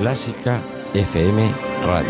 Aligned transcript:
Clásica 0.00 0.62
FM 0.94 1.46
Radio. 1.84 2.08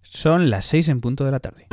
Son 0.00 0.48
las 0.48 0.64
6 0.64 0.88
en 0.88 1.00
punto 1.02 1.26
de 1.26 1.30
la 1.30 1.38
tarde. 1.38 1.66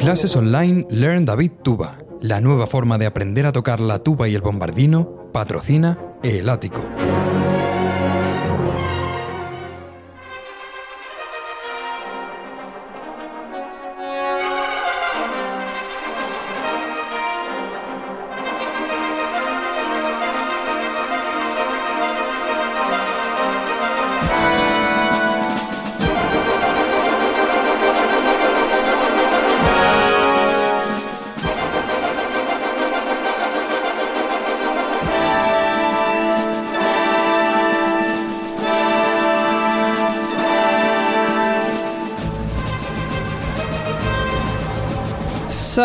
Clases 0.00 0.34
online 0.34 0.88
Learn 0.90 1.24
David 1.24 1.52
Tuba, 1.62 1.98
la 2.20 2.40
nueva 2.40 2.66
forma 2.66 2.98
de 2.98 3.06
aprender 3.06 3.46
a 3.46 3.52
tocar 3.52 3.78
la 3.78 4.00
tuba 4.00 4.26
y 4.26 4.34
el 4.34 4.40
bombardino, 4.40 5.30
patrocina 5.32 5.98
El 6.24 6.48
Ático. 6.48 6.80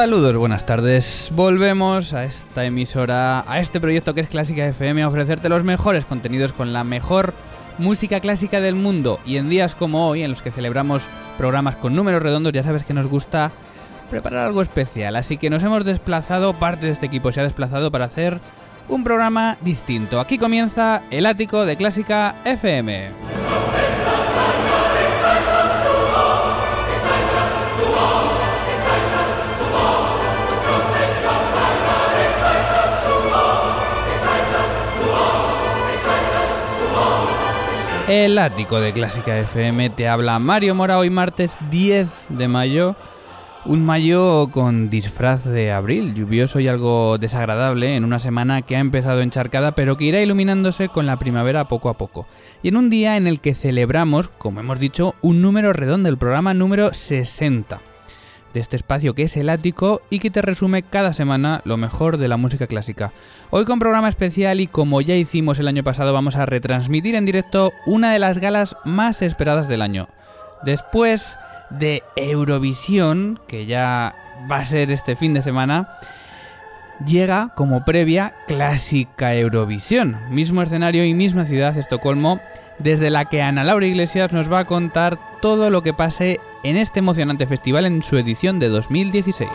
Saludos, 0.04 0.36
buenas 0.36 0.66
tardes. 0.66 1.30
Volvemos 1.32 2.12
a 2.12 2.26
esta 2.26 2.66
emisora, 2.66 3.50
a 3.50 3.62
este 3.62 3.80
proyecto 3.80 4.14
que 4.14 4.20
es 4.20 4.28
Clásica 4.28 4.68
FM, 4.68 5.02
a 5.02 5.08
ofrecerte 5.08 5.48
los 5.48 5.64
mejores 5.64 6.04
contenidos 6.04 6.52
con 6.52 6.74
la 6.74 6.84
mejor 6.84 7.34
música 7.78 8.20
clásica 8.20 8.60
del 8.60 8.76
mundo. 8.76 9.18
Y 9.26 9.38
en 9.38 9.50
días 9.50 9.76
como 9.76 10.10
hoy, 10.10 10.22
en 10.24 10.32
los 10.32 10.42
que 10.42 10.52
celebramos 10.52 11.06
programas 11.38 11.78
con 11.78 11.96
números 11.96 12.22
redondos, 12.22 12.52
ya 12.52 12.64
sabes 12.64 12.84
que 12.84 12.94
nos 12.94 13.08
gusta 13.08 13.54
preparar 14.10 14.48
algo 14.48 14.62
especial. 14.62 15.16
Así 15.16 15.38
que 15.38 15.50
nos 15.50 15.64
hemos 15.64 15.86
desplazado, 15.86 16.52
parte 16.52 16.88
de 16.88 16.92
este 16.92 17.06
equipo 17.06 17.32
se 17.32 17.40
ha 17.40 17.44
desplazado 17.44 17.90
para 17.90 18.04
hacer 18.04 18.42
un 18.90 19.06
programa 19.06 19.56
distinto. 19.62 20.20
Aquí 20.20 20.38
comienza 20.38 21.04
el 21.12 21.26
ático 21.26 21.66
de 21.66 21.78
Clásica 21.78 22.36
FM. 22.44 23.08
El 38.16 38.38
ático 38.38 38.80
de 38.80 38.94
Clásica 38.94 39.40
FM 39.40 39.90
te 39.90 40.08
habla 40.08 40.38
Mario 40.38 40.76
Mora 40.76 41.00
hoy 41.00 41.10
martes 41.10 41.58
10 41.72 42.08
de 42.30 42.48
mayo. 42.48 42.96
Un 43.66 43.84
mayo 43.84 44.50
con 44.52 44.92
disfraz 44.92 45.44
de 45.46 45.72
abril, 45.72 46.14
lluvioso 46.14 46.60
y 46.60 46.68
algo 46.68 47.18
desagradable 47.18 47.96
en 47.96 48.06
una 48.06 48.20
semana 48.20 48.62
que 48.62 48.76
ha 48.76 48.82
empezado 48.82 49.22
encharcada 49.22 49.72
pero 49.72 49.98
que 49.98 50.06
irá 50.06 50.22
iluminándose 50.22 50.90
con 50.90 51.08
la 51.08 51.18
primavera 51.18 51.68
poco 51.68 51.90
a 51.90 51.98
poco. 51.98 52.28
Y 52.62 52.68
en 52.68 52.78
un 52.78 52.92
día 52.92 53.18
en 53.18 53.26
el 53.26 53.40
que 53.40 53.56
celebramos, 53.56 54.28
como 54.28 54.60
hemos 54.60 54.80
dicho, 54.80 55.16
un 55.24 55.42
número 55.42 55.74
redondo, 55.74 56.08
el 56.08 56.20
programa 56.20 56.54
número 56.54 56.94
60 56.94 57.93
de 58.54 58.60
este 58.60 58.76
espacio 58.76 59.14
que 59.14 59.24
es 59.24 59.36
el 59.38 59.50
ático 59.50 60.02
y 60.10 60.20
que 60.20 60.30
te 60.30 60.42
resume 60.42 60.84
cada 60.84 61.14
semana 61.14 61.62
lo 61.66 61.78
mejor 61.78 62.18
de 62.18 62.28
la 62.28 62.38
música 62.38 62.68
clásica. 62.68 63.12
Hoy 63.50 63.66
con 63.66 63.80
programa 63.80 64.10
especial 64.10 64.62
y 64.62 64.68
como 64.68 65.02
ya 65.02 65.16
hicimos 65.16 65.60
el 65.60 65.68
año 65.68 65.84
pasado 65.84 66.14
vamos 66.14 66.36
a 66.36 66.46
retransmitir 66.46 67.16
en 67.16 67.26
directo 67.26 67.74
una 67.86 68.14
de 68.14 68.20
las 68.20 68.38
galas 68.38 68.76
más 68.86 69.22
esperadas 69.22 69.68
del 69.68 69.82
año. 69.82 70.08
Después 70.64 71.38
de 71.70 72.04
Eurovisión, 72.16 73.40
que 73.48 73.66
ya 73.66 74.16
va 74.50 74.58
a 74.58 74.66
ser 74.66 74.92
este 74.92 75.16
fin 75.16 75.34
de 75.34 75.42
semana, 75.42 75.98
llega 77.06 77.54
como 77.56 77.84
previa 77.84 78.34
Clásica 78.48 79.36
Eurovisión, 79.36 80.18
mismo 80.30 80.62
escenario 80.62 81.04
y 81.06 81.14
misma 81.14 81.46
ciudad, 81.46 81.78
Estocolmo, 81.78 82.40
desde 82.80 83.10
la 83.10 83.26
que 83.26 83.42
Ana 83.42 83.64
Laura 83.64 83.86
Iglesias 83.86 84.32
nos 84.34 84.52
va 84.52 84.60
a 84.60 84.66
contar 84.66 85.20
todo 85.42 85.70
lo 85.70 85.82
que 85.82 85.94
pase 85.94 86.40
en 86.64 86.78
este 86.78 87.00
emocionante 87.00 87.48
festival 87.48 87.86
en 87.86 88.04
su 88.04 88.18
edición 88.18 88.60
de 88.60 88.70
2016. 88.70 89.50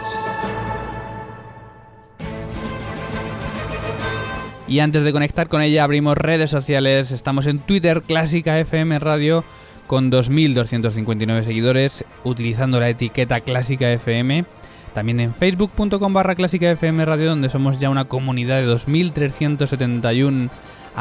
Y 4.69 4.81
antes 4.81 5.03
de 5.03 5.13
conectar 5.13 5.49
con 5.49 5.63
ella 5.63 5.85
abrimos 5.85 6.19
redes 6.19 6.51
sociales, 6.51 7.11
estamos 7.11 7.47
en 7.47 7.59
Twitter 7.59 8.03
Clásica 8.03 8.59
FM 8.59 8.99
Radio 8.99 9.43
con 9.87 10.13
2.259 10.13 11.43
seguidores 11.43 12.05
utilizando 12.23 12.79
la 12.79 12.91
etiqueta 12.91 13.41
Clásica 13.41 13.91
FM. 13.91 14.45
También 14.93 15.21
en 15.21 15.35
facebook.com 15.35 16.13
barra 16.13 16.35
Clásica 16.35 16.71
FM 16.71 17.05
Radio 17.07 17.31
donde 17.31 17.49
somos 17.49 17.79
ya 17.79 17.89
una 17.89 18.05
comunidad 18.05 18.61
de 18.61 18.69
2.371 18.69 20.51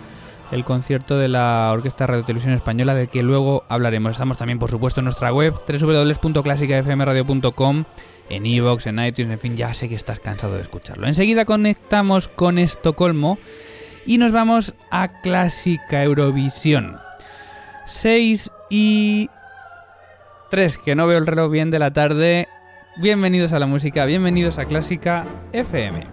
el 0.50 0.64
concierto 0.64 1.18
de 1.18 1.28
la 1.28 1.70
Orquesta 1.72 2.06
Radio 2.06 2.24
Televisión 2.24 2.54
Española, 2.54 2.94
del 2.94 3.08
que 3.08 3.22
luego 3.22 3.64
hablaremos. 3.68 4.12
Estamos 4.12 4.38
también, 4.38 4.58
por 4.58 4.70
supuesto, 4.70 5.00
en 5.00 5.04
nuestra 5.04 5.30
web 5.32 5.52
www.clásicafmradio.com 5.66 7.84
en 8.28 8.46
Evox, 8.46 8.86
en 8.86 8.98
iTunes, 9.04 9.32
en 9.32 9.38
fin, 9.38 9.56
ya 9.56 9.74
sé 9.74 9.88
que 9.88 9.94
estás 9.94 10.20
cansado 10.20 10.54
de 10.54 10.62
escucharlo. 10.62 11.06
Enseguida 11.06 11.44
conectamos 11.44 12.28
con 12.28 12.58
Estocolmo 12.58 13.38
y 14.06 14.18
nos 14.18 14.32
vamos 14.32 14.74
a 14.90 15.20
Clásica 15.20 16.02
Eurovisión. 16.02 16.96
6 17.86 18.50
y 18.70 19.28
3, 20.50 20.78
que 20.78 20.94
no 20.94 21.06
veo 21.06 21.18
el 21.18 21.26
reloj 21.26 21.50
bien 21.50 21.70
de 21.70 21.78
la 21.78 21.92
tarde. 21.92 22.48
Bienvenidos 22.96 23.52
a 23.52 23.58
la 23.58 23.66
música, 23.66 24.04
bienvenidos 24.04 24.58
a 24.58 24.66
Clásica 24.66 25.26
FM. 25.52 26.06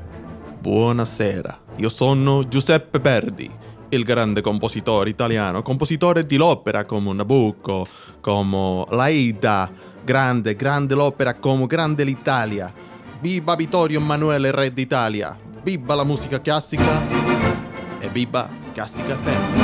Buonasera, 0.61 1.59
io 1.77 1.89
sono 1.89 2.43
Giuseppe 2.43 2.99
Verdi, 2.99 3.49
il 3.89 4.03
grande 4.03 4.41
compositore 4.41 5.09
italiano, 5.09 5.61
compositore 5.61 6.25
di 6.25 6.37
l'opera 6.37 6.85
come 6.85 7.13
Nabucco, 7.13 7.85
come 8.19 8.85
Laida, 8.89 9.71
Grande, 10.03 10.55
grande 10.55 10.95
l'opera 10.95 11.35
come 11.35 11.67
grande 11.67 12.03
l'Italia. 12.03 12.73
Viva 13.21 13.55
Vittorio 13.55 13.99
Emanuele, 13.99 14.51
re 14.51 14.73
d'Italia. 14.73 15.37
Viva 15.63 15.93
la 15.93 16.03
musica 16.03 16.41
classica 16.41 17.01
e 17.99 18.09
viva 18.09 18.49
Classica 18.73 19.15
FM. 19.15 19.61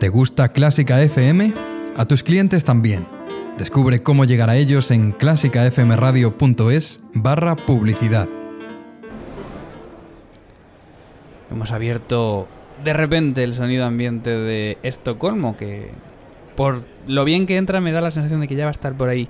¿Te 0.00 0.08
gusta 0.08 0.48
Clásica 0.48 1.00
FM? 1.00 1.54
A 1.96 2.04
tus 2.04 2.22
clientes 2.22 2.64
también. 2.64 3.06
Descubre 3.56 4.02
cómo 4.02 4.24
llegar 4.24 4.50
a 4.50 4.56
ellos 4.56 4.90
en 4.90 5.12
clásicafmradio.es 5.12 7.00
barra 7.14 7.54
publicidad. 7.54 8.28
Hemos 11.54 11.70
abierto 11.70 12.48
de 12.82 12.92
repente 12.92 13.44
el 13.44 13.54
sonido 13.54 13.84
ambiente 13.84 14.30
de 14.30 14.76
Estocolmo, 14.82 15.56
que 15.56 15.92
por 16.56 16.82
lo 17.06 17.24
bien 17.24 17.46
que 17.46 17.58
entra 17.58 17.80
me 17.80 17.92
da 17.92 18.00
la 18.00 18.10
sensación 18.10 18.40
de 18.40 18.48
que 18.48 18.56
ya 18.56 18.64
va 18.64 18.70
a 18.70 18.72
estar 18.72 18.94
por 18.94 19.08
ahí 19.08 19.28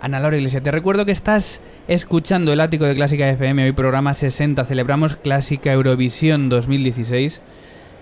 Ana 0.00 0.20
Laura 0.20 0.36
Iglesia. 0.36 0.60
Te 0.60 0.70
recuerdo 0.70 1.04
que 1.04 1.10
estás 1.10 1.60
escuchando 1.88 2.52
el 2.52 2.60
ático 2.60 2.84
de 2.84 2.94
Clásica 2.94 3.28
FM, 3.28 3.64
hoy 3.64 3.72
programa 3.72 4.14
60, 4.14 4.64
celebramos 4.66 5.16
Clásica 5.16 5.72
Eurovisión 5.72 6.48
2016 6.48 7.40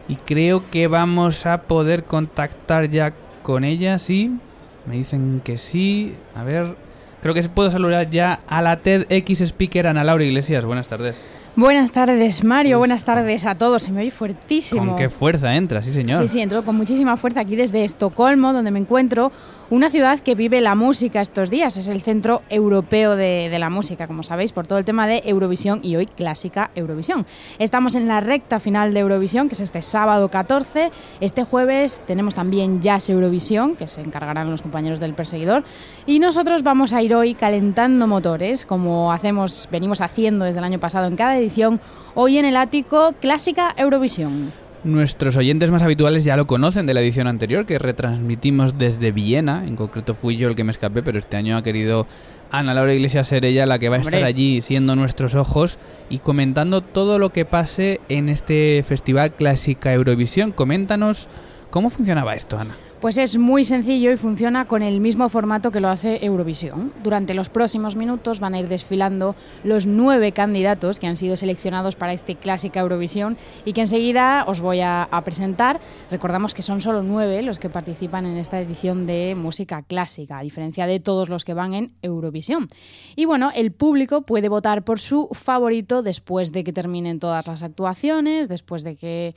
y 0.06 0.16
creo 0.16 0.68
que 0.70 0.86
vamos 0.86 1.46
a 1.46 1.62
poder 1.62 2.04
contactar 2.04 2.90
ya 2.90 3.14
con 3.42 3.64
ella, 3.64 3.98
¿sí? 3.98 4.36
Me 4.84 4.96
dicen 4.96 5.40
que 5.42 5.56
sí. 5.56 6.14
A 6.34 6.44
ver, 6.44 6.76
creo 7.22 7.32
que 7.32 7.42
puedo 7.44 7.70
saludar 7.70 8.10
ya 8.10 8.40
a 8.46 8.60
la 8.60 8.80
TEDx 8.80 9.40
Speaker 9.40 9.86
Ana 9.86 10.04
Laura 10.04 10.24
Iglesias. 10.24 10.66
Buenas 10.66 10.88
tardes. 10.88 11.24
Buenas 11.54 11.92
tardes, 11.92 12.44
Mario. 12.44 12.78
Buenas 12.78 13.04
tardes 13.04 13.44
a 13.44 13.54
todos. 13.54 13.82
Se 13.82 13.92
me 13.92 14.00
oye 14.00 14.10
fuertísimo. 14.10 14.86
Con 14.86 14.96
qué 14.96 15.10
fuerza 15.10 15.54
entra, 15.54 15.82
sí, 15.82 15.92
señor. 15.92 16.22
Sí, 16.22 16.28
sí, 16.28 16.40
entro 16.40 16.64
con 16.64 16.76
muchísima 16.76 17.18
fuerza 17.18 17.40
aquí 17.40 17.56
desde 17.56 17.84
Estocolmo, 17.84 18.54
donde 18.54 18.70
me 18.70 18.78
encuentro, 18.78 19.30
una 19.72 19.88
ciudad 19.88 20.20
que 20.20 20.34
vive 20.34 20.60
la 20.60 20.74
música 20.74 21.22
estos 21.22 21.48
días. 21.48 21.78
Es 21.78 21.88
el 21.88 22.02
centro 22.02 22.42
europeo 22.50 23.16
de, 23.16 23.56
la 23.58 23.70
música, 23.70 24.06
como 24.06 24.22
sabéis, 24.22 24.52
por 24.52 24.66
todo 24.66 24.78
el 24.78 24.84
tema 24.84 25.06
de 25.06 25.22
Eurovisión 25.24 25.80
y 25.82 25.96
hoy 25.96 26.04
clásica 26.04 26.70
Eurovisión. 26.74 27.24
Estamos 27.58 27.94
en 27.94 28.06
la 28.06 28.20
recta 28.20 28.60
final 28.60 28.92
de 28.92 29.00
Eurovisión, 29.00 29.48
que 29.48 29.54
es 29.54 29.60
este 29.60 29.80
sábado 29.80 30.28
14. 30.28 30.90
Este 31.20 31.44
jueves 31.44 32.02
tenemos 32.06 32.34
también 32.34 32.82
Jazz 32.82 33.08
Eurovisión, 33.08 33.74
que 33.74 33.88
se 33.88 34.02
encargarán 34.02 34.50
los 34.50 34.60
compañeros 34.60 35.00
del 35.00 35.14
perseguidor. 35.14 35.64
Y 36.04 36.18
nosotros 36.18 36.62
vamos 36.62 36.92
a 36.92 37.00
ir 37.00 37.14
hoy 37.14 37.32
calentando 37.32 38.06
motores, 38.06 38.66
como 38.66 39.10
hacemos, 39.10 39.70
venimos 39.72 40.02
haciendo 40.02 40.44
desde 40.44 40.58
el 40.58 40.64
año 40.64 40.80
pasado 40.80 41.06
en 41.06 41.16
cada 41.16 41.38
edición, 41.38 41.80
hoy 42.14 42.36
en 42.36 42.44
el 42.44 42.56
ático 42.56 43.14
Clásica 43.22 43.72
Eurovisión. 43.78 44.52
Nuestros 44.84 45.36
oyentes 45.36 45.70
más 45.70 45.82
habituales 45.82 46.24
ya 46.24 46.36
lo 46.36 46.48
conocen 46.48 46.86
de 46.86 46.94
la 46.94 47.00
edición 47.00 47.28
anterior 47.28 47.66
que 47.66 47.78
retransmitimos 47.78 48.78
desde 48.78 49.12
Viena. 49.12 49.64
En 49.64 49.76
concreto 49.76 50.14
fui 50.14 50.36
yo 50.36 50.48
el 50.48 50.56
que 50.56 50.64
me 50.64 50.72
escapé, 50.72 51.04
pero 51.04 51.20
este 51.20 51.36
año 51.36 51.56
ha 51.56 51.62
querido 51.62 52.08
Ana 52.50 52.74
Laura 52.74 52.92
Iglesias 52.92 53.28
ser 53.28 53.44
ella 53.44 53.64
la 53.64 53.78
que 53.78 53.88
va 53.88 53.96
a 53.96 53.98
Hombre. 54.00 54.16
estar 54.16 54.26
allí 54.26 54.60
siendo 54.60 54.96
nuestros 54.96 55.36
ojos 55.36 55.78
y 56.10 56.18
comentando 56.18 56.80
todo 56.80 57.20
lo 57.20 57.30
que 57.30 57.44
pase 57.44 58.00
en 58.08 58.28
este 58.28 58.82
festival 58.82 59.34
Clásica 59.34 59.92
Eurovisión. 59.92 60.50
Coméntanos 60.50 61.28
cómo 61.70 61.88
funcionaba 61.88 62.34
esto, 62.34 62.58
Ana. 62.58 62.74
Pues 63.02 63.18
es 63.18 63.36
muy 63.36 63.64
sencillo 63.64 64.12
y 64.12 64.16
funciona 64.16 64.68
con 64.68 64.80
el 64.80 65.00
mismo 65.00 65.28
formato 65.28 65.72
que 65.72 65.80
lo 65.80 65.88
hace 65.88 66.24
Eurovisión. 66.24 66.92
Durante 67.02 67.34
los 67.34 67.48
próximos 67.48 67.96
minutos 67.96 68.38
van 68.38 68.54
a 68.54 68.60
ir 68.60 68.68
desfilando 68.68 69.34
los 69.64 69.86
nueve 69.86 70.30
candidatos 70.30 71.00
que 71.00 71.08
han 71.08 71.16
sido 71.16 71.36
seleccionados 71.36 71.96
para 71.96 72.12
este 72.12 72.36
Clásica 72.36 72.78
Eurovisión 72.78 73.36
y 73.64 73.72
que 73.72 73.80
enseguida 73.80 74.44
os 74.46 74.60
voy 74.60 74.82
a, 74.82 75.08
presentar. 75.24 75.80
Recordamos 76.12 76.54
que 76.54 76.62
son 76.62 76.80
solo 76.80 77.02
nueve 77.02 77.42
los 77.42 77.58
que 77.58 77.68
participan 77.68 78.24
en 78.24 78.36
esta 78.36 78.60
edición 78.60 79.04
de 79.04 79.34
música 79.36 79.82
clásica, 79.82 80.38
a 80.38 80.42
diferencia 80.44 80.86
de 80.86 81.00
todos 81.00 81.28
los 81.28 81.44
que 81.44 81.54
van 81.54 81.74
en 81.74 81.94
Eurovisión. 82.02 82.68
Y 83.16 83.24
bueno, 83.24 83.50
el 83.52 83.72
público 83.72 84.22
puede 84.22 84.48
votar 84.48 84.84
por 84.84 85.00
su 85.00 85.28
favorito 85.32 86.04
después 86.04 86.52
de 86.52 86.62
que 86.62 86.72
terminen 86.72 87.18
todas 87.18 87.48
las 87.48 87.64
actuaciones, 87.64 88.48
después 88.48 88.84
de 88.84 88.94
que 88.94 89.34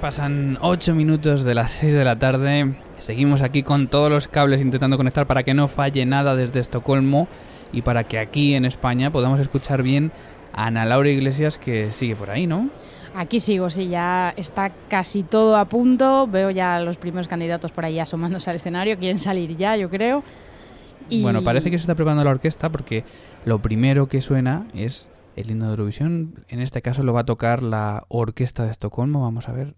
Pasan 0.01 0.59
8 0.61 0.95
minutos 0.95 1.45
de 1.45 1.55
las 1.55 1.73
6 1.73 1.93
de 1.93 2.05
la 2.05 2.19
tarde. 2.19 2.75
Seguimos 2.99 3.43
aquí 3.43 3.63
con 3.63 3.89
todos 3.89 4.11
los 4.11 4.29
cables 4.29 4.61
intentando 4.61 4.97
conectar 4.97 5.27
para 5.27 5.43
que 5.43 5.55
no 5.55 5.69
falle 5.69 6.05
nada 6.07 6.35
desde 6.35 6.61
Estocolmo 6.61 7.29
y 7.73 7.83
para 7.83 8.05
que 8.05 8.19
aquí 8.19 8.55
en 8.55 8.65
España 8.65 9.11
podamos 9.11 9.41
escuchar 9.41 9.83
bien 9.83 10.11
a 10.53 10.67
Ana 10.67 10.85
Laura 10.85 11.09
Iglesias 11.09 11.59
que 11.59 11.93
sigue 11.93 12.17
por 12.17 12.31
ahí, 12.31 12.47
¿no? 12.47 12.71
Aquí 13.15 13.41
sigo, 13.41 13.71
sí, 13.71 13.89
ya 13.89 14.33
está 14.37 14.71
casi 14.89 15.23
todo 15.23 15.57
a 15.57 15.65
punto. 15.65 16.27
Veo 16.27 16.51
ya 16.51 16.79
los 16.81 16.97
primeros 16.99 17.27
candidatos 17.29 17.73
por 17.73 17.85
ahí 17.85 17.99
asomándose 17.99 18.51
al 18.51 18.57
escenario. 18.57 18.99
Quieren 18.99 19.19
salir 19.19 19.57
ya, 19.57 19.77
yo 19.77 19.89
creo. 19.91 20.23
Y- 21.09 21.23
Bueno, 21.23 21.43
parece 21.43 21.71
que 21.71 21.79
se 21.79 21.83
está 21.83 21.95
preparando 21.95 22.23
la 22.25 22.31
orquesta 22.31 22.69
porque 22.71 23.05
lo 23.45 23.61
primero 23.61 24.09
que 24.09 24.21
suena 24.21 24.67
es 24.75 25.09
el 25.37 25.51
himno 25.51 25.65
de 25.67 25.71
Eurovisión. 25.71 26.45
En 26.49 26.61
este 26.61 26.83
caso 26.83 27.03
lo 27.03 27.13
va 27.13 27.21
a 27.21 27.25
tocar 27.25 27.63
la 27.63 28.05
Orquesta 28.09 28.65
de 28.65 28.71
Estocolmo. 28.71 29.23
Vamos 29.23 29.49
a 29.49 29.53
ver. 29.53 29.75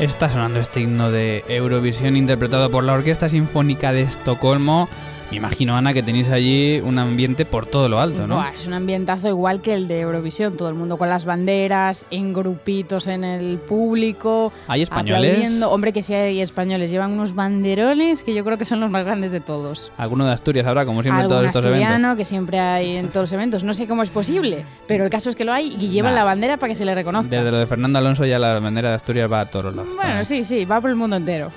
Está 0.00 0.30
sonando 0.30 0.60
este 0.60 0.80
himno 0.80 1.10
de 1.10 1.44
Eurovisión 1.46 2.16
interpretado 2.16 2.70
por 2.70 2.84
la 2.84 2.94
Orquesta 2.94 3.28
Sinfónica 3.28 3.92
de 3.92 4.00
Estocolmo. 4.00 4.88
Me 5.30 5.36
imagino, 5.36 5.76
Ana, 5.76 5.94
que 5.94 6.02
tenéis 6.02 6.28
allí 6.28 6.80
un 6.80 6.98
ambiente 6.98 7.44
por 7.44 7.64
todo 7.64 7.88
lo 7.88 8.00
alto, 8.00 8.26
¿no? 8.26 8.34
Buah, 8.34 8.52
es 8.56 8.66
un 8.66 8.72
ambientazo 8.74 9.28
igual 9.28 9.62
que 9.62 9.74
el 9.74 9.86
de 9.86 10.00
Eurovisión. 10.00 10.56
Todo 10.56 10.68
el 10.68 10.74
mundo 10.74 10.96
con 10.98 11.08
las 11.08 11.24
banderas, 11.24 12.04
en 12.10 12.32
grupitos 12.32 13.06
en 13.06 13.22
el 13.22 13.58
público. 13.58 14.52
¿Hay 14.66 14.82
españoles? 14.82 15.30
Aplaudiendo. 15.30 15.70
Hombre, 15.70 15.92
que 15.92 16.02
sí 16.02 16.14
hay 16.14 16.40
españoles. 16.40 16.90
Llevan 16.90 17.12
unos 17.12 17.36
banderones 17.36 18.24
que 18.24 18.34
yo 18.34 18.44
creo 18.44 18.58
que 18.58 18.64
son 18.64 18.80
los 18.80 18.90
más 18.90 19.04
grandes 19.04 19.30
de 19.30 19.38
todos. 19.38 19.92
Alguno 19.96 20.26
de 20.26 20.32
Asturias 20.32 20.66
habrá, 20.66 20.84
como 20.84 21.00
siempre, 21.02 21.22
en 21.22 21.28
todos 21.28 21.44
estos 21.46 21.64
eventos. 21.64 21.84
asturiano 21.86 22.16
que 22.16 22.24
siempre 22.24 22.58
hay 22.58 22.96
en 22.96 23.08
todos 23.08 23.22
los 23.24 23.32
eventos. 23.32 23.62
No 23.62 23.72
sé 23.72 23.86
cómo 23.86 24.02
es 24.02 24.10
posible, 24.10 24.64
pero 24.88 25.04
el 25.04 25.10
caso 25.10 25.30
es 25.30 25.36
que 25.36 25.44
lo 25.44 25.52
hay 25.52 25.76
y 25.78 25.90
llevan 25.90 26.14
Nah. 26.14 26.20
la 26.20 26.24
bandera 26.24 26.56
para 26.56 26.70
que 26.70 26.74
se 26.74 26.84
le 26.84 26.92
reconozca. 26.92 27.30
Desde 27.36 27.52
lo 27.52 27.58
de 27.58 27.66
Fernando 27.68 28.00
Alonso 28.00 28.26
ya 28.26 28.40
la 28.40 28.58
bandera 28.58 28.88
de 28.88 28.94
Asturias 28.96 29.30
va 29.30 29.42
a 29.42 29.46
todos 29.46 29.76
lados. 29.76 29.94
Bueno, 29.94 30.24
sí, 30.24 30.42
sí, 30.42 30.64
va 30.64 30.80
por 30.80 30.90
el 30.90 30.96
mundo 30.96 31.14
entero. 31.14 31.52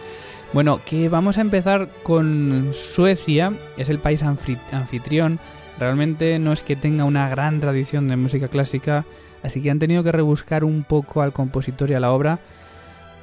Bueno, 0.54 0.82
que 0.86 1.10
vamos 1.10 1.40
a 1.40 1.42
empezar 1.42 1.90
con 2.04 2.70
Suecia, 2.74 3.54
es 3.76 3.90
el 3.90 3.98
país 3.98 4.22
anfitrión. 4.22 5.40
Realmente 5.80 6.38
no 6.38 6.54
es 6.54 6.62
que 6.62 6.76
tenga 6.76 7.06
una 7.06 7.28
gran 7.28 7.60
tradición 7.60 8.08
de 8.08 8.18
música 8.18 8.48
clásica, 8.48 9.04
así 9.42 9.64
que 9.64 9.72
han 9.72 9.80
tenido 9.80 10.04
que 10.04 10.12
rebuscar 10.12 10.64
un 10.64 10.84
poco 10.84 11.24
al 11.24 11.34
compositor 11.34 11.90
y 11.90 11.96
a 11.96 12.00
la 12.00 12.12
obra. 12.12 12.38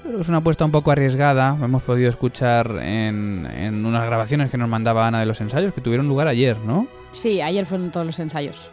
Pero 0.03 0.21
es 0.21 0.29
una 0.29 0.39
apuesta 0.39 0.65
un 0.65 0.73
poco 0.73 0.91
arriesgada. 0.91 1.57
Hemos 1.63 1.83
podido 1.83 2.09
escuchar 2.09 2.79
en, 2.83 3.47
en 3.47 3.87
unas 3.87 4.07
grabaciones 4.07 4.51
que 4.51 4.59
nos 4.59 4.69
mandaba 4.69 5.07
Ana 5.07 5.21
de 5.21 5.27
los 5.27 5.41
ensayos 5.41 5.73
que 5.73 5.81
tuvieron 5.81 6.09
lugar 6.09 6.27
ayer, 6.27 6.57
¿no? 6.59 6.89
Sí, 7.13 7.41
ayer 7.41 7.65
fueron 7.65 7.93
todos 7.93 8.07
los 8.07 8.19
ensayos. 8.19 8.73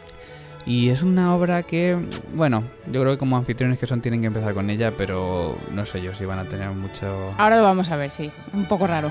Y 0.68 0.90
es 0.90 1.02
una 1.02 1.34
obra 1.34 1.62
que, 1.62 1.96
bueno, 2.34 2.62
yo 2.92 3.00
creo 3.00 3.14
que 3.14 3.18
como 3.18 3.38
anfitriones 3.38 3.78
que 3.78 3.86
son 3.86 4.02
tienen 4.02 4.20
que 4.20 4.26
empezar 4.26 4.52
con 4.52 4.68
ella, 4.68 4.92
pero 4.94 5.56
no 5.72 5.86
sé 5.86 6.02
yo 6.02 6.14
si 6.14 6.26
van 6.26 6.38
a 6.38 6.44
tener 6.44 6.68
mucho... 6.72 7.34
Ahora 7.38 7.56
lo 7.56 7.62
vamos 7.62 7.90
a 7.90 7.96
ver, 7.96 8.10
sí. 8.10 8.30
Un 8.52 8.66
poco 8.66 8.86
raro. 8.86 9.10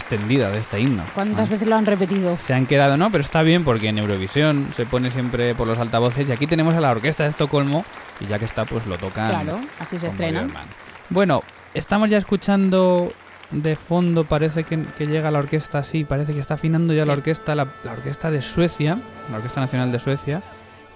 Extendida 0.00 0.50
de 0.50 0.58
este 0.58 0.80
himno. 0.80 1.02
¿Cuántas 1.14 1.48
Ah. 1.48 1.50
veces 1.52 1.68
lo 1.68 1.76
han 1.76 1.86
repetido? 1.86 2.36
Se 2.38 2.54
han 2.54 2.66
quedado, 2.66 2.96
no, 2.96 3.10
pero 3.10 3.22
está 3.22 3.42
bien 3.42 3.64
porque 3.64 3.88
en 3.88 3.98
Eurovisión 3.98 4.68
se 4.74 4.86
pone 4.86 5.10
siempre 5.10 5.54
por 5.54 5.66
los 5.66 5.78
altavoces 5.78 6.28
y 6.28 6.32
aquí 6.32 6.46
tenemos 6.46 6.74
a 6.76 6.80
la 6.80 6.90
Orquesta 6.90 7.24
de 7.24 7.30
Estocolmo 7.30 7.84
y 8.20 8.26
ya 8.26 8.38
que 8.38 8.44
está, 8.44 8.64
pues 8.64 8.86
lo 8.86 8.98
tocan. 8.98 9.28
Claro, 9.30 9.60
así 9.78 9.98
se 9.98 10.08
estrena. 10.08 10.46
Bueno, 11.10 11.42
estamos 11.74 12.10
ya 12.10 12.18
escuchando 12.18 13.12
de 13.50 13.76
fondo, 13.76 14.24
parece 14.24 14.64
que, 14.64 14.84
que 14.98 15.06
llega 15.06 15.30
la 15.30 15.38
orquesta, 15.38 15.82
sí, 15.82 16.04
parece 16.04 16.34
que 16.34 16.40
está 16.40 16.54
afinando 16.54 16.92
ya 16.92 17.06
la 17.06 17.14
orquesta, 17.14 17.54
la, 17.54 17.66
la 17.84 17.92
orquesta 17.92 18.30
de 18.30 18.42
Suecia, 18.42 18.98
la 19.30 19.38
Orquesta 19.38 19.60
Nacional 19.60 19.90
de 19.90 19.98
Suecia, 19.98 20.42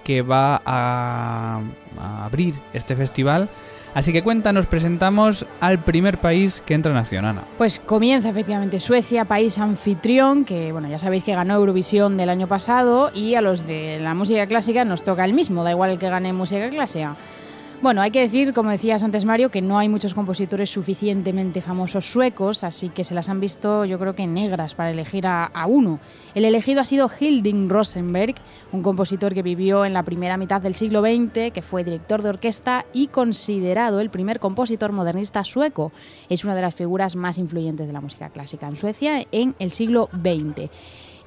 que 0.04 0.20
va 0.20 0.60
a, 0.66 1.60
a 1.98 2.24
abrir 2.26 2.54
este 2.74 2.94
festival. 2.96 3.48
Así 3.94 4.12
que 4.12 4.22
cuéntanos, 4.22 4.66
presentamos 4.66 5.46
al 5.60 5.84
primer 5.84 6.18
país 6.18 6.62
que 6.64 6.74
entra 6.74 6.92
en 6.92 6.98
Acción, 6.98 7.26
Ana. 7.26 7.44
Pues 7.58 7.78
comienza 7.78 8.30
efectivamente 8.30 8.80
Suecia, 8.80 9.26
país 9.26 9.58
anfitrión, 9.58 10.44
que 10.44 10.72
bueno, 10.72 10.88
ya 10.88 10.98
sabéis 10.98 11.24
que 11.24 11.34
ganó 11.34 11.54
Eurovisión 11.54 12.16
del 12.16 12.30
año 12.30 12.48
pasado 12.48 13.10
y 13.12 13.34
a 13.34 13.42
los 13.42 13.66
de 13.66 13.98
la 14.00 14.14
música 14.14 14.46
clásica 14.46 14.84
nos 14.86 15.02
toca 15.02 15.24
el 15.26 15.34
mismo, 15.34 15.62
da 15.62 15.72
igual 15.72 15.90
el 15.90 15.98
que 15.98 16.08
gane 16.08 16.32
música 16.32 16.70
clásica. 16.70 17.16
Bueno, 17.82 18.00
hay 18.00 18.12
que 18.12 18.20
decir, 18.20 18.54
como 18.54 18.70
decías 18.70 19.02
antes 19.02 19.24
Mario, 19.24 19.50
que 19.50 19.60
no 19.60 19.76
hay 19.76 19.88
muchos 19.88 20.14
compositores 20.14 20.70
suficientemente 20.70 21.62
famosos 21.62 22.06
suecos, 22.06 22.62
así 22.62 22.90
que 22.90 23.02
se 23.02 23.12
las 23.12 23.28
han 23.28 23.40
visto 23.40 23.84
yo 23.84 23.98
creo 23.98 24.14
que 24.14 24.24
negras 24.28 24.76
para 24.76 24.92
elegir 24.92 25.26
a, 25.26 25.46
a 25.46 25.66
uno. 25.66 25.98
El 26.36 26.44
elegido 26.44 26.80
ha 26.80 26.84
sido 26.84 27.08
Hilding 27.08 27.68
Rosenberg, 27.68 28.36
un 28.70 28.84
compositor 28.84 29.34
que 29.34 29.42
vivió 29.42 29.84
en 29.84 29.94
la 29.94 30.04
primera 30.04 30.36
mitad 30.36 30.62
del 30.62 30.76
siglo 30.76 31.00
XX, 31.00 31.50
que 31.52 31.60
fue 31.60 31.82
director 31.82 32.22
de 32.22 32.28
orquesta 32.28 32.86
y 32.92 33.08
considerado 33.08 33.98
el 33.98 34.10
primer 34.10 34.38
compositor 34.38 34.92
modernista 34.92 35.42
sueco. 35.42 35.90
Es 36.28 36.44
una 36.44 36.54
de 36.54 36.62
las 36.62 36.76
figuras 36.76 37.16
más 37.16 37.36
influyentes 37.36 37.88
de 37.88 37.92
la 37.92 38.00
música 38.00 38.28
clásica 38.30 38.68
en 38.68 38.76
Suecia 38.76 39.26
en 39.32 39.56
el 39.58 39.72
siglo 39.72 40.08
XX. 40.12 40.70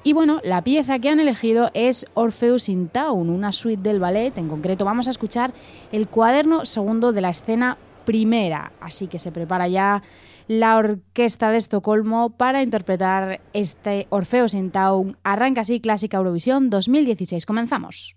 Y 0.06 0.12
bueno, 0.12 0.40
la 0.44 0.62
pieza 0.62 1.00
que 1.00 1.08
han 1.08 1.18
elegido 1.18 1.72
es 1.74 2.06
Orpheus 2.14 2.68
in 2.68 2.86
Town, 2.86 3.28
una 3.28 3.50
suite 3.50 3.82
del 3.82 3.98
ballet. 3.98 4.38
En 4.38 4.48
concreto, 4.48 4.84
vamos 4.84 5.08
a 5.08 5.10
escuchar 5.10 5.52
el 5.90 6.06
cuaderno 6.06 6.64
segundo 6.64 7.12
de 7.12 7.22
la 7.22 7.30
escena 7.30 7.76
primera. 8.04 8.70
Así 8.78 9.08
que 9.08 9.18
se 9.18 9.32
prepara 9.32 9.66
ya 9.66 10.04
la 10.46 10.76
Orquesta 10.76 11.50
de 11.50 11.56
Estocolmo 11.56 12.30
para 12.30 12.62
interpretar 12.62 13.40
este 13.52 14.06
in 14.52 14.70
Town. 14.70 15.16
Arranca 15.24 15.62
así 15.62 15.80
Clásica 15.80 16.18
Eurovisión 16.18 16.70
2016. 16.70 17.44
Comenzamos. 17.44 18.15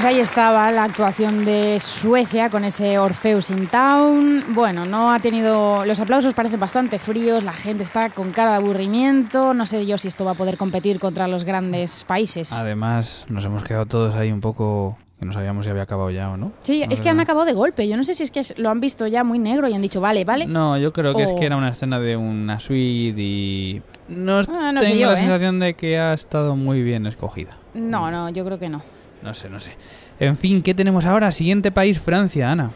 Pues 0.00 0.14
ahí 0.14 0.20
estaba 0.20 0.72
la 0.72 0.84
actuación 0.84 1.44
de 1.44 1.78
Suecia 1.78 2.48
con 2.48 2.64
ese 2.64 2.98
Orpheus 2.98 3.50
in 3.50 3.66
Town. 3.66 4.42
Bueno, 4.54 4.86
no 4.86 5.12
ha 5.12 5.18
tenido. 5.20 5.84
Los 5.84 6.00
aplausos 6.00 6.32
parecen 6.32 6.58
bastante 6.58 6.98
fríos, 6.98 7.44
la 7.44 7.52
gente 7.52 7.82
está 7.82 8.08
con 8.08 8.32
cara 8.32 8.52
de 8.52 8.56
aburrimiento. 8.56 9.52
No 9.52 9.66
sé 9.66 9.84
yo 9.84 9.98
si 9.98 10.08
esto 10.08 10.24
va 10.24 10.30
a 10.30 10.34
poder 10.34 10.56
competir 10.56 11.00
contra 11.00 11.28
los 11.28 11.44
grandes 11.44 12.04
países. 12.04 12.54
Además, 12.54 13.26
nos 13.28 13.44
hemos 13.44 13.62
quedado 13.62 13.84
todos 13.84 14.14
ahí 14.14 14.32
un 14.32 14.40
poco 14.40 14.96
que 15.18 15.26
no 15.26 15.34
sabíamos 15.34 15.66
si 15.66 15.70
había 15.70 15.82
acabado 15.82 16.10
ya 16.10 16.30
o 16.30 16.38
no. 16.38 16.52
Sí, 16.60 16.80
No 16.80 16.90
es 16.94 17.02
que 17.02 17.10
han 17.10 17.20
acabado 17.20 17.44
de 17.44 17.52
golpe. 17.52 17.86
Yo 17.86 17.98
no 17.98 18.04
sé 18.04 18.14
si 18.14 18.22
es 18.22 18.30
que 18.30 18.40
lo 18.56 18.70
han 18.70 18.80
visto 18.80 19.06
ya 19.06 19.22
muy 19.22 19.38
negro 19.38 19.68
y 19.68 19.74
han 19.74 19.82
dicho, 19.82 20.00
vale, 20.00 20.24
vale. 20.24 20.46
No, 20.46 20.78
yo 20.78 20.94
creo 20.94 21.14
que 21.14 21.24
es 21.24 21.32
que 21.32 21.44
era 21.44 21.58
una 21.58 21.68
escena 21.68 22.00
de 22.00 22.16
una 22.16 22.58
suite 22.58 23.20
y 23.20 23.82
no, 24.08 24.38
Ah, 24.48 24.72
no 24.72 24.80
tengo 24.80 24.94
yo, 24.96 25.08
la 25.08 25.12
¿eh? 25.12 25.16
sensación 25.18 25.58
de 25.60 25.74
que 25.74 25.98
ha 25.98 26.14
estado 26.14 26.56
muy 26.56 26.82
bien 26.82 27.04
escogida. 27.04 27.50
No, 27.74 28.10
no, 28.10 28.30
yo 28.30 28.46
creo 28.46 28.58
que 28.58 28.70
no. 28.70 28.80
No 29.22 29.34
sé, 29.34 29.50
no 29.50 29.60
sé. 29.60 29.72
En 30.18 30.36
fin, 30.36 30.62
¿qué 30.62 30.74
tenemos 30.74 31.04
ahora? 31.04 31.30
Siguiente 31.30 31.70
país, 31.70 32.00
Francia, 32.00 32.50
Ana. 32.50 32.70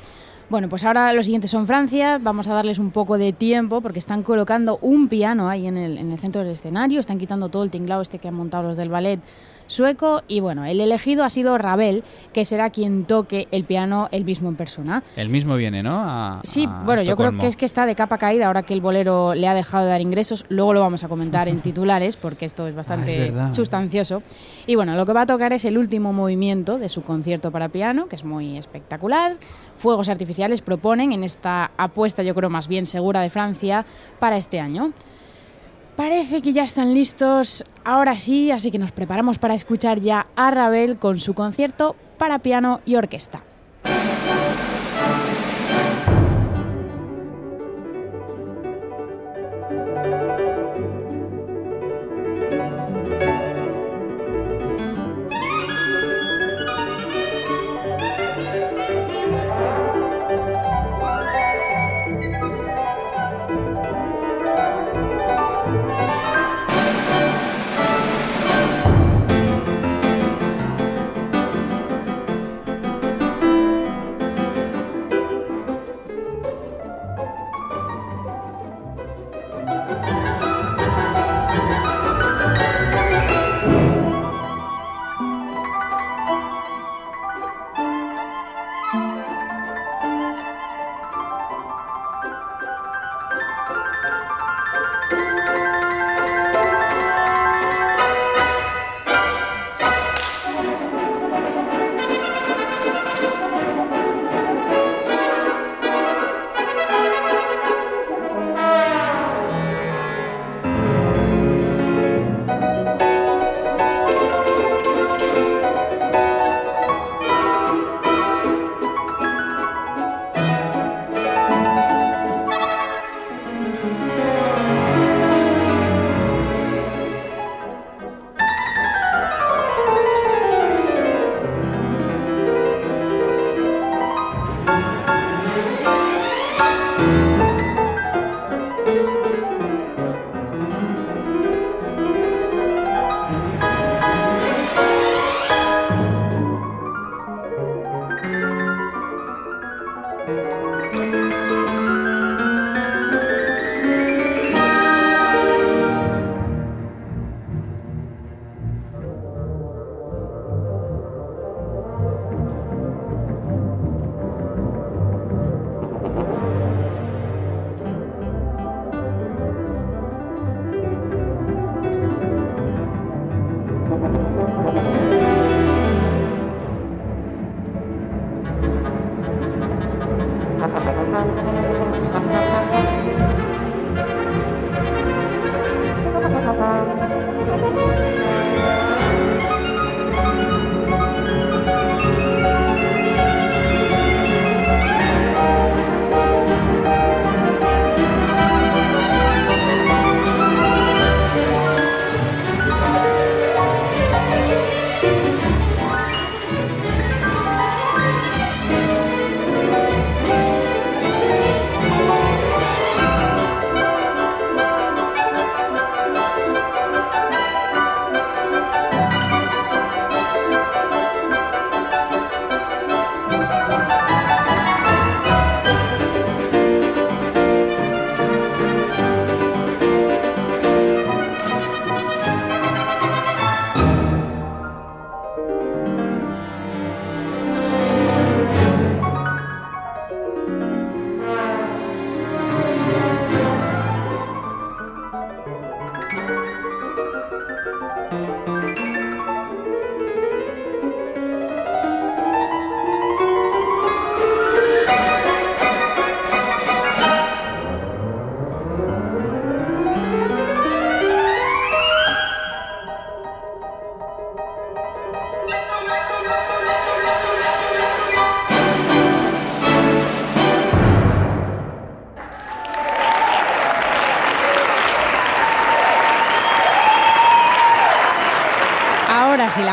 Bueno, 0.51 0.69
pues 0.69 0.85
ahora 0.85 1.13
los 1.13 1.25
siguientes 1.27 1.51
son 1.51 1.67
Francia. 1.67 2.19
Vamos 2.21 2.49
a 2.49 2.55
darles 2.55 2.79
un 2.79 2.91
poco 2.91 3.17
de 3.17 3.33
tiempo 3.33 3.81
porque 3.81 3.99
están 3.99 4.23
colocando 4.23 4.79
un 4.83 5.09
piano 5.09 5.49
ahí 5.49 5.67
en 5.67 5.79
el, 5.79 5.97
en 5.97 6.13
el 6.13 6.19
centro 6.19 6.43
del 6.43 6.53
escenario. 6.53 7.01
Están 7.01 7.19
quitando 7.19 7.49
todo 7.49 7.63
el 7.65 7.71
tinglado 7.71 8.03
este 8.03 8.19
que 8.19 8.29
han 8.29 8.35
montado 8.35 8.65
los 8.65 8.77
del 8.77 8.91
ballet 8.91 9.21
sueco. 9.66 10.23
Y 10.28 10.40
bueno, 10.40 10.64
el 10.64 10.80
elegido 10.80 11.25
ha 11.25 11.30
sido 11.30 11.56
Ravel, 11.59 12.04
que 12.33 12.44
será 12.44 12.71
quien 12.71 13.04
toque 13.04 13.49
el 13.50 13.64
piano 13.64 14.09
él 14.12 14.25
mismo 14.25 14.49
en 14.49 14.56
persona. 14.56 15.02
El 15.16 15.28
mismo 15.28 15.56
viene, 15.56 15.83
¿no? 15.83 16.00
A- 16.00 16.40
Sí, 16.44 16.66
a 16.68 16.83
bueno, 16.85 17.02
yo 17.02 17.16
creo 17.16 17.30
que 17.38 17.47
es 17.47 17.56
que 17.56 17.64
está 17.64 17.87
de 17.87 17.94
capa 17.94 18.18
caída 18.18 18.47
ahora 18.47 18.62
que 18.62 18.75
el 18.75 18.80
bolero 18.80 19.35
le 19.35 19.49
ha 19.49 19.54
dejado 19.54 19.85
de 19.85 19.90
dar 19.90 20.00
ingresos. 20.00 20.44
Luego 20.49 20.73
lo 20.75 20.80
vamos 20.80 21.04
a 21.04 21.09
comentar 21.09 21.49
en 21.49 21.61
titulares 21.62 22.16
porque 22.16 22.44
esto 22.44 22.66
es 22.66 22.75
bastante 22.75 23.33
Ah, 23.37 23.49
es 23.50 23.56
sustancioso. 23.56 24.23
Y 24.66 24.75
bueno, 24.75 24.94
lo 24.94 25.06
que 25.06 25.12
va 25.12 25.23
a 25.23 25.26
tocar 25.26 25.52
es 25.52 25.64
el 25.64 25.78
último 25.78 26.12
movimiento 26.12 26.78
de 26.78 26.88
su 26.88 27.02
concierto 27.02 27.50
para 27.50 27.68
piano, 27.68 28.06
que 28.09 28.16
es 28.16 28.25
muy 28.25 28.56
espectacular. 28.59 29.37
Fuegos 29.76 30.09
artificiales 30.09 30.62
proponen 30.62 31.12
en 31.12 31.25
esta 31.25 31.71
apuesta, 31.76 32.23
yo 32.23 32.35
creo, 32.35 32.50
más 32.50 32.68
bien 32.68 32.87
segura 32.87 33.21
de 33.21 33.30
Francia 33.30 33.85
para 34.21 34.37
este 34.37 34.61
año. 34.61 34.92
Parece 35.97 36.43
que 36.43 36.53
ya 36.53 36.65
están 36.65 36.93
listos, 36.93 37.65
ahora 37.85 38.19
sí, 38.19 38.51
así 38.51 38.73
que 38.73 38.81
nos 38.81 38.91
preparamos 38.91 39.39
para 39.39 39.55
escuchar 39.55 40.01
ya 40.01 40.27
a 40.35 40.51
Ravel 40.51 40.99
con 40.99 41.19
su 41.19 41.35
concierto 41.35 41.95
para 42.19 42.41
piano 42.41 42.81
y 42.85 42.97
orquesta. 42.97 43.45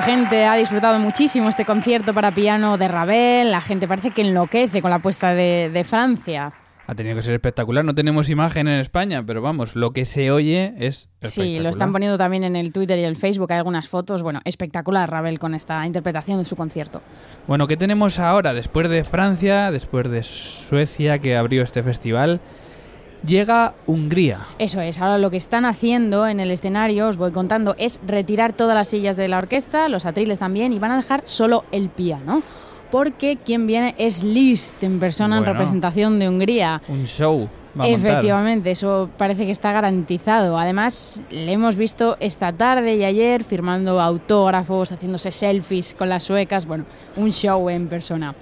La 0.02 0.08
gente 0.08 0.46
ha 0.46 0.56
disfrutado 0.56 0.98
muchísimo 0.98 1.48
este 1.48 1.64
concierto 1.64 2.12
para 2.12 2.32
piano 2.32 2.76
de 2.80 2.88
Ravel. 2.88 3.52
La 3.52 3.62
gente 3.62 3.88
parece 3.88 4.10
que 4.10 4.24
enloquece 4.24 4.82
con 4.82 4.90
la 4.90 4.98
puesta 4.98 5.36
de, 5.36 5.70
de 5.72 5.84
Francia. 5.84 6.54
Ha 6.88 6.96
tenido 6.96 7.16
que 7.16 7.22
ser 7.22 7.36
espectacular. 7.36 7.86
No 7.86 7.94
tenemos 7.94 8.28
imagen 8.32 8.68
en 8.68 8.80
España, 8.80 9.24
pero 9.24 9.44
vamos, 9.44 9.76
lo 9.76 9.92
que 9.92 10.06
se 10.06 10.32
oye 10.32 10.74
es 10.80 11.08
Sí, 11.22 11.60
lo 11.60 11.70
están 11.70 11.92
poniendo 11.92 12.18
también 12.18 12.44
en 12.44 12.56
el 12.56 12.74
Twitter 12.74 12.98
y 12.98 13.04
el 13.04 13.16
Facebook. 13.16 13.52
Hay 13.52 13.60
algunas 13.60 13.90
fotos. 13.90 14.24
Bueno, 14.24 14.42
espectacular 14.44 15.08
Ravel 15.08 15.38
con 15.38 15.54
esta 15.54 15.86
interpretación 15.86 16.40
de 16.40 16.46
su 16.46 16.56
concierto. 16.56 17.04
Bueno, 17.48 17.68
¿qué 17.68 17.78
tenemos 17.78 18.18
ahora? 18.18 18.56
Después 18.56 18.90
de 18.90 19.04
Francia, 19.04 19.70
después 19.70 20.10
de 20.10 20.24
Suecia, 20.24 21.20
que 21.20 21.38
abrió 21.38 21.62
este 21.62 21.84
festival, 21.84 22.42
llega 23.26 23.74
Hungría. 23.86 24.40
Eso 24.60 24.82
es, 24.82 25.00
ahora 25.00 25.18
lo 25.18 25.30
que 25.30 25.38
están 25.38 25.66
haciendo 25.66 26.28
en 26.28 26.40
el 26.40 26.52
escenario, 26.52 27.08
os 27.08 27.18
voy 27.18 27.32
contando, 27.32 27.76
es 27.78 28.00
retirar 28.06 28.54
todas 28.54 28.76
las 28.76 28.88
sillas 28.88 29.18
de 29.18 29.28
la 29.28 29.38
orquesta, 29.38 29.90
los 29.90 30.06
atriles 30.06 30.40
también, 30.40 30.74
y 30.74 30.80
van 30.80 30.92
a 30.92 30.98
dejar 30.98 31.24
solo 31.26 31.66
el 31.72 31.90
piano. 31.90 32.44
Porque 32.90 33.38
quien 33.38 33.68
viene 33.68 33.96
es 33.98 34.22
Liszt 34.22 34.84
en 34.84 35.00
persona 35.00 35.38
en 35.38 35.44
Bueno. 35.44 35.54
representación 35.54 36.20
de 36.20 36.28
Hungría. 36.28 36.82
Un 36.90 37.06
show. 37.06 37.48
Efectivamente, 37.84 38.72
eso 38.72 39.10
parece 39.18 39.46
que 39.46 39.52
está 39.52 39.72
garantizado. 39.72 40.58
Además, 40.58 41.24
le 41.30 41.54
hemos 41.54 41.78
visto 41.78 42.18
esta 42.20 42.52
tarde 42.52 42.96
y 42.96 43.06
ayer 43.06 43.46
firmando 43.46 44.02
autógrafos, 44.02 44.92
haciéndose 44.92 45.32
selfies 45.32 45.96
con 45.98 46.10
las 46.10 46.24
suecas. 46.24 46.66
Bueno, 46.66 46.84
un 47.16 47.32
show 47.32 47.70
en 47.70 47.88
persona. 47.88 48.36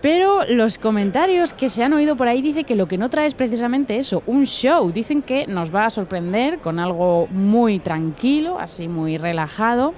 Pero 0.00 0.44
los 0.48 0.78
comentarios 0.78 1.52
que 1.52 1.68
se 1.68 1.82
han 1.82 1.92
oído 1.92 2.16
por 2.16 2.28
ahí 2.28 2.40
dicen 2.40 2.64
que 2.64 2.76
lo 2.76 2.86
que 2.86 2.98
no 2.98 3.10
trae 3.10 3.26
es 3.26 3.34
precisamente 3.34 3.98
eso, 3.98 4.22
un 4.26 4.44
show. 4.46 4.92
Dicen 4.92 5.22
que 5.22 5.46
nos 5.46 5.74
va 5.74 5.86
a 5.86 5.90
sorprender 5.90 6.58
con 6.60 6.78
algo 6.78 7.26
muy 7.30 7.80
tranquilo, 7.80 8.58
así 8.60 8.86
muy 8.86 9.18
relajado. 9.18 9.94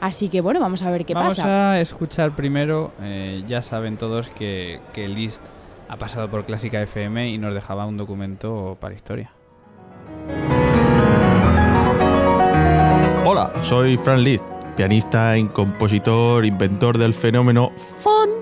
Así 0.00 0.28
que 0.28 0.40
bueno, 0.40 0.60
vamos 0.60 0.82
a 0.82 0.90
ver 0.90 1.04
qué 1.04 1.14
Vamos 1.14 1.36
pasa. 1.36 1.72
a 1.72 1.80
escuchar 1.80 2.34
primero, 2.34 2.92
eh, 3.02 3.42
ya 3.46 3.60
saben 3.60 3.98
todos 3.98 4.30
que, 4.30 4.80
que 4.92 5.08
Liszt 5.08 5.42
ha 5.88 5.96
pasado 5.96 6.30
por 6.30 6.44
Clásica 6.44 6.80
FM 6.80 7.28
y 7.28 7.36
nos 7.36 7.52
dejaba 7.52 7.84
un 7.86 7.96
documento 7.96 8.78
para 8.80 8.94
historia. 8.94 9.32
Hola, 13.26 13.52
soy 13.62 13.96
Fran 13.98 14.22
Liszt, 14.24 14.44
pianista, 14.76 15.34
compositor, 15.52 16.46
inventor 16.46 16.96
del 16.96 17.12
fenómeno 17.12 17.70
fun. 17.76 18.39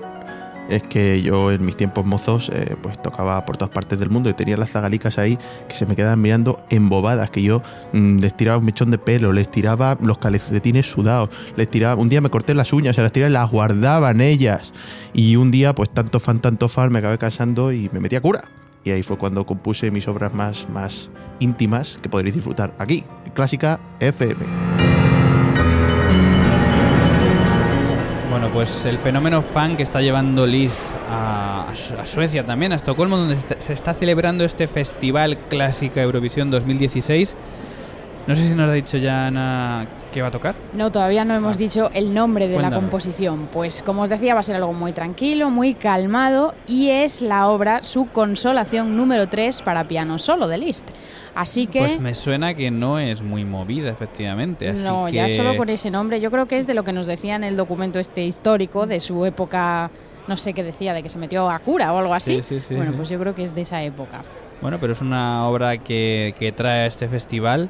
Es 0.69 0.83
que 0.83 1.21
yo 1.21 1.51
en 1.51 1.65
mis 1.65 1.75
tiempos 1.75 2.05
mozos 2.05 2.49
eh, 2.53 2.75
pues 2.81 3.01
tocaba 3.01 3.43
por 3.45 3.57
todas 3.57 3.73
partes 3.73 3.99
del 3.99 4.09
mundo 4.11 4.29
y 4.29 4.33
tenía 4.33 4.55
las 4.55 4.71
zagalicas 4.71 5.17
ahí 5.17 5.37
que 5.67 5.75
se 5.75 5.87
me 5.87 5.95
quedaban 5.95 6.21
mirando 6.21 6.63
embobadas, 6.69 7.31
que 7.31 7.41
yo 7.41 7.63
mm, 7.91 8.19
les 8.19 8.37
tiraba 8.37 8.59
un 8.59 8.65
mechón 8.65 8.91
de 8.91 8.99
pelo, 8.99 9.33
les 9.33 9.49
tiraba 9.49 9.97
los 9.99 10.19
calcetines 10.19 10.89
sudados, 10.89 11.29
les 11.55 11.69
tiraba, 11.69 11.99
un 11.99 12.07
día 12.07 12.21
me 12.21 12.29
corté 12.29 12.53
las 12.53 12.71
uñas, 12.71 12.95
se 12.95 13.01
las 13.01 13.11
tiraba 13.11 13.29
y 13.29 13.33
las 13.33 13.49
guardaban 13.49 14.21
ellas. 14.21 14.73
Y 15.13 15.37
un 15.37 15.49
día 15.49 15.73
pues 15.73 15.89
tanto 15.89 16.19
fan, 16.19 16.39
tanto 16.39 16.69
fan, 16.69 16.91
me 16.91 16.99
acabé 16.99 17.17
casando 17.17 17.71
y 17.71 17.89
me 17.91 17.99
metí 17.99 18.15
a 18.15 18.21
cura. 18.21 18.41
Y 18.83 18.91
ahí 18.91 19.03
fue 19.03 19.17
cuando 19.17 19.45
compuse 19.45 19.91
mis 19.91 20.07
obras 20.07 20.33
más, 20.33 20.67
más 20.69 21.09
íntimas 21.39 21.99
que 22.01 22.09
podréis 22.09 22.35
disfrutar 22.35 22.75
aquí, 22.77 23.03
Clásica 23.33 23.79
FM. 23.99 24.58
Bueno, 28.39 28.53
pues 28.53 28.85
el 28.85 28.97
fenómeno 28.99 29.41
fan 29.41 29.75
que 29.75 29.83
está 29.83 29.99
llevando 30.01 30.45
Liszt 30.47 30.81
a, 31.11 31.65
a 31.69 31.75
Su- 31.75 31.93
a 31.95 32.05
Suecia 32.05 32.45
también, 32.45 32.71
a 32.71 32.75
Estocolmo, 32.75 33.17
donde 33.17 33.35
se 33.59 33.73
está 33.73 33.93
celebrando 33.93 34.45
este 34.45 34.67
Festival 34.69 35.37
Clásica 35.49 36.01
Eurovisión 36.01 36.49
2016. 36.49 37.35
No 38.27 38.35
sé 38.35 38.45
si 38.47 38.55
nos 38.55 38.69
ha 38.69 38.73
dicho 38.73 38.97
ya 38.97 39.27
Ana 39.27 39.85
qué 40.09 40.21
va 40.21 40.27
a 40.27 40.31
tocar. 40.31 40.55
No, 40.73 40.91
todavía 40.91 41.25
no 41.25 41.33
hemos 41.33 41.57
dicho 41.57 41.89
el 41.93 42.13
nombre 42.13 42.47
de 42.47 42.59
la 42.59 42.71
composición. 42.71 43.47
Pues 43.51 43.81
como 43.81 44.03
os 44.03 44.09
decía, 44.09 44.33
va 44.33 44.41
a 44.41 44.43
ser 44.43 44.55
algo 44.55 44.73
muy 44.73 44.91
tranquilo, 44.91 45.49
muy 45.49 45.73
calmado 45.73 46.53
y 46.67 46.89
es 46.89 47.21
la 47.21 47.47
obra 47.47 47.83
Su 47.83 48.07
Consolación 48.07 48.97
número 48.97 49.27
3 49.27 49.61
para 49.61 49.87
piano 49.87 50.19
solo 50.19 50.47
de 50.47 50.57
Liszt. 50.57 50.89
Así 51.35 51.67
que... 51.67 51.79
Pues 51.79 51.99
me 51.99 52.13
suena 52.13 52.53
que 52.53 52.71
no 52.71 52.99
es 52.99 53.21
muy 53.21 53.45
movida, 53.45 53.89
efectivamente. 53.89 54.67
Así 54.67 54.83
No, 54.83 55.09
ya 55.09 55.29
solo 55.29 55.55
con 55.55 55.69
ese 55.69 55.91
nombre, 55.91 56.19
yo 56.19 56.31
creo 56.31 56.47
que 56.47 56.57
es 56.57 56.67
de 56.67 56.73
lo 56.73 56.83
que 56.83 56.91
nos 56.91 57.07
decía 57.07 57.35
en 57.35 57.43
el 57.43 57.55
documento 57.55 57.99
este 57.99 58.25
histórico 58.25 58.87
de 58.87 58.99
su 58.99 59.25
época, 59.25 59.89
no 60.27 60.37
sé 60.37 60.53
qué 60.53 60.63
decía, 60.63 60.93
de 60.93 61.03
que 61.03 61.09
se 61.09 61.17
metió 61.17 61.49
a 61.49 61.59
cura 61.59 61.93
o 61.93 61.99
algo 61.99 62.13
así. 62.13 62.41
Sí, 62.41 62.59
sí, 62.59 62.59
sí, 62.59 62.75
bueno, 62.75 62.93
pues 62.93 63.09
yo 63.09 63.19
creo 63.19 63.35
que 63.35 63.43
es 63.43 63.55
de 63.55 63.61
esa 63.61 63.81
época. 63.83 64.21
Bueno, 64.61 64.79
pero 64.81 64.93
es 64.93 65.01
una 65.01 65.47
obra 65.47 65.77
que, 65.77 66.35
que 66.37 66.51
trae 66.51 66.81
a 66.81 66.85
este 66.85 67.07
festival. 67.07 67.69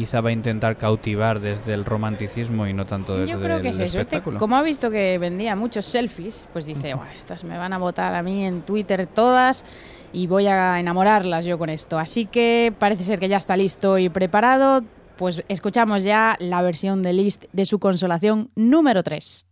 Quizá 0.00 0.22
va 0.22 0.30
a 0.30 0.32
intentar 0.32 0.78
cautivar 0.78 1.40
desde 1.40 1.74
el 1.74 1.84
romanticismo 1.84 2.66
y 2.66 2.72
no 2.72 2.86
tanto 2.86 3.18
desde 3.18 3.32
Yo 3.32 3.38
creo 3.38 3.60
que 3.60 3.68
el 3.68 3.74
es 3.74 3.80
eso. 3.80 4.00
Este, 4.00 4.22
como 4.22 4.56
ha 4.56 4.62
visto 4.62 4.90
que 4.90 5.18
vendía 5.18 5.54
muchos 5.54 5.84
selfies, 5.84 6.46
pues 6.54 6.64
dice, 6.64 6.94
"Buah, 6.94 7.12
estas 7.12 7.44
me 7.44 7.58
van 7.58 7.74
a 7.74 7.76
votar 7.76 8.14
a 8.14 8.22
mí 8.22 8.46
en 8.46 8.62
Twitter 8.62 9.06
todas 9.06 9.62
y 10.14 10.26
voy 10.26 10.46
a 10.46 10.80
enamorarlas 10.80 11.44
yo 11.44 11.58
con 11.58 11.68
esto. 11.68 11.98
Así 11.98 12.24
que 12.24 12.72
parece 12.78 13.04
ser 13.04 13.18
que 13.20 13.28
ya 13.28 13.36
está 13.36 13.58
listo 13.58 13.98
y 13.98 14.08
preparado. 14.08 14.84
Pues 15.18 15.44
escuchamos 15.48 16.02
ya 16.02 16.34
la 16.38 16.62
versión 16.62 17.02
de 17.02 17.12
Liszt 17.12 17.44
de 17.52 17.66
su 17.66 17.78
consolación 17.78 18.48
número 18.56 19.02
3. 19.02 19.46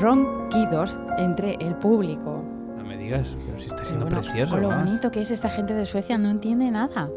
Ronquidos 0.00 0.98
entre 1.18 1.54
el 1.60 1.74
público. 1.76 2.42
No 2.76 2.84
me 2.84 2.96
digas, 2.96 3.36
pero 3.46 3.58
si 3.58 3.66
está 3.66 3.84
siendo 3.84 4.06
bueno, 4.06 4.20
precioso. 4.20 4.56
lo 4.58 4.68
bonito 4.68 5.10
que 5.10 5.20
es 5.22 5.30
esta 5.30 5.48
gente 5.50 5.74
de 5.74 5.84
Suecia 5.84 6.18
no 6.18 6.30
entiende 6.30 6.70
nada. 6.70 7.08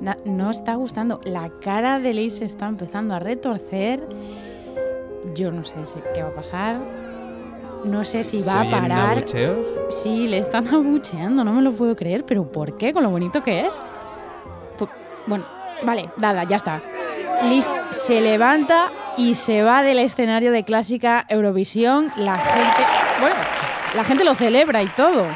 Na- 0.00 0.16
no 0.24 0.50
está 0.50 0.74
gustando. 0.74 1.20
La 1.24 1.48
cara 1.60 1.98
de 2.00 2.12
Liz 2.14 2.38
se 2.38 2.44
está 2.44 2.66
empezando 2.66 3.14
a 3.14 3.18
retorcer. 3.20 4.06
Yo 5.34 5.52
no 5.52 5.64
sé 5.64 5.86
si, 5.86 6.00
qué 6.14 6.22
va 6.22 6.30
a 6.30 6.34
pasar. 6.34 6.80
No 7.84 8.04
sé 8.04 8.24
si 8.24 8.42
va 8.42 8.62
¿Se 8.62 8.68
a 8.68 8.70
parar. 8.80 9.18
abucheos? 9.18 9.66
Sí, 9.88 10.26
le 10.28 10.38
están 10.38 10.68
abucheando, 10.74 11.44
no 11.44 11.52
me 11.52 11.62
lo 11.62 11.72
puedo 11.72 11.94
creer. 11.96 12.24
¿Pero 12.24 12.44
por 12.50 12.76
qué? 12.76 12.92
Con 12.92 13.02
lo 13.02 13.10
bonito 13.10 13.42
que 13.42 13.66
es. 13.66 13.80
Pu- 14.78 14.88
bueno, 15.26 15.44
vale, 15.84 16.08
nada, 16.16 16.44
ya 16.44 16.56
está. 16.56 16.80
Liz 17.48 17.68
se 17.90 18.20
levanta 18.20 18.90
y 19.16 19.34
se 19.34 19.62
va 19.62 19.82
del 19.82 19.98
escenario 19.98 20.52
de 20.52 20.64
clásica 20.64 21.24
Eurovisión. 21.28 22.12
La 22.16 22.36
gente, 22.36 22.82
bueno, 23.20 23.36
la 23.94 24.04
gente 24.04 24.24
lo 24.24 24.34
celebra 24.34 24.82
y 24.82 24.88
todo. 24.88 25.26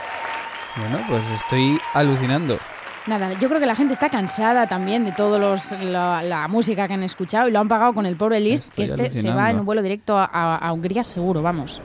Bueno, 0.76 0.98
pues 1.08 1.22
estoy 1.34 1.80
alucinando. 1.94 2.58
Nada, 3.06 3.32
yo 3.34 3.48
creo 3.48 3.60
que 3.60 3.66
la 3.66 3.76
gente 3.76 3.94
está 3.94 4.08
cansada 4.08 4.66
también 4.66 5.04
de 5.04 5.12
toda 5.12 5.38
la, 5.38 6.22
la, 6.22 6.48
música 6.48 6.88
que 6.88 6.94
han 6.94 7.04
escuchado 7.04 7.48
y 7.48 7.52
lo 7.52 7.60
han 7.60 7.68
pagado 7.68 7.94
con 7.94 8.04
el 8.04 8.16
pobre 8.16 8.40
List, 8.40 8.74
que 8.74 8.82
este 8.82 9.12
se 9.12 9.30
va 9.30 9.50
en 9.50 9.60
un 9.60 9.66
vuelo 9.66 9.80
directo 9.80 10.18
a, 10.18 10.56
a 10.56 10.72
Hungría 10.72 11.04
seguro, 11.04 11.40
vamos. 11.40 11.80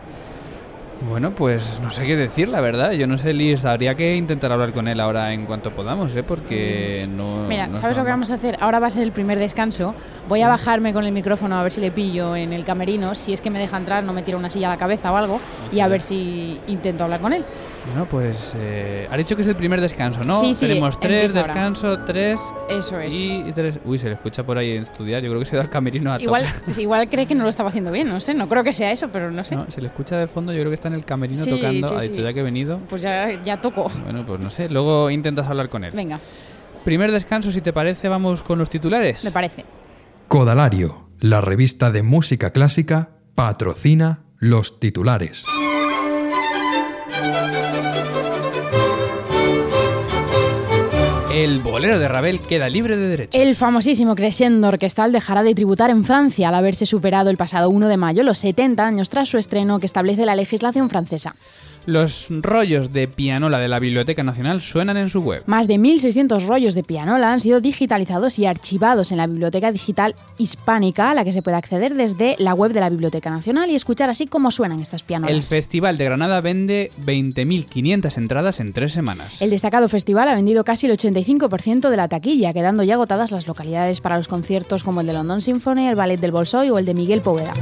Bueno, 1.10 1.32
pues 1.32 1.80
no 1.82 1.90
sé 1.90 2.06
qué 2.06 2.16
decir, 2.16 2.48
la 2.48 2.62
verdad. 2.62 2.92
Yo 2.92 3.08
no 3.08 3.18
sé, 3.18 3.34
Liz, 3.34 3.66
habría 3.66 3.96
que 3.96 4.16
intentar 4.16 4.52
hablar 4.52 4.72
con 4.72 4.88
él 4.88 5.00
ahora 5.00 5.34
en 5.34 5.46
cuanto 5.46 5.72
podamos, 5.72 6.16
¿eh? 6.16 6.24
Porque 6.24 7.08
no... 7.10 7.48
Mira, 7.48 7.70
¿sabes 7.74 7.98
lo 7.98 8.04
que 8.04 8.12
vamos 8.12 8.30
a 8.30 8.36
hacer? 8.36 8.58
Ahora 8.62 8.80
va 8.80 8.88
a 8.88 8.92
ser 8.92 9.04
el 9.04 9.12
primer 9.12 9.40
descanso. 9.40 9.96
Voy 10.30 10.42
a 10.42 10.48
bajarme 10.48 10.94
con 10.94 11.04
el 11.06 11.12
micrófono 11.12 11.56
a 11.56 11.64
ver 11.64 11.72
si 11.72 11.82
le 11.82 11.92
pillo 11.92 12.36
en 12.36 12.54
el 12.54 12.64
camerino. 12.64 13.16
Si 13.16 13.34
es 13.34 13.42
que 13.42 13.50
me 13.50 13.60
deja 13.60 13.78
entrar, 13.78 14.04
no 14.04 14.14
me 14.14 14.22
tira 14.22 14.38
una 14.38 14.50
silla 14.50 14.68
a 14.68 14.72
la 14.72 14.78
cabeza 14.78 15.12
o 15.12 15.16
algo. 15.16 15.40
Y 15.72 15.80
a 15.80 15.88
ver 15.88 16.02
si 16.02 16.60
intento 16.68 17.04
hablar 17.04 17.20
con 17.20 17.34
él. 17.34 17.44
Bueno, 17.88 18.06
pues 18.06 18.54
eh, 18.56 19.08
ha 19.10 19.17
dicho 19.17 19.36
que 19.36 19.41
es 19.41 19.48
el 19.48 19.56
primer 19.56 19.82
descanso, 19.82 20.24
¿no? 20.24 20.36
Sí, 20.36 20.54
sí, 20.54 20.67
Tenemos 20.67 21.00
tres, 21.00 21.34
descanso, 21.34 22.00
tres. 22.06 22.39
Eso 22.70 23.00
es. 23.00 23.13
Y 23.13 23.52
tres. 23.54 23.80
Uy, 23.86 23.98
se 23.98 24.08
le 24.08 24.13
escucha 24.13 24.44
por 24.44 24.58
ahí 24.58 24.72
en 24.72 24.84
estudiar. 24.84 25.22
Yo 25.24 25.30
creo 25.30 25.39
que 25.39 25.48
se 25.48 25.56
da 25.56 25.63
el 25.63 25.70
camerino 25.70 26.13
a 26.13 26.22
igual, 26.22 26.46
igual 26.78 27.10
cree 27.10 27.26
que 27.26 27.36
no 27.36 27.44
lo 27.44 27.50
estaba 27.50 27.70
haciendo 27.70 27.91
bien, 27.91 28.08
no 28.08 28.22
sé. 28.22 28.34
No 28.34 28.48
creo 28.48 28.63
que 28.63 28.74
sea 28.74 28.91
eso, 28.91 29.10
pero 29.12 29.32
no 29.32 29.44
sé. 29.44 29.56
No, 29.56 29.70
se 29.70 29.82
le 29.82 29.88
escucha 29.88 30.17
de 30.17 30.28
fondo. 30.28 30.54
Yo 30.54 30.60
creo 30.60 30.70
que 30.70 30.76
está 30.76 30.89
en 30.89 30.94
el 30.94 31.06
camerino 31.06 31.44
tocando. 31.46 31.98
ha 31.98 32.02
dicho 32.02 32.22
ya 32.22 32.34
que 32.34 32.39
he 32.39 32.44
venido. 32.44 32.80
Pues 32.88 33.02
ya, 33.02 33.41
ya 33.41 33.60
toco. 33.60 33.89
Bueno, 34.04 34.26
pues 34.26 34.39
no 34.39 34.50
sé. 34.50 34.70
Luego 34.70 35.10
intentas 35.10 35.48
hablar 35.48 35.70
con 35.70 35.84
él. 35.84 35.91
Venga. 35.94 36.20
Primer 36.86 37.12
descanso, 37.12 37.52
si 37.52 37.62
te 37.62 37.74
parece, 37.74 38.10
vamos 38.10 38.44
con 38.44 38.58
los 38.60 38.70
titulares. 38.70 39.24
Me 39.24 39.32
parece. 39.32 39.65
Codalario, 40.28 41.10
la 41.20 41.41
revista 41.41 41.91
de 41.91 42.04
música 42.04 42.52
clásica, 42.52 43.10
patrocina 43.36 44.22
los 44.39 44.80
titulares. 44.80 45.46
El 51.34 51.60
bolero 51.60 51.98
de 51.98 52.10
Ravel 52.10 52.41
queda 52.41 52.67
libre 52.67 52.98
de 52.98 53.08
derechos. 53.08 53.41
El 53.41 53.56
famosísimo 53.56 54.15
Crescendo 54.15 54.67
Orquestal 54.67 55.13
dejará 55.13 55.44
de 55.44 55.56
tributar 55.56 55.89
en 55.89 56.04
Francia 56.04 56.50
al 56.50 56.56
haberse 56.56 56.86
superado 56.86 57.30
el 57.30 57.38
pasado 57.38 57.70
1 57.70 57.88
de 57.88 57.96
mayo 57.96 58.24
los 58.24 58.39
70 58.39 58.86
años 58.86 59.10
tras 59.10 59.30
su 59.30 59.38
estreno 59.38 59.80
que 59.80 59.86
establece 59.86 60.26
la 60.26 60.36
legislación 60.36 60.89
francesa. 60.89 61.38
Los 61.86 62.28
rollos 62.30 62.91
de 62.91 63.08
pianola 63.08 63.58
de 63.58 63.67
la 63.67 63.80
Biblioteca 63.80 64.24
Nacional 64.24 64.62
suenan 64.62 64.98
en 64.98 65.10
su 65.10 65.22
web. 65.22 65.44
Más 65.48 65.67
de 65.67 65.76
1.600 65.76 66.46
rollos 66.46 66.76
de 66.76 66.84
pianola 66.84 67.32
han 67.32 67.39
sido 67.39 67.60
digitalizados 67.60 68.38
y 68.38 68.46
archivados 68.46 69.12
en 69.12 69.17
la 69.17 69.28
Biblioteca 69.28 69.72
Digital 69.72 70.15
Hispánica, 70.38 71.12
a 71.12 71.15
la 71.15 71.24
que 71.24 71.32
se 71.32 71.41
puede 71.41 71.58
acceder 71.58 71.96
desde 71.96 72.36
la 72.38 72.54
web 72.54 72.72
de 72.72 72.82
la 72.82 72.89
Biblioteca 72.89 73.32
Nacional 73.32 73.72
y 73.72 73.76
escuchar 73.76 74.10
así 74.10 74.28
cómo 74.28 74.52
suenan 74.52 74.80
estas 74.80 75.04
pianolas. 75.04 75.34
El 75.34 75.44
Festival 75.44 75.98
de 75.98 76.06
Granada 76.06 76.39
vende 76.41 76.91
20.500 77.04 78.17
entradas 78.17 78.60
en 78.60 78.74
tres 78.74 78.91
semanas. 78.91 79.41
El 79.41 79.50
destacado 79.50 79.89
festival 79.89 80.30
ha 80.30 80.36
vendido 80.36 80.63
casi 80.63 80.88
el 80.88 80.98
85% 80.98 81.89
de 81.89 81.98
la 81.98 82.08
taquilla, 82.08 82.54
quedando 82.54 82.84
ya 82.84 82.94
agotadas 82.94 83.32
las 83.32 83.48
localidades 83.48 84.02
para 84.02 84.17
los 84.17 84.28
conciertos 84.28 84.84
como 84.84 85.02
el 85.02 85.08
de 85.08 85.13
London 85.13 85.41
Symphony, 85.41 85.88
el 85.88 85.96
Ballet 85.96 86.20
del 86.20 86.32
Bolsoy 86.32 86.70
o 86.70 86.78
el 86.78 86.86
de 86.86 86.94
Miguel 86.94 87.22
Poveda. 87.22 87.54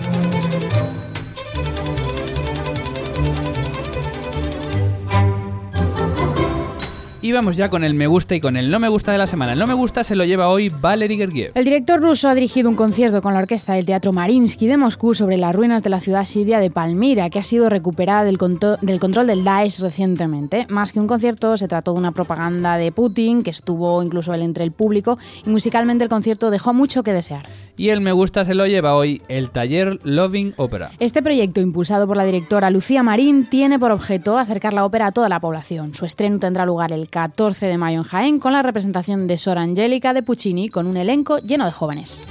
Y 7.29 7.31
vamos 7.31 7.57
ya 7.57 7.69
con 7.69 7.83
el 7.83 7.93
me 7.93 8.07
gusta 8.07 8.33
y 8.33 8.39
con 8.39 8.57
el 8.57 8.71
no 8.71 8.79
me 8.79 8.89
gusta 8.89 9.11
de 9.11 9.19
la 9.19 9.27
semana. 9.27 9.53
El 9.53 9.59
no 9.59 9.67
me 9.67 9.75
gusta 9.75 10.03
se 10.03 10.15
lo 10.15 10.25
lleva 10.25 10.49
hoy 10.49 10.69
Valery 10.69 11.15
Gergiev. 11.15 11.51
El 11.53 11.63
director 11.63 12.01
ruso 12.01 12.27
ha 12.27 12.33
dirigido 12.33 12.67
un 12.67 12.75
concierto 12.75 13.21
con 13.21 13.35
la 13.35 13.39
orquesta 13.41 13.73
del 13.73 13.85
Teatro 13.85 14.11
Marinsky 14.11 14.65
de 14.65 14.77
Moscú 14.77 15.13
sobre 15.13 15.37
las 15.37 15.53
ruinas 15.53 15.83
de 15.83 15.91
la 15.91 15.99
ciudad 15.99 16.25
siria 16.25 16.57
de 16.57 16.71
Palmira, 16.71 17.29
que 17.29 17.37
ha 17.37 17.43
sido 17.43 17.69
recuperada 17.69 18.23
del, 18.23 18.39
del 18.81 18.99
control 18.99 19.27
del 19.27 19.43
Daesh 19.43 19.79
recientemente. 19.81 20.65
Más 20.71 20.91
que 20.91 20.99
un 20.99 21.05
concierto, 21.05 21.55
se 21.55 21.67
trató 21.67 21.93
de 21.93 21.99
una 21.99 22.13
propaganda 22.13 22.77
de 22.77 22.91
Putin, 22.91 23.43
que 23.43 23.51
estuvo 23.51 24.01
incluso 24.01 24.33
él 24.33 24.41
entre 24.41 24.63
el 24.63 24.71
público, 24.71 25.19
y 25.45 25.51
musicalmente 25.51 26.03
el 26.03 26.09
concierto 26.09 26.49
dejó 26.49 26.73
mucho 26.73 27.03
que 27.03 27.13
desear. 27.13 27.43
Y 27.77 27.89
el 27.89 28.01
me 28.01 28.11
gusta 28.11 28.43
se 28.43 28.55
lo 28.55 28.65
lleva 28.65 28.95
hoy 28.95 29.21
el 29.27 29.51
taller 29.51 29.99
Loving 30.03 30.55
Opera. 30.57 30.89
Este 30.99 31.21
proyecto, 31.21 31.61
impulsado 31.61 32.07
por 32.07 32.17
la 32.17 32.25
directora 32.25 32.71
Lucía 32.71 33.03
Marín, 33.03 33.45
tiene 33.45 33.77
por 33.77 33.91
objeto 33.91 34.39
acercar 34.39 34.73
la 34.73 34.83
ópera 34.83 35.05
a 35.05 35.11
toda 35.11 35.29
la 35.29 35.39
población. 35.39 35.93
Su 35.93 36.05
estreno 36.05 36.39
tendrá 36.39 36.65
lugar 36.65 36.91
el 36.91 37.07
14 37.19 37.65
de 37.65 37.77
mayo 37.77 37.97
en 37.97 38.05
Jaén 38.05 38.39
con 38.39 38.53
la 38.53 38.61
representación 38.61 39.27
de 39.27 39.37
Sor 39.37 39.57
Angélica 39.57 40.13
de 40.13 40.23
Puccini 40.23 40.69
con 40.69 40.87
un 40.87 40.95
elenco 40.95 41.37
lleno 41.39 41.65
de 41.65 41.71
jóvenes. 41.73 42.21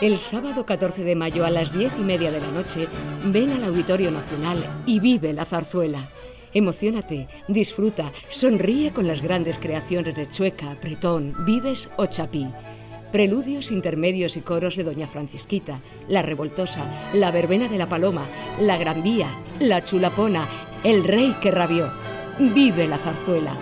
El 0.00 0.18
sábado 0.18 0.64
14 0.64 1.04
de 1.04 1.14
mayo 1.14 1.44
a 1.44 1.50
las 1.50 1.74
10 1.74 1.92
y 1.98 2.04
media 2.04 2.32
de 2.32 2.40
la 2.40 2.50
noche, 2.50 2.88
ven 3.26 3.50
al 3.50 3.64
Auditorio 3.64 4.10
Nacional 4.10 4.56
y 4.86 4.98
vive 4.98 5.34
la 5.34 5.44
zarzuela. 5.44 6.08
Emocionate, 6.54 7.28
disfruta, 7.48 8.10
sonríe 8.28 8.94
con 8.94 9.06
las 9.06 9.20
grandes 9.20 9.58
creaciones 9.58 10.14
de 10.14 10.26
Chueca, 10.26 10.78
Bretón, 10.80 11.34
Vives 11.44 11.90
o 11.98 12.06
Chapí. 12.06 12.48
Preludios, 13.12 13.72
intermedios 13.72 14.38
y 14.38 14.40
coros 14.40 14.74
de 14.74 14.84
Doña 14.84 15.06
Francisquita, 15.06 15.82
La 16.08 16.22
Revoltosa, 16.22 17.10
La 17.12 17.30
Verbena 17.30 17.68
de 17.68 17.76
la 17.76 17.86
Paloma, 17.86 18.26
La 18.58 18.78
Gran 18.78 19.02
Vía, 19.02 19.28
La 19.60 19.82
Chulapona, 19.82 20.48
El 20.82 21.04
Rey 21.04 21.36
que 21.42 21.50
rabió. 21.50 21.92
Vive 22.38 22.88
la 22.88 22.96
zarzuela. 22.96 23.54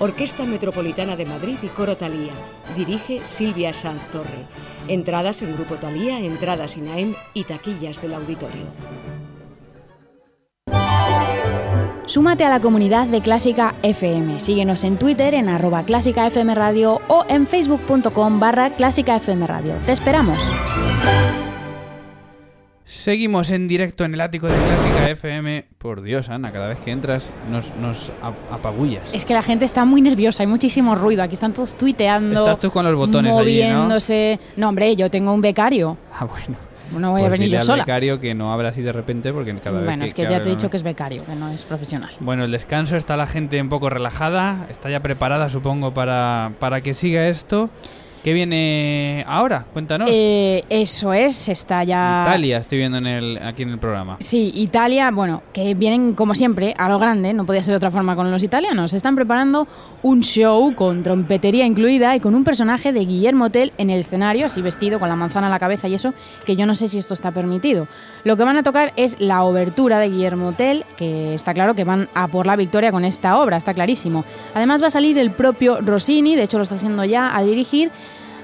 Orquesta 0.00 0.44
Metropolitana 0.44 1.14
de 1.14 1.24
Madrid 1.24 1.56
y 1.62 1.68
Coro 1.68 1.96
Talía. 1.96 2.32
Dirige 2.76 3.20
Silvia 3.24 3.72
Sanz 3.72 4.10
Torre. 4.10 4.44
Entradas 4.88 5.40
en 5.42 5.54
Grupo 5.54 5.76
Talía, 5.76 6.18
entradas 6.18 6.76
INAEM 6.76 7.14
y 7.32 7.44
taquillas 7.44 8.02
del 8.02 8.14
auditorio. 8.14 8.64
Súmate 12.06 12.44
a 12.44 12.48
la 12.48 12.60
comunidad 12.60 13.08
de 13.08 13.20
Clásica 13.20 13.74
FM. 13.82 14.38
Síguenos 14.38 14.84
en 14.84 14.96
Twitter 14.96 15.34
en 15.34 15.48
arroba 15.48 15.82
Clásica 15.82 16.24
FM 16.28 16.54
Radio 16.54 17.00
o 17.08 17.24
en 17.28 17.48
facebook.com 17.48 18.38
barra 18.38 18.70
Clásica 18.76 19.16
FM 19.16 19.44
Radio. 19.44 19.74
Te 19.86 19.92
esperamos. 19.92 20.52
Seguimos 22.84 23.50
en 23.50 23.66
directo 23.66 24.04
en 24.04 24.14
el 24.14 24.20
ático 24.20 24.46
de 24.46 24.54
Clásica 24.54 25.10
FM. 25.10 25.66
Por 25.78 26.02
Dios, 26.02 26.28
Ana, 26.28 26.52
cada 26.52 26.68
vez 26.68 26.78
que 26.78 26.92
entras 26.92 27.32
nos, 27.50 27.74
nos 27.74 28.12
apagullas. 28.52 29.12
Es 29.12 29.24
que 29.24 29.34
la 29.34 29.42
gente 29.42 29.64
está 29.64 29.84
muy 29.84 30.00
nerviosa, 30.00 30.44
hay 30.44 30.46
muchísimo 30.46 30.94
ruido. 30.94 31.24
Aquí 31.24 31.34
están 31.34 31.54
todos 31.54 31.76
tuiteando. 31.76 32.38
Estás 32.38 32.60
tú 32.60 32.70
con 32.70 32.84
los 32.84 32.94
botones 32.94 33.32
moviéndose. 33.32 34.38
Allí, 34.40 34.50
¿no? 34.56 34.60
no, 34.60 34.68
hombre, 34.68 34.94
yo 34.94 35.10
tengo 35.10 35.32
un 35.32 35.40
becario. 35.40 35.98
Ah, 36.12 36.24
bueno. 36.24 36.65
No 36.92 37.10
voy 37.10 37.22
a 37.22 37.24
Pues 37.28 37.32
venir 37.32 37.50
yo 37.50 37.58
al 37.58 37.64
sola. 37.64 37.82
becario 37.84 38.18
que 38.20 38.34
no 38.34 38.52
habla 38.52 38.68
así 38.70 38.80
de 38.82 38.92
repente 38.92 39.32
porque 39.32 39.54
cada 39.58 39.78
vez 39.78 39.84
Bueno, 39.86 40.00
que, 40.02 40.06
es 40.06 40.14
que, 40.14 40.24
que 40.26 40.30
ya 40.30 40.40
te 40.40 40.48
he 40.48 40.52
no- 40.52 40.56
dicho 40.56 40.70
que 40.70 40.76
es 40.76 40.82
becario, 40.82 41.24
que 41.24 41.34
no 41.34 41.48
es 41.50 41.62
profesional. 41.64 42.10
Bueno, 42.20 42.44
el 42.44 42.50
descanso 42.52 42.96
está 42.96 43.16
la 43.16 43.26
gente 43.26 43.60
un 43.60 43.68
poco 43.68 43.90
relajada, 43.90 44.66
está 44.70 44.88
ya 44.90 45.00
preparada 45.00 45.48
supongo 45.48 45.92
para, 45.92 46.52
para 46.60 46.80
que 46.80 46.94
siga 46.94 47.26
esto. 47.28 47.70
¿Qué 48.26 48.32
viene 48.32 49.24
ahora? 49.28 49.66
Cuéntanos. 49.72 50.10
Eh, 50.12 50.64
eso 50.68 51.12
es, 51.12 51.48
está 51.48 51.84
ya... 51.84 52.24
Italia 52.26 52.58
estoy 52.58 52.78
viendo 52.78 52.98
en 52.98 53.06
el, 53.06 53.38
aquí 53.40 53.62
en 53.62 53.68
el 53.68 53.78
programa. 53.78 54.16
Sí, 54.18 54.50
Italia, 54.56 55.12
bueno, 55.12 55.44
que 55.52 55.74
vienen 55.74 56.12
como 56.14 56.34
siempre 56.34 56.74
a 56.76 56.88
lo 56.88 56.98
grande, 56.98 57.32
no 57.34 57.46
podía 57.46 57.62
ser 57.62 57.74
de 57.74 57.76
otra 57.76 57.92
forma 57.92 58.16
con 58.16 58.28
los 58.32 58.42
italianos. 58.42 58.94
Están 58.94 59.14
preparando 59.14 59.68
un 60.02 60.22
show 60.22 60.74
con 60.74 61.04
trompetería 61.04 61.66
incluida 61.66 62.16
y 62.16 62.20
con 62.20 62.34
un 62.34 62.42
personaje 62.42 62.92
de 62.92 63.04
Guillermo 63.04 63.48
Tell 63.50 63.72
en 63.78 63.90
el 63.90 64.00
escenario, 64.00 64.46
así 64.46 64.60
vestido 64.60 64.98
con 64.98 65.08
la 65.08 65.14
manzana 65.14 65.46
en 65.46 65.52
la 65.52 65.60
cabeza 65.60 65.86
y 65.86 65.94
eso, 65.94 66.12
que 66.44 66.56
yo 66.56 66.66
no 66.66 66.74
sé 66.74 66.88
si 66.88 66.98
esto 66.98 67.14
está 67.14 67.30
permitido. 67.30 67.86
Lo 68.24 68.36
que 68.36 68.42
van 68.42 68.56
a 68.56 68.64
tocar 68.64 68.92
es 68.96 69.20
la 69.20 69.44
obertura 69.44 70.00
de 70.00 70.10
Guillermo 70.10 70.52
Tell, 70.52 70.84
que 70.96 71.32
está 71.32 71.54
claro 71.54 71.76
que 71.76 71.84
van 71.84 72.08
a 72.12 72.26
por 72.26 72.48
la 72.48 72.56
victoria 72.56 72.90
con 72.90 73.04
esta 73.04 73.38
obra, 73.38 73.56
está 73.56 73.72
clarísimo. 73.72 74.24
Además 74.52 74.82
va 74.82 74.88
a 74.88 74.90
salir 74.90 75.16
el 75.16 75.30
propio 75.30 75.80
Rossini, 75.80 76.34
de 76.34 76.42
hecho 76.42 76.56
lo 76.56 76.64
está 76.64 76.74
haciendo 76.74 77.04
ya 77.04 77.36
a 77.36 77.44
dirigir. 77.44 77.92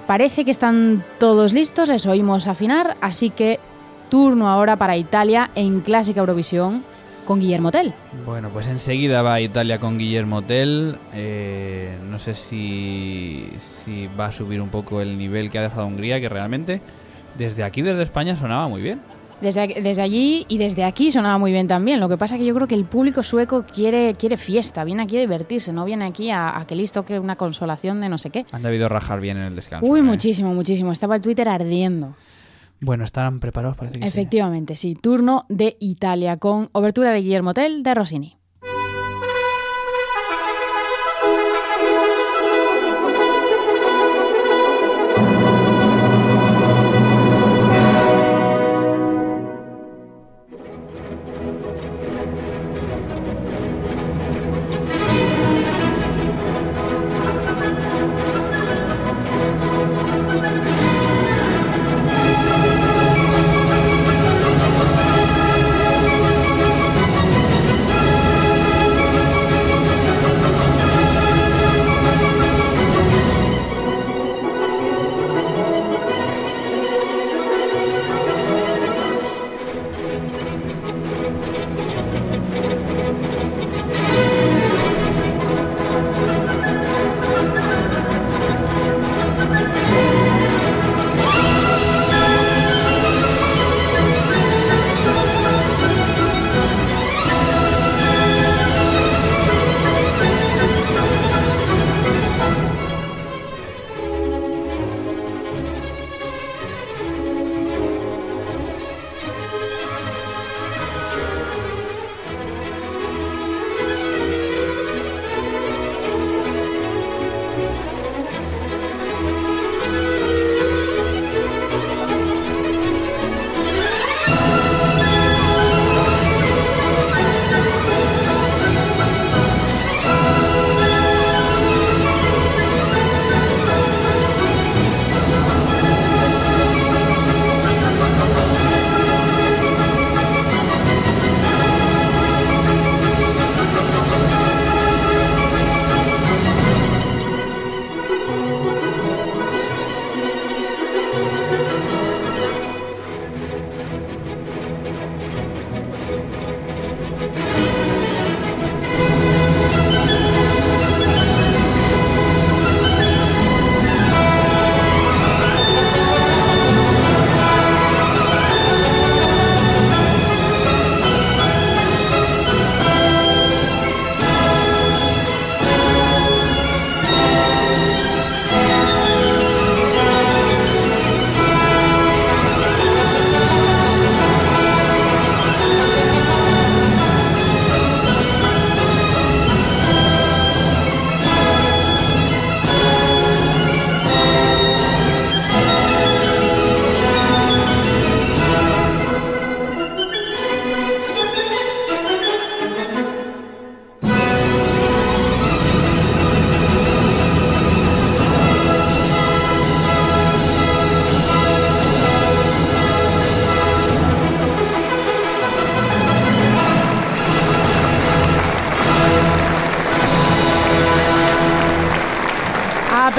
Parece 0.07 0.45
que 0.45 0.51
están 0.51 1.05
todos 1.19 1.53
listos, 1.53 1.89
les 1.89 2.07
oímos 2.07 2.49
afinar, 2.49 2.97
así 3.01 3.31
que 3.31 3.61
turno 4.09 4.49
ahora 4.49 4.77
para 4.77 4.97
Italia 4.97 5.51
en 5.55 5.81
Clásica 5.81 6.21
Eurovisión 6.21 6.85
con 7.25 7.39
Guillermo 7.39 7.71
Tell. 7.71 7.95
Bueno, 8.27 8.51
pues 8.51 8.69
enseguida 8.69 9.23
va 9.23 9.35
a 9.35 9.41
Italia 9.41 9.79
con 9.79 9.97
Guillermo 9.97 10.43
Tell. 10.43 10.99
Eh, 11.15 11.97
no 12.11 12.19
sé 12.19 12.35
si, 12.35 13.49
si 13.59 14.09
va 14.09 14.27
a 14.27 14.33
subir 14.33 14.61
un 14.61 14.71
poco 14.71 15.01
el 15.01 15.17
nivel 15.17 15.51
que 15.51 15.59
ha 15.59 15.63
dejado 15.63 15.87
Hungría, 15.87 16.21
que 16.21 16.29
realmente 16.29 16.83
desde 17.37 17.65
aquí, 17.65 17.81
desde 17.83 18.03
España, 18.03 18.37
sonaba 18.37 18.69
muy 18.69 18.83
bien. 18.83 19.01
Desde, 19.43 19.83
desde 19.83 20.01
allí 20.03 20.47
y 20.49 20.59
desde 20.59 20.85
aquí 20.85 21.11
sonaba 21.11 21.37
muy 21.37 21.51
bien 21.51 21.67
también. 21.67 21.99
Lo 21.99 22.09
que 22.09 22.17
pasa 22.17 22.39
que 22.39 22.45
yo 22.45 22.55
creo 22.55 22.69
que 22.69 22.77
el 22.77 22.85
público 22.85 23.25
sueco 23.25 23.67
quiere, 23.67 24.15
quiere 24.15 24.37
fiesta, 24.37 24.85
viene 24.85 25.03
aquí 25.03 25.17
a 25.17 25.21
divertirse, 25.21 25.73
no 25.73 25.85
viene 25.85 26.05
aquí 26.05 26.31
a, 26.31 26.57
a 26.57 26.67
que 26.67 26.77
listo 26.77 27.05
que 27.05 27.19
una 27.19 27.35
consolación 27.35 28.01
de 28.01 28.09
no 28.09 28.19
sé 28.19 28.31
qué. 28.31 28.47
Han 28.53 28.63
debido 28.63 28.89
rajar 28.89 29.21
bien 29.21 29.37
en 29.39 29.45
el 29.45 29.57
descanso. 29.57 29.85
Uy, 29.85 29.99
¿eh? 29.99 30.03
muchísimo, 30.03 30.55
muchísimo. 30.55 30.93
Estaba 30.93 31.17
el 31.17 31.23
Twitter 31.23 31.49
ardiendo. 31.49 32.15
Bueno, 32.81 33.05
estarán 33.05 33.41
preparados, 33.41 33.77
parece 33.77 33.99
que 33.99 34.03
sí. 34.03 34.09
Efectivamente, 34.09 34.77
sí. 34.77 34.95
Turno 34.95 35.45
de 35.49 35.77
Italia 35.81 36.37
con 36.37 36.69
obertura 36.73 37.11
de 37.11 37.21
Guillermo 37.21 37.53
Tell 37.53 37.83
de 37.83 37.95
Rossini. 37.95 38.37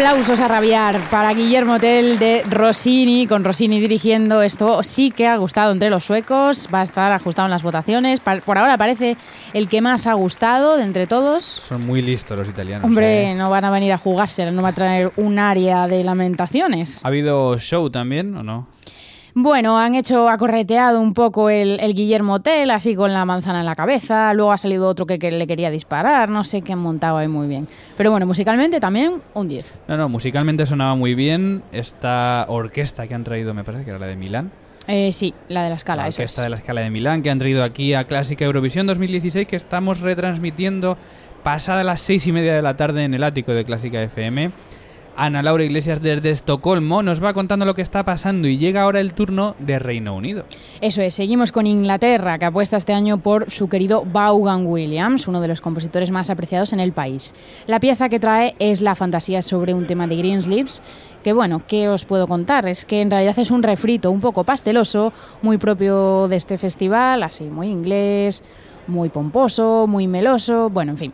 Aplausos 0.04 0.42
a 0.42 0.50
rabiar 0.50 1.00
para 1.10 1.34
Guillermo 1.34 1.80
Tell 1.80 2.20
de 2.20 2.44
Rossini, 2.50 3.26
con 3.26 3.46
Rossini 3.46 3.80
dirigiendo 3.80 4.42
esto. 4.42 4.84
Sí 4.84 5.12
que 5.12 5.28
ha 5.28 5.38
gustado 5.38 5.72
entre 5.72 5.90
los 5.90 6.04
suecos, 6.04 6.68
va 6.74 6.82
a 6.82 6.84
estar 6.84 7.14
ajustado 7.14 7.46
en 7.46 7.52
las 7.52 7.64
votaciones. 7.64 8.20
Por 8.20 8.58
ahora 8.58 8.78
parece 8.78 9.16
el 9.54 9.70
que 9.70 9.80
más 9.80 10.06
ha 10.06 10.14
gustado 10.16 10.76
de 10.76 10.84
entre 10.84 11.08
todos. 11.08 11.46
Son 11.46 11.86
muy 11.86 12.02
listos 12.02 12.38
los 12.38 12.50
italianos. 12.50 12.84
Hombre, 12.84 13.32
¿eh? 13.32 13.34
no 13.34 13.50
van 13.50 13.64
a 13.64 13.72
venir 13.72 13.94
a 13.94 13.98
jugarse, 13.98 14.52
no 14.52 14.62
va 14.62 14.70
a 14.70 14.74
traer 14.74 15.14
un 15.16 15.40
área 15.40 15.88
de 15.88 16.04
lamentaciones. 16.04 17.00
¿Ha 17.06 17.08
habido 17.08 17.58
show 17.58 17.90
también 17.90 18.36
o 18.36 18.44
no? 18.44 18.68
Bueno, 19.36 19.80
han 19.80 19.96
hecho, 19.96 20.30
ha 20.30 20.38
correteado 20.38 21.02
un 21.02 21.16
poco 21.16 21.50
el, 21.50 21.80
Guillermo 21.96 22.42
Tell, 22.42 22.70
así 22.70 22.96
con 22.96 23.14
la 23.14 23.26
manzana 23.26 23.62
en 23.62 23.66
la 23.66 23.74
cabeza. 23.74 24.32
Luego 24.36 24.52
ha 24.52 24.58
salido 24.60 24.88
otro 24.88 25.08
que, 25.08 25.18
le 25.18 25.48
quería 25.48 25.72
disparar. 25.72 26.30
No 26.30 26.44
sé 26.44 26.62
qué 26.62 26.74
han 26.74 26.80
montado 26.80 27.18
ahí 27.18 27.28
muy 27.28 27.48
bien. 27.48 27.68
Pero 27.98 28.12
bueno, 28.12 28.28
musicalmente 28.28 28.80
también 28.80 29.22
un 29.34 29.48
10. 29.48 29.80
No, 29.88 29.98
no, 29.98 30.08
musicalmente 30.08 30.68
sonaba 30.68 30.94
muy 30.96 31.16
bien. 31.16 31.64
Esta 31.72 32.46
orquesta 32.48 33.08
que 33.08 33.16
han 33.16 33.24
traído, 33.24 33.56
me 33.56 33.64
parece 33.64 33.86
que 33.86 33.90
era 33.90 34.00
la 34.00 34.06
de 34.06 34.16
Milán. 34.16 34.52
Eh, 34.88 35.12
sí, 35.14 35.34
la 35.48 35.64
de 35.64 35.70
la 35.70 35.76
escala. 35.76 36.04
La 36.04 36.10
orquesta 36.10 36.44
de 36.44 36.50
la 36.50 36.58
escala 36.58 36.82
de 36.82 36.92
Milán 36.92 37.24
que 37.24 37.32
han 37.32 37.40
traído 37.40 37.64
aquí 37.64 37.96
a 37.96 38.04
Clásica 38.04 38.46
Eurovisión 38.46 38.86
2016 38.86 39.48
que 39.48 39.56
estamos 39.56 40.02
retransmitiendo 40.02 40.98
pasada 41.42 41.84
las 41.84 42.02
seis 42.02 42.28
y 42.28 42.32
media 42.32 42.54
de 42.54 42.62
la 42.62 42.76
tarde 42.76 43.04
en 43.04 43.14
el 43.16 43.24
ático 43.24 43.52
de 43.54 43.66
Clásica 43.66 44.02
FM. 44.02 44.52
Ana 45.16 45.44
Laura 45.44 45.64
Iglesias 45.64 46.02
desde 46.02 46.32
Estocolmo 46.32 47.04
nos 47.04 47.24
va 47.24 47.34
contando 47.34 47.66
lo 47.66 47.76
que 47.76 47.82
está 47.84 48.04
pasando 48.04 48.48
y 48.48 48.58
llega 48.58 48.82
ahora 48.82 49.00
el 49.00 49.14
turno 49.14 49.56
de 49.60 49.78
Reino 49.78 50.16
Unido. 50.16 50.46
Eso 50.82 51.02
es, 51.02 51.14
seguimos 51.16 51.52
con 51.52 51.68
Inglaterra, 51.68 52.40
que 52.40 52.46
apuesta 52.46 52.78
este 52.78 52.94
año 52.94 53.20
por 53.20 53.52
su 53.52 53.70
querido 53.70 54.06
Vaughan 54.06 54.66
Williams, 54.66 55.28
uno 55.28 55.40
de 55.42 55.48
los 55.48 55.62
compositores 55.62 56.10
más 56.10 56.30
apreciados 56.30 56.74
en 56.74 56.80
el 56.80 56.94
país. 56.94 57.36
La 57.68 57.80
pieza 57.80 58.10
que 58.10 58.20
trae 58.20 58.56
es 58.60 58.82
la 58.82 58.96
fantasía 58.96 59.42
sobre 59.42 59.74
un 59.74 59.86
tema 59.86 60.08
de 60.08 60.18
Greensleeves, 60.18 60.82
que 61.24 61.34
bueno, 61.34 61.62
¿qué 61.68 61.90
os 61.90 62.06
puedo 62.06 62.28
contar? 62.28 62.68
Es 62.68 62.84
que 62.84 63.02
en 63.02 63.12
realidad 63.12 63.38
es 63.38 63.52
un 63.52 63.64
refrito 63.64 64.10
un 64.10 64.20
poco 64.20 64.44
pasteloso, 64.44 65.14
muy 65.42 65.58
propio 65.58 66.28
de 66.28 66.38
este 66.38 66.58
festival, 66.58 67.24
así 67.24 67.46
muy 67.46 67.68
inglés, 67.68 68.44
muy 68.88 69.10
pomposo, 69.10 69.86
muy 69.88 70.08
meloso, 70.08 70.70
bueno, 70.70 70.94
en 70.94 70.98
fin 70.98 71.14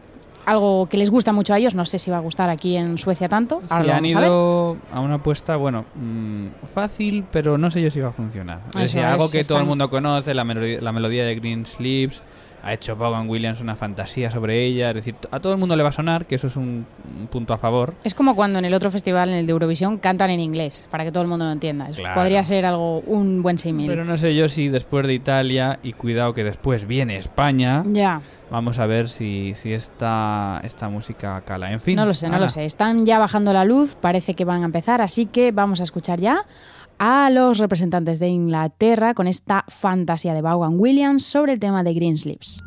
algo 0.49 0.87
que 0.87 0.97
les 0.97 1.09
gusta 1.09 1.31
mucho 1.31 1.53
a 1.53 1.57
ellos. 1.57 1.75
No 1.75 1.85
sé 1.85 1.99
si 1.99 2.11
va 2.11 2.17
a 2.17 2.21
gustar 2.21 2.49
aquí 2.49 2.75
en 2.75 2.97
Suecia 2.97 3.29
tanto. 3.29 3.61
Ahora 3.69 3.97
han 3.97 4.05
ido 4.05 4.77
a, 4.91 4.99
una 4.99 5.15
apuesta, 5.15 5.55
bueno, 5.55 5.85
mm, 5.95 6.47
fácil, 6.73 7.25
pero 7.31 7.57
no 7.57 7.69
sé 7.71 7.81
yo 7.81 7.89
si 7.89 7.99
va 7.99 8.09
a 8.09 8.13
funcionar. 8.13 8.61
Es 8.79 8.95
algo 8.95 9.29
que 9.29 9.41
todo 9.41 9.59
el 9.59 9.65
mundo 9.65 9.89
conoce, 9.89 10.33
la, 10.33 10.43
melodía, 10.43 10.81
la 10.81 10.91
melodía 10.91 11.25
de 11.25 11.35
Green 11.35 11.65
Sleeves 11.65 12.21
ha 12.63 12.73
hecho 12.73 12.95
Vaughan 12.95 13.29
Williams 13.29 13.61
una 13.61 13.75
fantasía 13.75 14.31
sobre 14.31 14.65
ella. 14.65 14.89
Es 14.89 14.95
decir, 14.95 15.15
a 15.31 15.39
todo 15.39 15.53
el 15.53 15.59
mundo 15.59 15.75
le 15.75 15.83
va 15.83 15.89
a 15.89 15.93
sonar, 15.93 16.25
que 16.25 16.35
eso 16.35 16.47
es 16.47 16.55
un, 16.55 16.85
punto 17.29 17.53
a 17.53 17.57
favor. 17.57 17.93
Es 18.03 18.13
como 18.13 18.35
cuando 18.35 18.59
en 18.59 18.65
el 18.65 18.73
otro 18.73 18.91
festival, 18.91 19.29
en 19.29 19.35
el 19.35 19.45
de 19.45 19.51
Eurovisión, 19.51 19.97
cantan 19.97 20.29
en 20.29 20.39
inglés, 20.39 20.87
para 20.89 21.03
que 21.03 21.11
todo 21.11 21.23
el 21.23 21.29
mundo 21.29 21.45
lo 21.45 21.51
entienda. 21.51 21.89
Podría 22.13 22.43
ser 22.43 22.65
algo, 22.65 22.99
un 23.01 23.41
buen 23.41 23.57
símil. 23.57 23.87
Pero 23.87 24.05
no 24.05 24.17
sé 24.17 24.35
yo 24.35 24.49
si 24.49 24.69
después 24.69 25.05
de 25.07 25.13
Italia, 25.13 25.79
y 25.83 25.93
cuidado 25.93 26.33
que 26.33 26.43
después 26.43 26.87
viene 26.87 27.17
España. 27.17 27.83
Ya. 27.87 28.21
Vamos 28.51 28.79
a 28.79 28.85
ver 28.87 29.09
si, 29.09 29.53
si 29.55 29.73
esta, 29.73 30.59
esta 30.63 30.89
música 30.89 31.41
cala. 31.41 31.71
En 31.71 31.79
fin. 31.79 31.95
No 31.95 32.05
lo 32.05 32.13
sé, 32.13 32.29
no 32.29 32.39
lo 32.39 32.49
sé. 32.49 32.65
Están 32.65 33.05
ya 33.05 33.19
bajando 33.19 33.53
la 33.53 33.65
luz, 33.65 33.95
parece 33.95 34.33
que 34.33 34.45
van 34.45 34.63
a 34.63 34.65
empezar, 34.65 35.01
así 35.01 35.25
que 35.27 35.51
vamos 35.51 35.81
a 35.81 35.83
escuchar 35.83 36.19
ya 36.19 36.45
a 36.97 37.29
los 37.29 37.59
representantes 37.59 38.19
de 38.19 38.27
Inglaterra 38.27 39.13
con 39.13 39.27
esta 39.27 39.65
fantasía 39.67 40.33
de 40.33 40.41
Vaughan 40.41 40.79
Williams 40.79 41.25
sobre 41.25 41.53
el 41.53 41.59
tema 41.59 41.83
de 41.83 41.93
Greensleeves. 41.93 42.61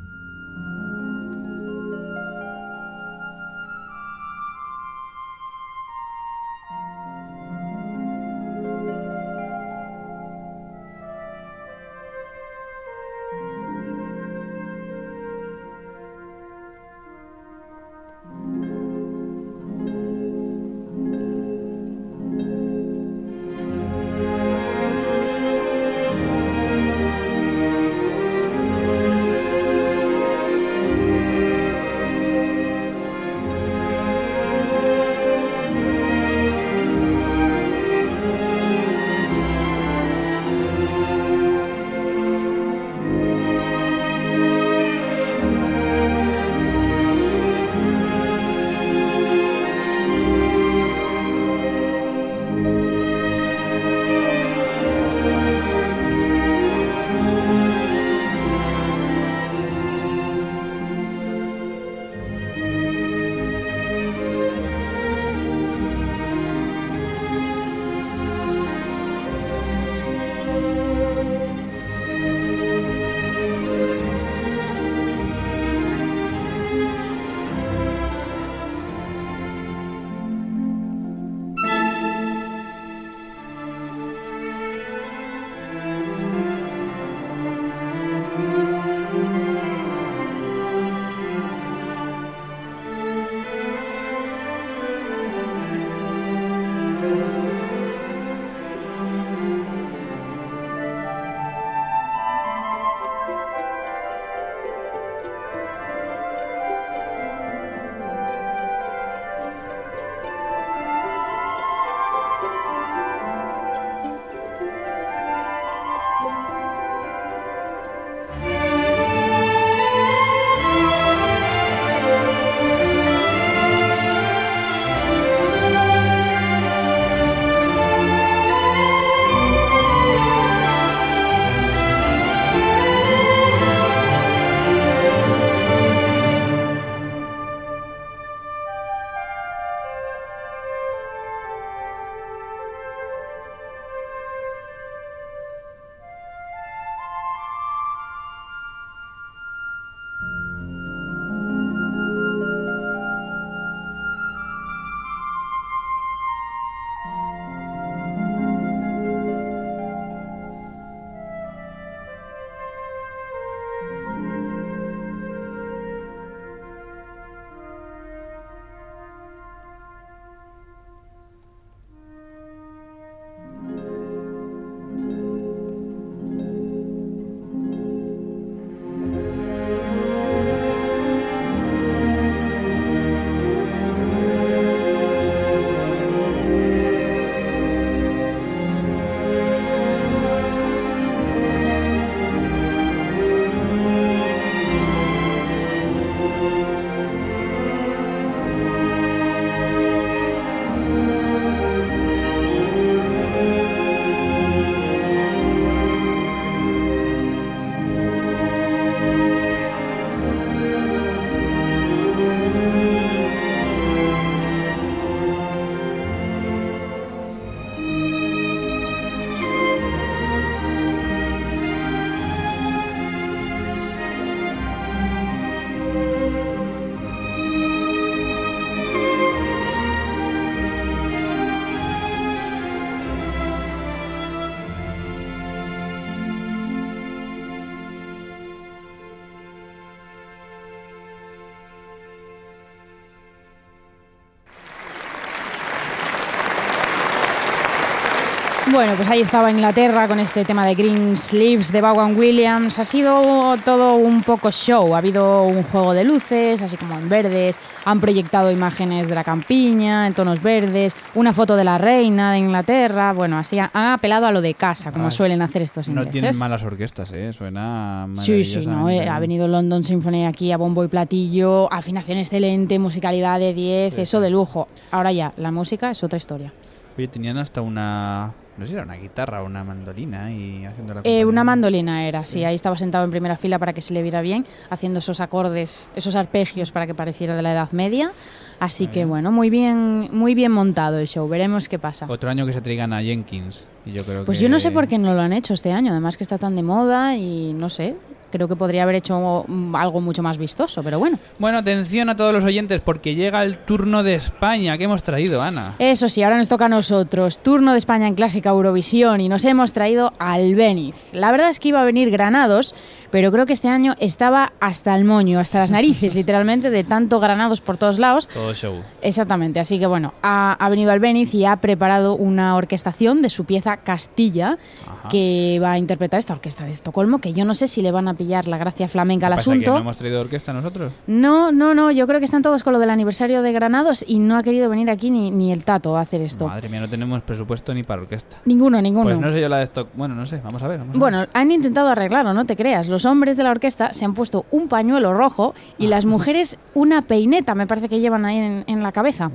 Bueno, 248.72 248.94
pues 248.96 249.10
ahí 249.10 249.20
estaba 249.20 249.50
Inglaterra 249.50 250.08
con 250.08 250.18
este 250.18 250.46
tema 250.46 250.64
de 250.64 250.74
Green 250.74 251.14
Sleeves 251.14 251.72
de 251.72 251.82
Vaughan 251.82 252.16
Williams. 252.16 252.78
Ha 252.78 252.86
sido 252.86 253.54
todo 253.58 253.96
un 253.96 254.22
poco 254.22 254.50
show. 254.50 254.94
Ha 254.94 254.98
habido 254.98 255.42
un 255.42 255.62
juego 255.64 255.92
de 255.92 256.04
luces, 256.04 256.62
así 256.62 256.78
como 256.78 256.94
en 256.96 257.06
verdes. 257.10 257.60
Han 257.84 258.00
proyectado 258.00 258.50
imágenes 258.50 259.08
de 259.08 259.14
la 259.14 259.24
campiña 259.24 260.06
en 260.06 260.14
tonos 260.14 260.42
verdes. 260.42 260.96
Una 261.14 261.34
foto 261.34 261.54
de 261.54 261.64
la 261.64 261.76
reina 261.76 262.32
de 262.32 262.38
Inglaterra. 262.38 263.12
Bueno, 263.12 263.36
así 263.36 263.58
han 263.58 263.70
apelado 263.74 264.24
a 264.26 264.32
lo 264.32 264.40
de 264.40 264.54
casa, 264.54 264.90
como 264.90 265.10
suelen 265.10 265.42
hacer 265.42 265.60
estos 265.60 265.88
No 265.88 266.00
ingleses. 266.04 266.12
tienen 266.12 266.38
malas 266.38 266.62
orquestas, 266.62 267.12
¿eh? 267.12 267.32
Suena 267.34 268.08
Sí, 268.14 268.42
sí, 268.42 268.64
no, 268.66 268.88
eh, 268.88 269.06
ha 269.06 269.20
venido 269.20 269.48
London 269.48 269.84
Symphony 269.84 270.24
aquí 270.24 270.50
a 270.50 270.56
bombo 270.56 270.82
y 270.82 270.88
platillo, 270.88 271.70
afinación 271.70 272.16
excelente, 272.16 272.78
musicalidad 272.78 273.38
de 273.38 273.52
10, 273.52 273.98
eso 273.98 274.20
de 274.20 274.30
lujo. 274.30 274.66
Ahora 274.90 275.12
ya, 275.12 275.32
la 275.36 275.50
música 275.50 275.90
es 275.90 276.02
otra 276.02 276.16
historia. 276.16 276.54
Oye, 276.96 277.08
tenían 277.08 277.36
hasta 277.36 277.60
una... 277.60 278.32
No 278.58 278.64
sé 278.66 278.70
si 278.70 278.74
era 278.74 278.84
una 278.84 278.96
guitarra 278.96 279.42
o 279.42 279.46
una 279.46 279.64
mandolina 279.64 280.30
y 280.30 280.64
haciendo 280.66 280.92
la 280.94 281.00
Eh, 281.04 281.24
una 281.24 281.42
mandolina 281.42 282.06
era, 282.06 282.26
sí, 282.26 282.44
ahí 282.44 282.54
estaba 282.54 282.76
sentado 282.76 283.04
en 283.04 283.10
primera 283.10 283.36
fila 283.36 283.58
para 283.58 283.72
que 283.72 283.80
se 283.80 283.94
le 283.94 284.02
viera 284.02 284.20
bien, 284.20 284.44
haciendo 284.68 284.98
esos 284.98 285.20
acordes, 285.22 285.88
esos 285.96 286.16
arpegios 286.16 286.70
para 286.70 286.86
que 286.86 286.94
pareciera 286.94 287.34
de 287.34 287.42
la 287.42 287.52
Edad 287.52 287.72
Media. 287.72 288.12
Así 288.60 288.86
que 288.86 289.04
bueno, 289.06 289.32
muy 289.32 289.50
bien, 289.50 290.08
muy 290.12 290.34
bien 290.34 290.52
montado 290.52 290.98
el 290.98 291.08
show, 291.08 291.26
veremos 291.28 291.68
qué 291.68 291.78
pasa. 291.80 292.06
Otro 292.08 292.30
año 292.30 292.46
que 292.46 292.52
se 292.52 292.60
traigan 292.60 292.92
a 292.92 293.02
Jenkins. 293.02 293.68
Y 293.86 293.92
yo 293.92 294.04
creo 294.04 294.24
Pues 294.24 294.38
que- 294.38 294.42
yo 294.44 294.48
no 294.50 294.58
sé 294.60 294.70
por 294.70 294.86
qué 294.86 294.98
no 294.98 295.14
lo 295.14 295.20
han 295.22 295.32
hecho 295.32 295.54
este 295.54 295.72
año, 295.72 295.90
además 295.90 296.16
que 296.16 296.22
está 296.22 296.38
tan 296.38 296.54
de 296.54 296.62
moda 296.62 297.16
y 297.16 297.54
no 297.54 297.68
sé, 297.70 297.96
creo 298.32 298.48
que 298.48 298.56
podría 298.56 298.82
haber 298.82 298.96
hecho 298.96 299.44
mm, 299.46 299.76
algo 299.76 300.00
mucho 300.00 300.22
más 300.22 300.38
vistoso, 300.38 300.82
pero 300.82 300.98
bueno. 300.98 301.18
Bueno, 301.38 301.58
atención 301.58 302.08
a 302.08 302.16
todos 302.16 302.32
los 302.32 302.42
oyentes 302.44 302.80
porque 302.80 303.14
llega 303.14 303.44
el 303.44 303.58
turno 303.58 304.02
de 304.02 304.14
España. 304.14 304.76
¿Qué 304.76 304.84
hemos 304.84 305.04
traído, 305.04 305.40
Ana? 305.40 305.76
Eso 305.78 306.08
sí, 306.08 306.22
ahora 306.22 306.38
nos 306.38 306.48
toca 306.48 306.64
a 306.64 306.68
nosotros. 306.68 307.38
Turno 307.40 307.72
de 307.72 307.78
España 307.78 308.08
en 308.08 308.14
Clásica 308.14 308.50
Eurovisión 308.50 309.20
y 309.20 309.28
nos 309.28 309.44
hemos 309.44 309.72
traído 309.72 310.12
al 310.18 310.54
Beniz. 310.56 310.96
La 311.12 311.30
verdad 311.30 311.50
es 311.50 311.60
que 311.60 311.68
iba 311.68 311.80
a 311.80 311.84
venir 311.84 312.10
Granados, 312.10 312.74
pero 313.12 313.30
creo 313.30 313.46
que 313.46 313.52
este 313.52 313.68
año 313.68 313.94
estaba 314.00 314.52
hasta 314.58 314.96
el 314.96 315.04
moño, 315.04 315.38
hasta 315.38 315.60
las 315.60 315.70
narices, 315.70 316.14
literalmente, 316.16 316.70
de 316.70 316.82
tanto 316.82 317.20
Granados 317.20 317.60
por 317.60 317.76
todos 317.76 318.00
lados. 318.00 318.26
Todo 318.26 318.52
show. 318.54 318.82
Exactamente, 319.02 319.60
así 319.60 319.78
que 319.78 319.86
bueno, 319.86 320.14
ha, 320.22 320.54
ha 320.54 320.68
venido 320.68 320.90
al 320.90 320.98
Beniz 320.98 321.32
y 321.34 321.44
ha 321.44 321.56
preparado 321.56 322.16
una 322.16 322.56
orquestación 322.56 323.22
de 323.22 323.30
su 323.30 323.44
pieza 323.44 323.76
Castilla, 323.76 324.56
Ajá. 324.86 325.08
que 325.08 325.60
va 325.62 325.72
a 325.72 325.78
interpretar 325.78 326.18
esta 326.18 326.32
orquesta 326.32 326.64
de 326.64 326.72
Estocolmo, 326.72 327.20
que 327.20 327.32
yo 327.32 327.44
no 327.44 327.54
sé 327.54 327.68
si 327.68 327.82
le 327.82 327.92
van 327.92 328.08
a 328.08 328.14
pillar 328.14 328.48
la 328.48 328.58
gracia 328.58 328.88
flamenca 328.88 329.26
al 329.26 329.34
¿Qué 329.34 329.36
pasa, 329.36 329.50
que 329.50 329.56
asunto. 329.56 329.72
no 329.74 329.78
hemos 329.78 329.96
traído 329.98 330.20
orquesta 330.20 330.52
nosotros? 330.52 330.92
No, 331.06 331.52
no, 331.52 331.74
no, 331.74 331.90
yo 331.90 332.06
creo 332.06 332.18
que 332.18 332.24
están 332.24 332.42
todos 332.42 332.62
con 332.62 332.72
lo 332.72 332.78
del 332.78 332.90
aniversario 332.90 333.42
de 333.42 333.52
Granados 333.52 334.04
y 334.08 334.18
no 334.18 334.36
ha 334.38 334.42
querido 334.42 334.70
venir 334.70 334.90
aquí 334.90 335.10
ni, 335.10 335.30
ni 335.30 335.52
el 335.52 335.64
tato 335.64 335.96
a 335.96 336.00
hacer 336.00 336.22
esto. 336.22 336.48
Madre 336.48 336.68
mía, 336.68 336.80
no 336.80 336.88
tenemos 336.88 337.22
presupuesto 337.22 337.74
ni 337.74 337.82
para 337.82 338.02
orquesta. 338.02 338.38
Ninguno, 338.46 338.80
ninguno. 338.80 339.04
Pues 339.04 339.18
no 339.18 339.30
sé 339.30 339.40
yo 339.40 339.48
la 339.48 339.58
de 339.58 339.64
stock. 339.64 339.88
Bueno, 339.94 340.14
no 340.14 340.24
sé, 340.24 340.40
vamos 340.42 340.62
a 340.62 340.68
ver. 340.68 340.78
vamos 340.78 340.90
a 340.90 340.92
ver. 340.92 340.98
Bueno, 340.98 341.26
han 341.34 341.50
intentado 341.50 341.88
arreglarlo, 341.88 342.32
no 342.32 342.46
te 342.46 342.56
creas. 342.56 342.88
Los 342.88 343.01
hombres 343.04 343.36
de 343.36 343.42
la 343.42 343.50
orquesta 343.50 343.92
se 343.92 344.04
han 344.04 344.14
puesto 344.14 344.46
un 344.50 344.68
pañuelo 344.68 345.14
rojo 345.14 345.54
y 345.78 345.86
las 345.88 346.06
mujeres 346.06 346.58
una 346.74 347.02
peineta, 347.02 347.54
me 347.54 347.66
parece 347.66 347.88
que 347.88 348.00
llevan 348.00 348.24
ahí 348.24 348.38
en, 348.38 348.64
en 348.66 348.82
la 348.82 348.92
cabeza. 348.92 349.30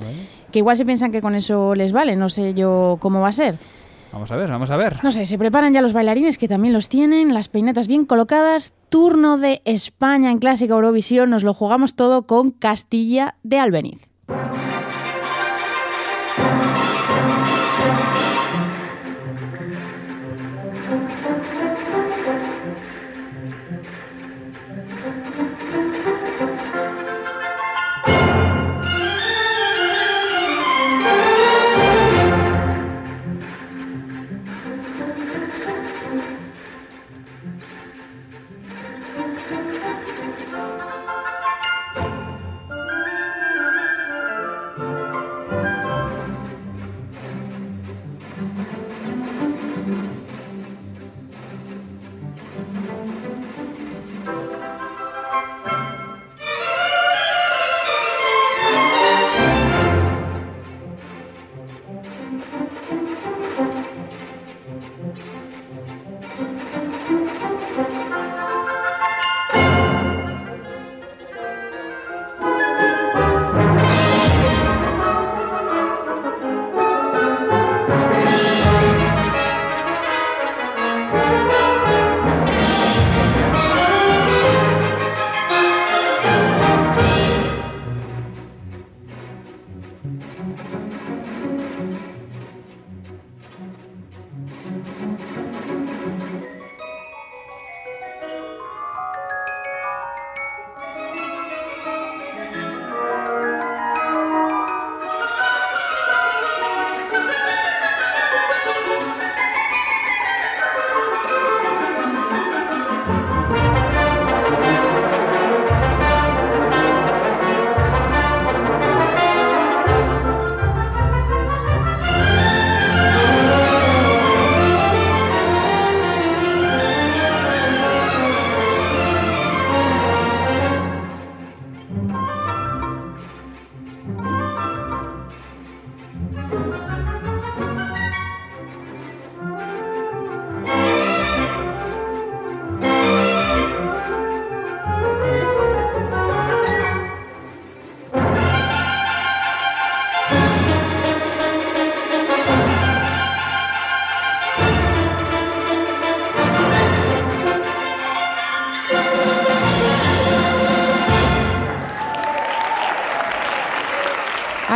Que 0.51 0.59
igual 0.59 0.75
se 0.75 0.85
piensan 0.85 1.11
que 1.11 1.21
con 1.21 1.35
eso 1.35 1.75
les 1.75 1.91
vale, 1.91 2.15
no 2.15 2.29
sé 2.29 2.53
yo 2.53 2.97
cómo 2.99 3.21
va 3.21 3.29
a 3.29 3.33
ser. 3.33 3.59
Vamos 4.11 4.31
a 4.31 4.35
ver, 4.35 4.49
vamos 4.49 4.69
a 4.69 4.77
ver. 4.77 5.03
No 5.03 5.11
sé, 5.11 5.25
se 5.25 5.37
preparan 5.37 5.73
ya 5.73 5.81
los 5.81 5.93
bailarines 5.93 6.37
que 6.37 6.47
también 6.47 6.73
los 6.73 6.89
tienen, 6.89 7.33
las 7.33 7.49
peinetas 7.49 7.87
bien 7.87 8.05
colocadas. 8.05 8.73
Turno 8.89 9.37
de 9.37 9.61
España 9.65 10.31
en 10.31 10.39
Clásica 10.39 10.73
Eurovisión, 10.73 11.29
nos 11.29 11.43
lo 11.43 11.53
jugamos 11.53 11.95
todo 11.95 12.23
con 12.23 12.51
Castilla 12.51 13.35
de 13.43 13.59
Albeniz. 13.59 14.07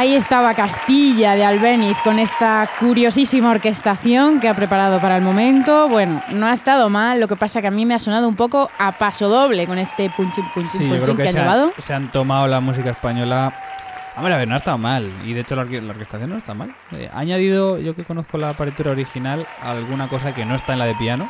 Ahí 0.01 0.15
estaba 0.15 0.55
Castilla 0.55 1.35
de 1.35 1.45
Albeniz 1.45 1.95
con 2.03 2.17
esta 2.17 2.67
curiosísima 2.79 3.51
orquestación 3.51 4.39
que 4.39 4.49
ha 4.49 4.55
preparado 4.55 4.99
para 4.99 5.15
el 5.15 5.21
momento. 5.21 5.87
Bueno, 5.89 6.23
no 6.31 6.47
ha 6.47 6.53
estado 6.53 6.89
mal, 6.89 7.19
lo 7.19 7.27
que 7.27 7.35
pasa 7.35 7.61
que 7.61 7.67
a 7.67 7.71
mí 7.71 7.85
me 7.85 7.93
ha 7.93 7.99
sonado 7.99 8.27
un 8.27 8.35
poco 8.35 8.71
a 8.79 8.93
paso 8.93 9.29
doble 9.29 9.67
con 9.67 9.77
este 9.77 10.09
punchín, 10.09 10.43
punchín, 10.55 10.81
Sí, 10.81 10.89
que, 10.89 11.15
que 11.15 11.29
han 11.29 11.35
llevado. 11.35 11.71
se 11.77 11.93
han 11.93 12.07
tomado 12.11 12.47
la 12.47 12.59
música 12.59 12.89
española. 12.89 13.53
Hombre, 14.17 14.33
a 14.33 14.37
ver, 14.37 14.47
no 14.47 14.55
ha 14.55 14.57
estado 14.57 14.79
mal. 14.79 15.07
Y 15.23 15.33
de 15.33 15.41
hecho 15.41 15.55
la, 15.55 15.65
orque- 15.65 15.81
la 15.83 15.91
orquestación 15.91 16.31
no 16.31 16.37
está 16.37 16.55
mal. 16.55 16.73
Eh, 16.93 17.07
ha 17.13 17.19
añadido, 17.19 17.77
yo 17.77 17.95
que 17.95 18.03
conozco 18.03 18.39
la 18.39 18.53
partitura 18.53 18.89
original, 18.89 19.45
alguna 19.63 20.07
cosa 20.07 20.33
que 20.33 20.45
no 20.45 20.55
está 20.55 20.73
en 20.73 20.79
la 20.79 20.85
de 20.85 20.95
piano. 20.95 21.29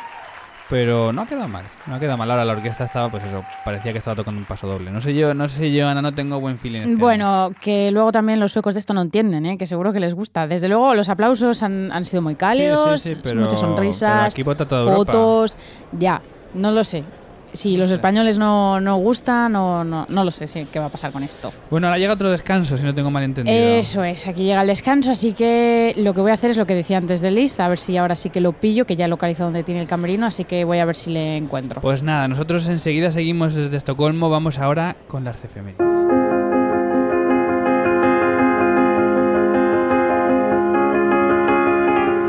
Pero 0.72 1.12
no 1.12 1.22
ha 1.22 1.26
quedado 1.26 1.48
mal, 1.48 1.64
no 1.86 1.96
ha 1.96 2.00
quedado 2.00 2.16
mal. 2.16 2.30
Ahora 2.30 2.44
la 2.46 2.52
orquesta 2.54 2.84
estaba, 2.84 3.10
pues 3.10 3.22
eso, 3.24 3.44
parecía 3.64 3.92
que 3.92 3.98
estaba 3.98 4.16
tocando 4.16 4.38
un 4.40 4.46
paso 4.46 4.66
doble. 4.66 4.90
No 4.90 5.00
sé 5.02 5.14
yo, 5.14 5.34
no 5.34 5.46
sé 5.46 5.70
yo, 5.70 5.86
Ana, 5.86 6.00
no 6.00 6.14
tengo 6.14 6.40
buen 6.40 6.56
feeling. 6.58 6.80
este 6.80 6.92
año. 6.92 6.98
Bueno, 6.98 7.50
que 7.60 7.90
luego 7.90 8.10
también 8.10 8.40
los 8.40 8.52
suecos 8.52 8.72
de 8.74 8.80
esto 8.80 8.94
no 8.94 9.02
entienden, 9.02 9.44
¿eh? 9.44 9.58
que 9.58 9.66
seguro 9.66 9.92
que 9.92 10.00
les 10.00 10.14
gusta. 10.14 10.46
Desde 10.46 10.68
luego, 10.68 10.94
los 10.94 11.08
aplausos 11.10 11.62
han, 11.62 11.92
han 11.92 12.04
sido 12.06 12.22
muy 12.22 12.36
cálidos, 12.36 13.02
Sí, 13.02 13.10
sí, 13.10 13.14
sí, 13.16 13.20
pero- 13.22 13.40
muchas 13.42 13.60
pero 13.60 13.74
sonrisas, 13.74 14.32
aquí 14.32 14.42
vota 14.42 14.66
toda 14.66 14.82
Europa. 14.82 15.12
fotos. 15.12 15.58
Ya, 15.98 16.22
no 16.54 16.70
lo 16.70 16.84
sé. 16.84 17.04
Si 17.52 17.76
los 17.76 17.90
españoles 17.90 18.38
no, 18.38 18.80
no 18.80 18.96
gustan, 18.96 19.52
no, 19.52 19.84
no, 19.84 20.06
no 20.08 20.24
lo 20.24 20.30
sé 20.30 20.46
sí, 20.46 20.66
qué 20.72 20.78
va 20.78 20.86
a 20.86 20.88
pasar 20.88 21.12
con 21.12 21.22
esto. 21.22 21.52
Bueno, 21.70 21.86
ahora 21.86 21.98
llega 21.98 22.14
otro 22.14 22.30
descanso, 22.30 22.76
si 22.76 22.82
no 22.82 22.94
tengo 22.94 23.10
mal 23.10 23.22
entendido. 23.22 23.56
Eso 23.56 24.04
es, 24.04 24.26
aquí 24.26 24.44
llega 24.44 24.62
el 24.62 24.68
descanso, 24.68 25.10
así 25.10 25.32
que 25.32 25.94
lo 25.98 26.14
que 26.14 26.20
voy 26.20 26.30
a 26.30 26.34
hacer 26.34 26.50
es 26.50 26.56
lo 26.56 26.66
que 26.66 26.74
decía 26.74 26.98
antes 26.98 27.20
de 27.20 27.30
List, 27.30 27.60
a 27.60 27.68
ver 27.68 27.78
si 27.78 27.96
ahora 27.96 28.14
sí 28.14 28.30
que 28.30 28.40
lo 28.40 28.52
pillo, 28.52 28.86
que 28.86 28.96
ya 28.96 29.04
he 29.04 29.08
localizado 29.08 29.48
donde 29.48 29.62
tiene 29.62 29.80
el 29.80 29.86
camerino, 29.86 30.26
así 30.26 30.44
que 30.44 30.64
voy 30.64 30.78
a 30.78 30.84
ver 30.84 30.96
si 30.96 31.10
le 31.10 31.36
encuentro. 31.36 31.80
Pues 31.80 32.02
nada, 32.02 32.26
nosotros 32.28 32.66
enseguida 32.68 33.10
seguimos 33.10 33.54
desde 33.54 33.76
Estocolmo. 33.76 34.30
Vamos 34.30 34.58
ahora 34.58 34.96
con 35.08 35.24
las 35.24 35.42
efemérides. 35.44 35.86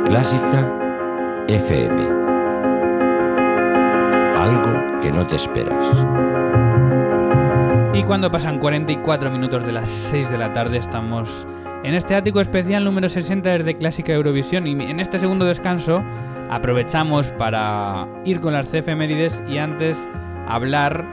Clásica 0.06 0.70
FM. 1.48 2.23
No 5.12 5.28
te 5.28 5.36
esperas. 5.36 5.86
Y 7.94 8.04
cuando 8.04 8.32
pasan 8.32 8.58
44 8.58 9.30
minutos 9.30 9.66
de 9.66 9.72
las 9.72 9.90
6 9.90 10.32
de 10.32 10.38
la 10.38 10.54
tarde 10.54 10.78
estamos 10.78 11.46
en 11.84 11.94
este 11.94 12.16
ático 12.16 12.42
especial 12.42 12.84
número 12.84 13.10
60 13.10 13.50
desde 13.50 13.78
Clásica 13.78 14.14
Eurovisión 14.14 14.66
y 14.66 14.72
en 14.72 15.00
este 15.00 15.20
segundo 15.20 15.46
descanso 15.46 16.04
aprovechamos 16.50 17.32
para 17.32 18.08
ir 18.26 18.40
con 18.40 18.54
las 18.54 18.74
efemérides 18.74 19.44
y 19.48 19.60
antes 19.60 20.10
hablar 20.48 21.06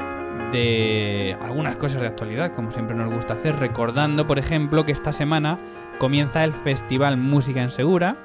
de 0.52 1.36
algunas 1.42 1.76
cosas 1.76 2.00
de 2.00 2.06
actualidad, 2.06 2.52
como 2.54 2.70
siempre 2.70 2.96
nos 2.96 3.12
gusta 3.12 3.34
hacer, 3.34 3.56
recordando, 3.56 4.26
por 4.26 4.38
ejemplo, 4.38 4.84
que 4.84 4.92
esta 4.92 5.12
semana 5.12 5.58
comienza 5.98 6.44
el 6.44 6.54
Festival 6.54 7.16
Música 7.16 7.62
en 7.62 7.70
Segura, 7.70 8.16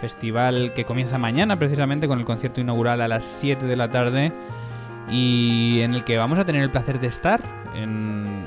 festival 0.00 0.72
que 0.74 0.84
comienza 0.84 1.18
mañana 1.18 1.56
precisamente 1.56 2.06
con 2.06 2.18
el 2.18 2.24
concierto 2.24 2.60
inaugural 2.60 3.00
a 3.00 3.08
las 3.08 3.24
7 3.24 3.66
de 3.66 3.76
la 3.76 3.90
tarde 3.90 4.32
y 5.10 5.80
en 5.80 5.94
el 5.94 6.04
que 6.04 6.16
vamos 6.16 6.38
a 6.38 6.44
tener 6.44 6.62
el 6.62 6.70
placer 6.70 7.00
de 7.00 7.06
estar 7.06 7.40
en, 7.74 8.46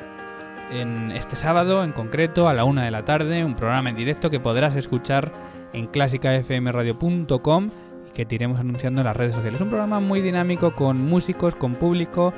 este 1.14 1.36
sábado 1.36 1.84
en 1.84 1.91
concreto 1.91 2.47
a 2.47 2.53
la 2.53 2.64
una 2.64 2.86
de 2.86 2.91
la 2.91 3.03
tarde, 3.03 3.43
un 3.43 3.55
programa 3.55 3.89
en 3.89 3.95
directo 3.95 4.30
que 4.30 4.39
podrás 4.39 4.76
escuchar 4.76 5.32
en 5.74 5.88
clásicafmradio.com 5.88 7.70
y 8.07 8.12
que 8.12 8.26
te 8.26 8.36
iremos 8.36 8.60
anunciando 8.60 9.01
en 9.01 9.05
las 9.05 9.18
redes 9.18 9.34
sociales. 9.34 9.62
Un 9.62 9.70
programa 9.70 9.99
muy 9.99 10.22
dinámico 10.22 10.76
con 10.76 11.01
músicos, 11.01 11.55
con 11.55 11.76
público 11.76 12.34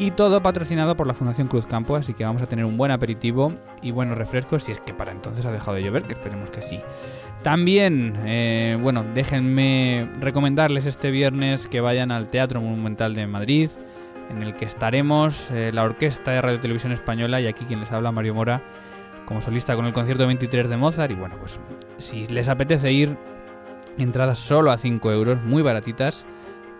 y 0.00 0.12
todo 0.12 0.42
patrocinado 0.42 0.96
por 0.96 1.06
la 1.06 1.12
Fundación 1.12 1.46
Cruz 1.46 1.66
Campo, 1.66 1.94
así 1.94 2.14
que 2.14 2.24
vamos 2.24 2.40
a 2.40 2.46
tener 2.46 2.64
un 2.64 2.78
buen 2.78 2.90
aperitivo 2.90 3.52
y 3.82 3.90
buenos 3.90 4.16
refrescos 4.16 4.64
si 4.64 4.72
es 4.72 4.80
que 4.80 4.94
para 4.94 5.12
entonces 5.12 5.44
ha 5.44 5.52
dejado 5.52 5.74
de 5.74 5.82
llover, 5.82 6.04
que 6.04 6.14
esperemos 6.14 6.48
que 6.50 6.62
sí. 6.62 6.80
También, 7.42 8.14
eh, 8.24 8.78
bueno, 8.80 9.04
déjenme 9.14 10.08
recomendarles 10.18 10.86
este 10.86 11.10
viernes 11.10 11.66
que 11.66 11.82
vayan 11.82 12.12
al 12.12 12.30
Teatro 12.30 12.62
Monumental 12.62 13.12
de 13.12 13.26
Madrid, 13.26 13.68
en 14.30 14.42
el 14.42 14.56
que 14.56 14.64
estaremos 14.64 15.50
eh, 15.50 15.70
la 15.74 15.84
Orquesta 15.84 16.30
de 16.30 16.40
Radio 16.40 16.60
Televisión 16.60 16.92
Española 16.92 17.38
y 17.42 17.46
aquí 17.46 17.66
quien 17.66 17.80
les 17.80 17.92
habla, 17.92 18.10
Mario 18.10 18.34
Mora, 18.34 18.62
como 19.26 19.42
solista 19.42 19.76
con 19.76 19.84
el 19.84 19.92
concierto 19.92 20.26
23 20.26 20.70
de 20.70 20.78
Mozart. 20.78 21.12
Y 21.12 21.14
bueno, 21.14 21.36
pues 21.38 21.60
si 21.98 22.26
les 22.28 22.48
apetece 22.48 22.90
ir, 22.90 23.18
entradas 23.98 24.38
solo 24.38 24.70
a 24.70 24.78
5 24.78 25.12
euros, 25.12 25.42
muy 25.42 25.62
baratitas. 25.62 26.24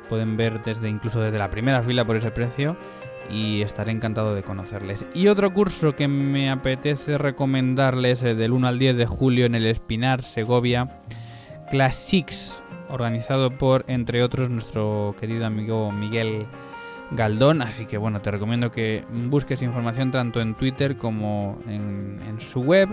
Pueden 0.09 0.39
ver 0.39 0.63
desde 0.63 0.89
incluso 0.89 1.21
desde 1.21 1.39
la 1.39 1.51
primera 1.51 1.83
fila 1.83 2.05
por 2.05 2.17
ese 2.17 2.31
precio 2.31 2.77
y 3.31 3.63
estaré 3.63 3.93
encantado 3.93 4.35
de 4.35 4.43
conocerles. 4.43 5.07
Y 5.15 5.29
otro 5.29 5.53
curso 5.53 5.95
que 5.95 6.09
me 6.09 6.51
apetece 6.51 7.19
recomendarles 7.19 8.23
eh, 8.23 8.35
del 8.35 8.53
1 8.53 8.69
al 8.69 8.79
10 8.79 8.97
de 8.97 9.07
julio 9.07 9.47
en 9.47 9.55
el 9.55 9.67
Espinar, 9.67 10.23
Segovia, 10.23 11.01
Classics, 11.71 12.63
organizado 12.89 13.57
por, 13.57 13.85
entre 13.87 14.23
otros, 14.23 14.51
nuestro 14.51 15.15
querido 15.19 15.47
amigo 15.47 15.93
Miguel 15.93 16.47
Galdón. 17.13 17.63
Así 17.63 17.87
que 17.87 17.99
bueno, 17.99 18.21
te 18.21 18.31
recomiendo 18.31 18.71
que 18.71 19.05
busques 19.29 19.63
información 19.63 20.11
tanto 20.11 20.41
en 20.41 20.55
Twitter 20.55 20.97
como 20.97 21.59
en, 21.67 22.41
su 22.41 22.61
web. 22.61 22.89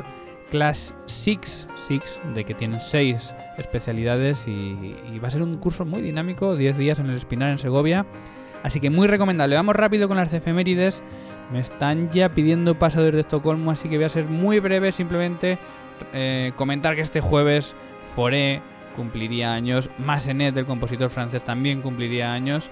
Class 0.49 0.93
6, 1.07 1.67
Six, 1.75 2.21
de 2.33 2.45
que 2.45 2.53
tienen 2.53 2.79
6 2.79 3.35
especialidades 3.57 4.47
y, 4.47 4.95
y 5.11 5.19
va 5.19 5.27
a 5.27 5.31
ser 5.31 5.41
un 5.41 5.57
curso 5.57 5.83
muy 5.83 6.01
dinámico, 6.01 6.55
10 6.55 6.77
días 6.77 6.99
en 6.99 7.07
el 7.07 7.17
Espinar 7.17 7.51
en 7.51 7.57
Segovia. 7.57 8.05
Así 8.63 8.79
que 8.79 8.89
muy 8.89 9.07
recomendable. 9.07 9.55
Vamos 9.55 9.75
rápido 9.75 10.07
con 10.07 10.17
las 10.17 10.33
efemérides. 10.33 11.03
Me 11.51 11.59
están 11.59 12.09
ya 12.11 12.29
pidiendo 12.29 12.77
paso 12.77 13.01
desde 13.01 13.21
Estocolmo, 13.21 13.71
así 13.71 13.87
que 13.87 13.95
voy 13.95 14.05
a 14.05 14.09
ser 14.09 14.25
muy 14.25 14.59
breve. 14.59 14.91
Simplemente 14.91 15.57
eh, 16.13 16.51
comentar 16.55 16.95
que 16.95 17.01
este 17.01 17.21
jueves 17.21 17.75
Foré 18.15 18.61
cumpliría 18.95 19.53
años. 19.53 19.89
Massenet, 19.97 20.57
el 20.57 20.65
compositor 20.65 21.09
francés, 21.09 21.43
también 21.43 21.81
cumpliría 21.81 22.33
años. 22.33 22.69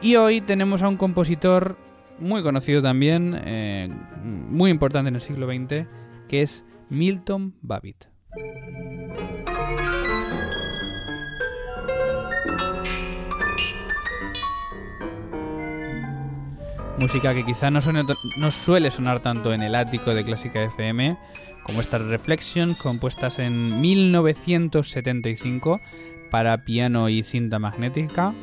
Y 0.00 0.16
hoy 0.16 0.40
tenemos 0.40 0.82
a 0.82 0.88
un 0.88 0.96
compositor 0.96 1.76
muy 2.18 2.42
conocido 2.42 2.82
también, 2.82 3.40
eh, 3.44 3.88
muy 4.24 4.70
importante 4.70 5.08
en 5.08 5.16
el 5.16 5.20
siglo 5.20 5.46
XX, 5.46 5.86
que 6.28 6.42
es 6.42 6.64
Milton 6.88 7.54
Babbitt. 7.62 8.06
Música 16.98 17.34
que 17.34 17.44
quizá 17.44 17.70
no, 17.70 17.80
suene 17.80 18.02
no 18.36 18.50
suele 18.50 18.90
sonar 18.90 19.20
tanto 19.20 19.52
en 19.52 19.62
el 19.62 19.74
ático 19.74 20.14
de 20.14 20.24
Clásica 20.24 20.62
FM 20.62 21.16
como 21.62 21.80
estas 21.80 22.02
Reflections 22.02 22.76
compuestas 22.76 23.38
en 23.38 23.80
1975 23.80 25.80
para 26.30 26.64
piano 26.64 27.08
y 27.08 27.22
cinta 27.22 27.58
magnética. 27.58 28.34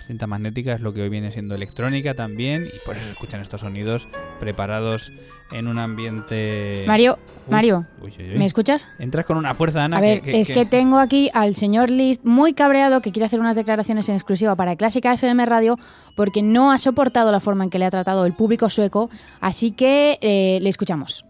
Cinta 0.00 0.26
magnética 0.26 0.72
es 0.72 0.80
lo 0.80 0.94
que 0.94 1.02
hoy 1.02 1.08
viene 1.08 1.30
siendo 1.30 1.54
electrónica 1.54 2.14
también 2.14 2.64
y 2.64 2.78
por 2.84 2.96
eso 2.96 3.04
se 3.04 3.12
escuchan 3.12 3.42
estos 3.42 3.60
sonidos 3.60 4.08
preparados 4.40 5.12
en 5.52 5.68
un 5.68 5.78
ambiente... 5.78 6.84
Mario, 6.86 7.18
Mario, 7.50 7.86
uy, 8.02 8.12
uy, 8.18 8.30
uy. 8.32 8.38
¿me 8.38 8.44
escuchas? 8.46 8.88
Entras 8.98 9.26
con 9.26 9.36
una 9.36 9.54
fuerza, 9.54 9.84
Ana. 9.84 9.98
A 9.98 10.00
ver, 10.00 10.20
que- 10.22 10.32
que- 10.32 10.40
es 10.40 10.48
que- 10.48 10.54
que 10.54 10.66
tengo 10.66 10.98
aquí 10.98 11.30
al 11.34 11.54
señor 11.56 11.90
List 11.90 12.24
muy 12.24 12.54
cabreado 12.54 13.00
que 13.00 13.12
quiere 13.12 13.26
hacer 13.26 13.40
unas 13.40 13.56
declaraciones 13.56 14.08
en 14.08 14.14
exclusiva 14.14 14.54
para 14.56 14.76
Clásica 14.76 15.12
FM 15.12 15.44
Radio 15.46 15.78
porque 16.16 16.42
no 16.42 16.72
ha 16.72 16.78
soportado 16.78 17.30
la 17.32 17.40
forma 17.40 17.64
en 17.64 17.70
que 17.70 17.78
le 17.78 17.84
ha 17.86 17.90
tratado 17.90 18.26
el 18.26 18.32
público 18.32 18.68
sueco, 18.68 19.10
así 19.40 19.72
que 19.72 20.18
eh, 20.20 20.58
le 20.62 20.68
escuchamos. 20.68 21.24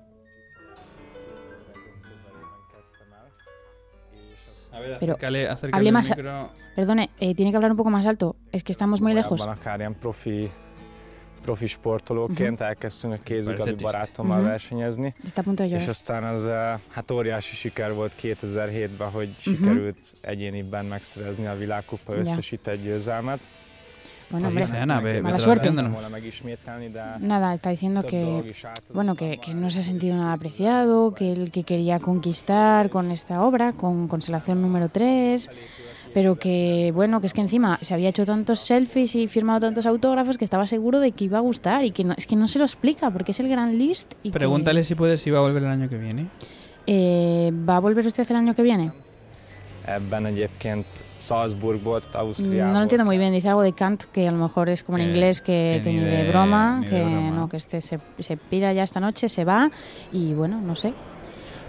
A 4.73 4.79
ver, 4.79 4.97
pero 5.01 5.13
acércale, 5.15 5.49
acércale 5.49 5.77
hable 5.81 5.93
más 5.93 6.11
a- 6.11 6.17
micro. 6.17 6.51
Perdone, 6.77 7.11
eh, 7.19 7.35
tiene 7.35 7.51
que 7.51 7.57
hablar 7.57 7.73
un 7.73 7.77
poco 7.77 7.91
más 7.91 8.07
alto, 8.07 8.37
es 8.53 8.63
que 8.65 8.73
estamos 8.73 9.01
muy 9.01 9.13
lejos. 9.13 9.41
Valójában 11.45 11.55
akár 11.55 11.61
ilyen 11.61 11.67
profi, 11.67 11.67
profi 11.67 11.67
sportolóként 11.67 12.61
elkezdtünk 12.61 13.13
a 13.13 13.17
kézigali 13.23 13.59
Vezetést. 13.59 13.83
barátommal 13.85 14.39
Mhm. 14.39 14.47
versenyezni, 14.49 15.15
Está 15.25 15.41
a 15.41 15.45
punto 15.45 15.63
de 15.63 15.69
és 15.69 15.71
llorar. 15.71 15.89
aztán 15.89 16.25
az 16.25 16.49
eh, 16.49 16.79
hát 16.89 17.11
óriási 17.11 17.55
siker 17.55 17.95
volt 17.95 18.13
2007-ben, 18.17 19.11
hogy 19.11 19.35
sikerült 19.39 20.15
egyéniben 20.21 20.85
megszerezni 20.87 21.47
a 21.47 21.57
világkupa 21.57 22.13
Ja. 22.13 22.19
összes 22.21 22.53
itt 22.53 22.71
győzelmet. 22.83 23.41
Bueno, 24.31 24.47
Pues 24.47 24.59
hombre, 24.61 24.77
dice 24.79 24.93
Ana, 24.93 25.01
ve- 25.03 25.13
ve 25.13 25.21
Mala 25.21 25.37
traduciéndonos. 25.37 25.43
suerte. 25.43 25.71
Nem 25.83 25.93
volna 25.93 26.09
megismételni, 26.09 26.89
de 26.91 27.03
nada, 27.21 27.53
está 27.53 27.71
diciendo 27.71 28.01
több 28.01 28.11
dolog 28.25 28.43
que 28.43 28.49
is 28.49 28.65
átadott 28.65 28.95
bueno, 28.95 29.11
a 29.11 29.15
que, 29.15 29.29
que 29.29 29.37
pályán. 29.51 29.61
no 29.61 29.69
se 29.71 29.79
ha 29.79 29.83
sentido 29.83 30.15
nada 30.17 30.33
apreciado, 30.33 31.13
que 31.15 31.25
él 31.33 31.51
que 31.51 31.63
quería 31.65 31.99
conquistar 31.99 32.89
con 32.89 33.11
esta 33.11 33.35
obra, 33.43 33.73
con 33.73 34.07
Constelación 34.07 34.61
número 34.61 34.89
3, 34.89 35.49
pero 36.15 36.37
que 36.37 36.91
bueno, 36.95 37.21
que 37.21 37.27
es 37.27 37.35
que 37.35 37.41
encima 37.41 37.79
se 37.81 37.95
había 37.95 38.09
hecho 38.09 38.25
tantos 38.27 38.61
selfies 38.61 39.15
y 39.15 39.29
firmado 39.29 39.61
tantos 39.61 39.87
autógrafos 39.87 40.39
que 40.39 40.45
estaba 40.45 40.67
seguro 40.67 41.01
de 41.01 41.13
que 41.13 41.25
iba 41.25 41.39
a 41.39 41.41
gustar 41.41 41.85
y 41.85 41.91
que 41.93 42.05
no, 42.05 42.15
es 42.17 42.27
que 42.27 42.37
no 42.37 42.49
se 42.49 42.59
lo 42.59 42.65
explica 42.65 43.11
porque 43.11 43.33
es 43.33 43.41
el 43.41 43.49
gran 43.49 43.79
list 43.79 44.15
y 44.23 44.31
que, 44.31 44.39
Pregúntale 44.39 44.83
si 44.85 44.95
puede, 44.95 45.17
si 45.17 45.31
va 45.31 45.39
a 45.39 45.43
volver 45.43 45.63
el 45.63 45.69
año 45.71 45.89
que 45.89 45.97
viene. 45.99 46.27
eh, 46.87 47.53
¿va 47.69 47.77
a 47.77 47.81
volver 47.81 48.07
usted 48.07 48.29
el 48.31 48.37
año 48.37 48.55
que 48.55 48.63
viene? 48.63 48.93
No 52.73 52.79
lo 52.79 52.83
entiendo 52.83 53.05
muy 53.05 53.19
bien, 53.19 53.33
dice 53.33 53.49
algo 53.49 53.63
de 53.63 53.73
Kant 53.73 54.05
que 54.05 54.29
a 54.29 54.31
lo 54.31 54.39
mejor 54.39 54.69
es 54.69 54.83
como 54.83 54.99
en 54.99 55.05
Que- 55.05 55.11
inglés 55.11 55.41
que, 55.41 55.81
que 55.83 55.91
que 55.91 55.93
ni 55.97 56.01
de, 56.01 56.11
de- 56.25 56.29
broma, 56.29 56.79
ni 56.81 56.85
de 56.87 56.91
que 56.91 57.03
broma. 57.03 57.31
no, 57.33 57.49
que 57.49 57.57
este 57.57 57.81
se, 57.81 57.99
se 58.19 58.37
pira 58.37 58.73
ya 58.73 58.83
esta 58.83 59.01
noche, 59.01 59.29
se 59.29 59.45
va 59.45 59.71
y 60.13 60.33
bueno, 60.35 60.61
no 60.61 60.77
sé. 60.77 60.93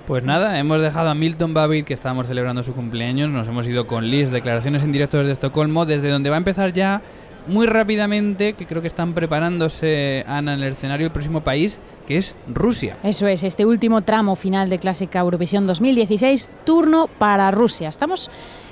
Pues 0.07 0.23
nada, 0.23 0.57
hemos 0.59 0.81
dejado 0.81 1.09
a 1.09 1.15
Milton 1.15 1.53
Babbitt, 1.53 1.85
que 1.85 1.93
estábamos 1.93 2.27
celebrando 2.27 2.63
su 2.63 2.73
cumpleaños. 2.73 3.29
Nos 3.29 3.47
hemos 3.47 3.67
ido 3.67 3.87
con 3.87 4.09
Liz, 4.09 4.31
declaraciones 4.31 4.83
en 4.83 4.91
directo 4.91 5.17
desde 5.17 5.31
Estocolmo, 5.31 5.85
desde 5.85 6.09
donde 6.09 6.29
va 6.29 6.37
a 6.37 6.39
empezar 6.39 6.73
ya 6.73 7.01
muy 7.47 7.65
rápidamente 7.65 8.53
que 8.53 8.65
creo 8.65 8.81
que 8.81 8.87
están 8.87 9.13
preparándose, 9.13 10.23
Ana, 10.27 10.53
en 10.53 10.63
el 10.63 10.73
escenario 10.73 11.05
del 11.05 11.11
próximo 11.11 11.41
país, 11.41 11.79
que 12.07 12.17
es 12.17 12.35
Rusia. 12.47 12.97
Eso 13.03 13.27
es, 13.27 13.43
este 13.43 13.65
último 13.65 14.01
tramo 14.01 14.35
final 14.35 14.69
de 14.69 14.79
Clásica 14.79 15.19
Eurovisión 15.19 15.67
2016, 15.67 16.49
turno 16.65 17.07
para 17.17 17.51
Rusia. 17.51 17.89
Estamos, 17.89 18.29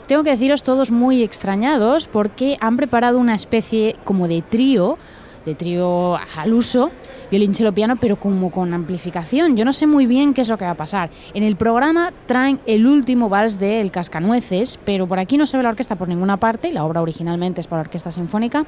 tengo 0.07 0.23
que 0.23 0.31
deciros, 0.31 0.63
todos 0.63 0.91
muy 0.91 1.23
extrañados 1.23 2.07
porque 2.07 2.57
han 2.59 2.77
preparado 2.77 3.17
una 3.17 3.35
especie 3.35 3.95
como 4.03 4.27
de 4.27 4.41
trío, 4.41 4.97
de 5.45 5.55
trío 5.55 6.17
al 6.17 6.53
uso, 6.53 6.91
violonchelo 7.31 7.73
piano, 7.73 7.97
pero 7.97 8.19
como 8.19 8.51
con 8.51 8.73
amplificación. 8.73 9.55
Yo 9.55 9.65
no 9.65 9.73
sé 9.73 9.87
muy 9.87 10.05
bien 10.05 10.33
qué 10.33 10.41
es 10.41 10.49
lo 10.49 10.57
que 10.57 10.65
va 10.65 10.71
a 10.71 10.77
pasar. 10.77 11.09
En 11.33 11.43
el 11.43 11.55
programa 11.55 12.11
traen 12.25 12.59
el 12.65 12.87
último 12.87 13.29
vals 13.29 13.59
de 13.59 13.79
El 13.79 13.91
Cascanueces, 13.91 14.79
pero 14.85 15.07
por 15.07 15.19
aquí 15.19 15.37
no 15.37 15.45
se 15.45 15.57
ve 15.57 15.63
la 15.63 15.69
orquesta 15.69 15.95
por 15.95 16.07
ninguna 16.07 16.37
parte, 16.37 16.71
la 16.71 16.85
obra 16.85 17.01
originalmente 17.01 17.61
es 17.61 17.67
para 17.67 17.81
orquesta 17.81 18.11
sinfónica. 18.11 18.65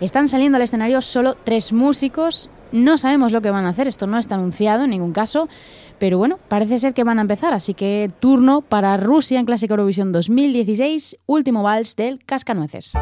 Están 0.00 0.28
saliendo 0.28 0.56
al 0.56 0.62
escenario 0.62 1.00
solo 1.00 1.36
tres 1.44 1.72
músicos, 1.72 2.50
no 2.72 2.98
sabemos 2.98 3.32
lo 3.32 3.40
que 3.40 3.50
van 3.50 3.66
a 3.66 3.68
hacer, 3.68 3.86
esto 3.86 4.06
no 4.06 4.18
está 4.18 4.34
anunciado 4.34 4.84
en 4.84 4.90
ningún 4.90 5.12
caso, 5.12 5.48
pero 5.98 6.18
bueno, 6.18 6.38
parece 6.48 6.78
ser 6.80 6.94
que 6.94 7.04
van 7.04 7.18
a 7.18 7.22
empezar, 7.22 7.54
así 7.54 7.74
que 7.74 8.10
turno 8.18 8.62
para 8.62 8.96
Rusia 8.96 9.38
en 9.38 9.46
Clásica 9.46 9.74
Eurovisión 9.74 10.10
2016, 10.10 11.18
último 11.26 11.62
vals 11.62 11.94
del 11.94 12.24
Cascanueces. 12.24 12.94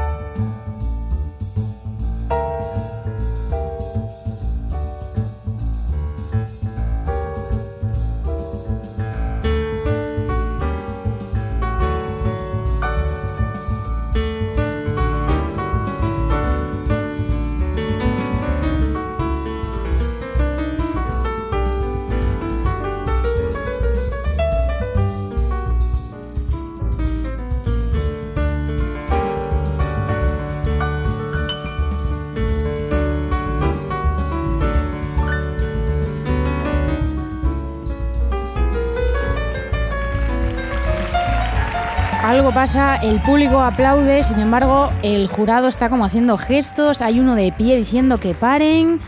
Pasa, 42.54 42.96
el 42.96 43.22
público 43.22 43.60
aplaude, 43.60 44.24
sin 44.24 44.40
embargo, 44.40 44.90
el 45.02 45.28
jurado 45.28 45.68
está 45.68 45.88
como 45.88 46.04
haciendo 46.04 46.36
gestos, 46.36 47.00
hay 47.00 47.20
uno 47.20 47.36
de 47.36 47.52
pie 47.52 47.76
diciendo 47.76 48.18
que 48.18 48.34
paren. 48.34 49.00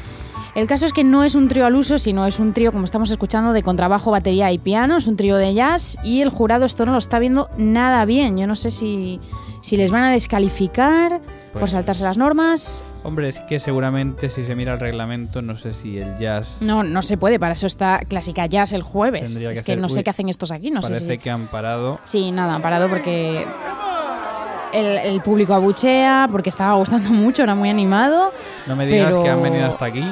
El 0.55 0.69
caso 0.69 0.87
es 0.87 0.93
que 0.93 1.03
no 1.03 1.25
es 1.25 1.35
un 1.35 1.49
trío 1.49 1.67
al 1.67 1.75
uso, 1.75 1.99
sino 1.99 2.25
es 2.27 2.39
un 2.39 2.53
trío, 2.53 2.71
como 2.73 2.85
estamos 2.85 3.11
escuchando, 3.11 3.53
de 3.53 3.63
contrabajo, 3.63 4.13
batería 4.13 4.53
y 4.53 4.59
piano, 4.59 4.97
es 4.97 5.09
un 5.09 5.17
trío 5.17 5.37
de 5.37 5.55
jazz 5.55 5.99
y 6.05 6.21
el 6.21 6.31
jurado 6.31 6.65
esto 6.65 6.87
no 6.87 6.93
lo 6.93 6.99
está 6.99 7.19
viendo 7.19 7.51
nada 7.59 8.05
bien. 8.05 8.39
Yo 8.39 8.47
no 8.47 8.55
sé 8.55 8.71
si, 8.71 9.21
si 9.61 9.77
les 9.77 9.91
van 9.91 10.05
a 10.05 10.13
descalificar 10.13 11.21
por 11.53 11.61
Pues- 11.61 11.73
saltarse 11.73 12.03
las 12.05 12.17
normas. 12.17 12.83
Hombre, 13.05 13.29
es 13.29 13.39
que 13.41 13.61
seguramente 13.61 14.31
si 14.31 14.45
se 14.45 14.55
mira 14.55 14.73
el 14.75 14.81
reglamento, 14.81 15.43
no 15.43 15.57
sé 15.57 15.73
si 15.73 15.99
el 15.99 16.17
jazz 16.19 16.57
No, 16.61 16.83
no 16.83 17.03
se 17.03 17.17
puede, 17.17 17.39
para 17.41 17.53
eso 17.53 17.67
está 17.67 18.01
Clásica 18.09 18.47
Jazz 18.47 18.73
el 18.73 18.83
jueves. 18.83 19.25
Tendría 19.33 19.51
que 19.51 19.59
es 19.59 19.63
que 19.65 19.73
hacer- 19.73 19.81
no 19.83 19.89
sé 19.89 20.03
qué 20.05 20.11
hacen 20.11 20.29
estos 20.29 20.51
aquí, 20.53 20.71
no 20.71 20.81
sé 20.83 20.95
parece 20.95 21.11
si... 21.13 21.19
que 21.19 21.31
han 21.31 21.47
parado. 21.49 21.99
Sí, 22.05 22.31
nada, 22.31 22.55
han 22.55 22.63
parado 22.63 22.89
porque 22.89 23.45
el, 24.73 24.87
el 24.99 25.21
público 25.21 25.53
abuchea, 25.55 26.29
porque 26.31 26.49
estaba 26.49 26.75
gustando 26.75 27.11
mucho, 27.11 27.43
era 27.43 27.55
muy 27.55 27.69
animado. 27.71 28.31
No 28.67 28.77
me 28.77 28.87
digas 28.87 29.09
Pero- 29.11 29.23
que 29.23 29.29
han 29.31 29.43
venido 29.43 29.67
hasta 29.67 29.85
aquí. 29.87 30.05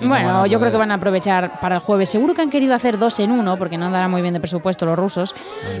Bueno, 0.00 0.46
yo 0.46 0.58
creo 0.58 0.70
que 0.72 0.78
van 0.78 0.90
a 0.90 0.94
aprovechar 0.94 1.60
para 1.60 1.76
el 1.76 1.80
jueves. 1.80 2.08
Seguro 2.08 2.34
que 2.34 2.42
han 2.42 2.50
querido 2.50 2.74
hacer 2.74 2.98
dos 2.98 3.18
en 3.20 3.30
uno, 3.30 3.56
porque 3.58 3.76
no 3.78 3.86
andará 3.86 4.08
muy 4.08 4.22
bien 4.22 4.34
de 4.34 4.40
presupuesto 4.40 4.86
los 4.86 4.98
rusos. 4.98 5.34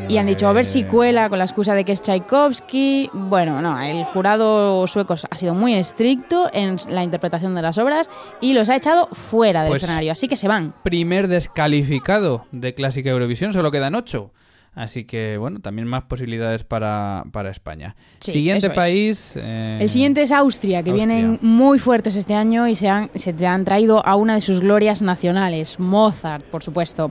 Y 0.08 0.18
han 0.18 0.26
dicho, 0.26 0.46
a 0.48 0.52
ver 0.52 0.64
si 0.64 0.84
cuela 0.84 1.28
con 1.28 1.38
la 1.38 1.44
excusa 1.44 1.74
de 1.74 1.84
que 1.84 1.92
es 1.92 2.02
Tchaikovsky. 2.02 3.10
Bueno, 3.12 3.60
no, 3.62 3.80
el 3.80 4.04
jurado 4.04 4.86
sueco 4.86 5.14
ha 5.30 5.36
sido 5.36 5.54
muy 5.54 5.74
estricto 5.74 6.50
en 6.52 6.76
la 6.88 7.02
interpretación 7.02 7.54
de 7.54 7.62
las 7.62 7.78
obras 7.78 8.10
y 8.40 8.52
los 8.52 8.68
ha 8.70 8.76
echado 8.76 9.08
fuera 9.12 9.62
del 9.62 9.70
Pues- 9.70 9.82
escenario, 9.82 10.12
así 10.12 10.28
que 10.28 10.36
se 10.36 10.48
van. 10.48 10.74
Primer 10.82 11.28
descalificado 11.28 12.46
de 12.52 12.74
Clásica 12.74 13.10
Eurovisión, 13.10 13.52
solo 13.52 13.70
quedan 13.70 13.94
ocho. 13.94 14.32
Así 14.72 15.04
que, 15.04 15.36
bueno, 15.36 15.58
también 15.58 15.88
más 15.88 16.04
posibilidades 16.04 16.62
para, 16.64 17.24
para 17.32 17.50
España. 17.50 17.96
Sí, 18.20 18.32
Siguiente 18.32 18.70
país. 18.70 19.34
eh, 19.36 19.78
El 19.80 19.90
siguiente 19.90 20.22
es 20.22 20.30
Austria, 20.32 20.82
que 20.84 20.90
Austria. 20.90 21.06
vienen 21.06 21.38
muy 21.42 21.78
fuertes 21.80 22.14
este 22.14 22.34
año 22.34 22.68
y 22.68 22.76
se 22.76 22.88
han, 22.88 23.10
se 23.16 23.32
te 23.32 23.46
han 23.48 23.64
traído 23.64 24.04
a 24.06 24.14
una 24.14 24.34
de 24.36 24.40
sus 24.40 24.60
glorias 24.60 25.02
nacionales, 25.02 25.80
Mozart, 25.80 26.44
por 26.46 26.62
supuesto. 26.62 27.10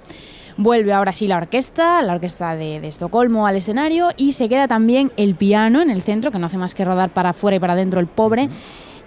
Vuelve 0.56 0.92
ahora 0.94 1.14
sí 1.14 1.28
la 1.28 1.38
orquesta, 1.38 2.02
la 2.02 2.14
orquesta 2.14 2.56
de, 2.56 2.80
de 2.82 2.88
Estocolmo 2.88 3.46
al 3.48 3.56
escenario 3.58 4.10
y 4.18 4.34
se 4.34 4.50
queda 4.50 4.68
también 4.68 5.12
el 5.16 5.36
piano 5.36 5.82
en 5.82 5.90
el 5.90 6.02
centro, 6.02 6.32
que 6.32 6.40
no 6.40 6.48
hace 6.48 6.58
más 6.58 6.74
que 6.74 6.84
rodar 6.86 7.10
para 7.12 7.30
afuera 7.30 7.58
y 7.58 7.60
para 7.60 7.74
adentro 7.74 8.00
el 8.00 8.08
pobre. 8.08 8.50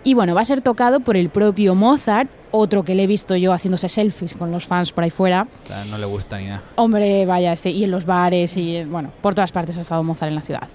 Y 0.04 0.14
bueno, 0.14 0.34
va 0.34 0.40
a 0.40 0.44
ser 0.44 0.60
tocado 0.60 1.00
por 1.00 1.16
el 1.16 1.28
propio 1.28 1.74
Mozart, 1.76 2.30
otro 2.50 2.82
que 2.82 2.94
le 2.94 3.04
he 3.04 3.06
visto 3.06 3.36
yo 3.36 3.52
haciéndose 3.52 3.88
selfies 3.88 4.34
con 4.34 4.50
los 4.50 4.66
fans 4.66 4.90
por 4.90 5.04
ahí 5.04 5.10
fuera. 5.10 5.46
o 5.64 5.66
sea, 5.66 5.84
no 5.84 5.96
le 5.96 6.06
gusta 6.06 6.38
ni 6.38 6.46
nada. 6.46 6.62
Hombre, 6.74 7.24
vaya, 7.24 7.52
este, 7.52 7.70
y 7.70 7.84
en 7.84 7.90
los 7.92 8.04
bares 8.04 8.56
y 8.56 8.84
bueno, 8.84 9.12
por 9.22 9.34
todas 9.34 9.52
partes 9.52 9.78
ha 9.78 9.80
estado 9.80 10.02
Mozart 10.02 10.30
en 10.30 10.34
la 10.34 10.42
ciudad. 10.42 10.68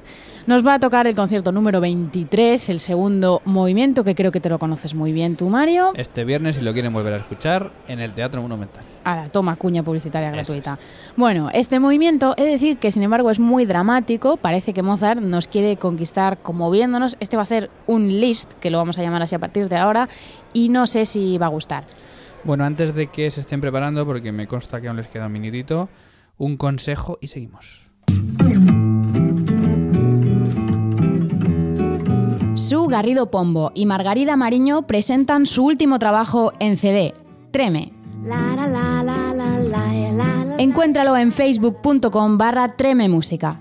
Nos 0.47 0.65
va 0.65 0.75
a 0.75 0.79
tocar 0.79 1.07
el 1.07 1.13
concierto 1.13 1.51
número 1.51 1.81
23, 1.81 2.69
el 2.69 2.79
segundo 2.79 3.41
movimiento, 3.43 4.05
que 4.05 4.15
creo 4.15 4.31
que 4.31 4.39
te 4.39 4.47
lo 4.47 4.59
conoces 4.59 4.95
muy 4.95 5.11
bien 5.11 5.35
tú, 5.35 5.49
Mario. 5.49 5.91
Este 5.93 6.23
viernes, 6.23 6.55
si 6.55 6.61
lo 6.61 6.71
quieren 6.71 6.93
volver 6.93 7.15
a 7.15 7.17
escuchar, 7.17 7.73
en 7.89 7.99
el 7.99 8.13
Teatro 8.13 8.41
Monumental. 8.41 8.81
A 9.03 9.17
la 9.17 9.29
toma 9.29 9.57
cuña 9.57 9.83
publicitaria 9.83 10.31
gratuita. 10.31 10.79
Bueno, 11.17 11.49
este 11.53 11.81
movimiento, 11.81 12.33
he 12.37 12.45
de 12.45 12.51
decir 12.51 12.77
que 12.77 12.93
sin 12.93 13.03
embargo 13.03 13.29
es 13.29 13.39
muy 13.39 13.65
dramático. 13.65 14.37
Parece 14.37 14.73
que 14.73 14.81
Mozart 14.83 15.19
nos 15.19 15.49
quiere 15.49 15.75
conquistar 15.75 16.37
conmoviéndonos. 16.37 17.17
Este 17.19 17.35
va 17.35 17.43
a 17.43 17.45
ser 17.45 17.69
un 17.85 18.21
list, 18.21 18.53
que 18.53 18.71
lo 18.71 18.77
vamos 18.77 18.97
a 18.97 19.01
llamar 19.01 19.23
así 19.23 19.35
a 19.35 19.39
partir 19.39 19.67
de 19.67 19.75
ahora, 19.75 20.07
y 20.53 20.69
no 20.69 20.87
sé 20.87 21.05
si 21.05 21.37
va 21.37 21.47
a 21.47 21.49
gustar. 21.49 21.83
Bueno, 22.45 22.63
antes 22.63 22.95
de 22.95 23.07
que 23.07 23.29
se 23.31 23.41
estén 23.41 23.59
preparando, 23.59 24.05
porque 24.05 24.31
me 24.31 24.47
consta 24.47 24.79
que 24.79 24.87
aún 24.87 24.95
les 24.95 25.09
queda 25.09 25.25
un 25.25 25.33
minutito, 25.33 25.89
un 26.37 26.55
consejo 26.55 27.17
y 27.19 27.27
seguimos. 27.27 27.85
Su 32.58 32.88
Garrido 32.88 33.30
Pombo 33.30 33.72
y 33.76 33.86
Margarida 33.86 34.36
Mariño 34.36 34.82
presentan 34.88 35.45
su 35.45 35.64
último 35.64 35.99
trabajo 35.99 36.53
en 36.60 36.76
CD, 36.76 37.14
Treme. 37.51 37.93
Encuéntralo 40.58 41.16
en 41.18 41.32
facebook.com 41.32 42.39
barra 42.39 42.76
Treme 42.76 43.10
Música. 43.10 43.60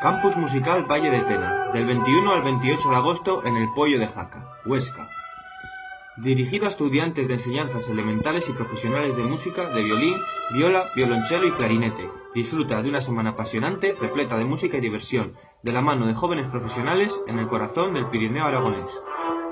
Campus 0.00 0.36
Musical 0.36 0.86
Valle 0.88 1.10
de 1.10 1.20
Tena, 1.22 1.72
del 1.72 1.86
21 1.86 2.30
al 2.30 2.42
28 2.44 2.90
de 2.90 2.94
agosto 2.94 3.44
en 3.44 3.56
el 3.56 3.66
Pollo 3.74 3.98
de 3.98 4.06
Jaca, 4.06 4.40
Huesca. 4.64 5.15
Dirigido 6.16 6.64
a 6.64 6.70
estudiantes 6.70 7.28
de 7.28 7.34
enseñanzas 7.34 7.86
elementales 7.90 8.48
y 8.48 8.52
profesionales 8.52 9.14
de 9.16 9.24
música, 9.24 9.68
de 9.74 9.82
violín, 9.82 10.14
viola, 10.54 10.84
violonchelo 10.96 11.46
y 11.46 11.52
clarinete. 11.52 12.10
Disfruta 12.34 12.82
de 12.82 12.88
una 12.88 13.02
semana 13.02 13.30
apasionante, 13.30 13.94
repleta 14.00 14.38
de 14.38 14.46
música 14.46 14.78
y 14.78 14.80
diversión, 14.80 15.34
de 15.62 15.72
la 15.72 15.82
mano 15.82 16.06
de 16.06 16.14
jóvenes 16.14 16.50
profesionales 16.50 17.20
en 17.26 17.38
el 17.38 17.48
corazón 17.48 17.92
del 17.92 18.06
Pirineo 18.06 18.44
aragonés. 18.44 18.88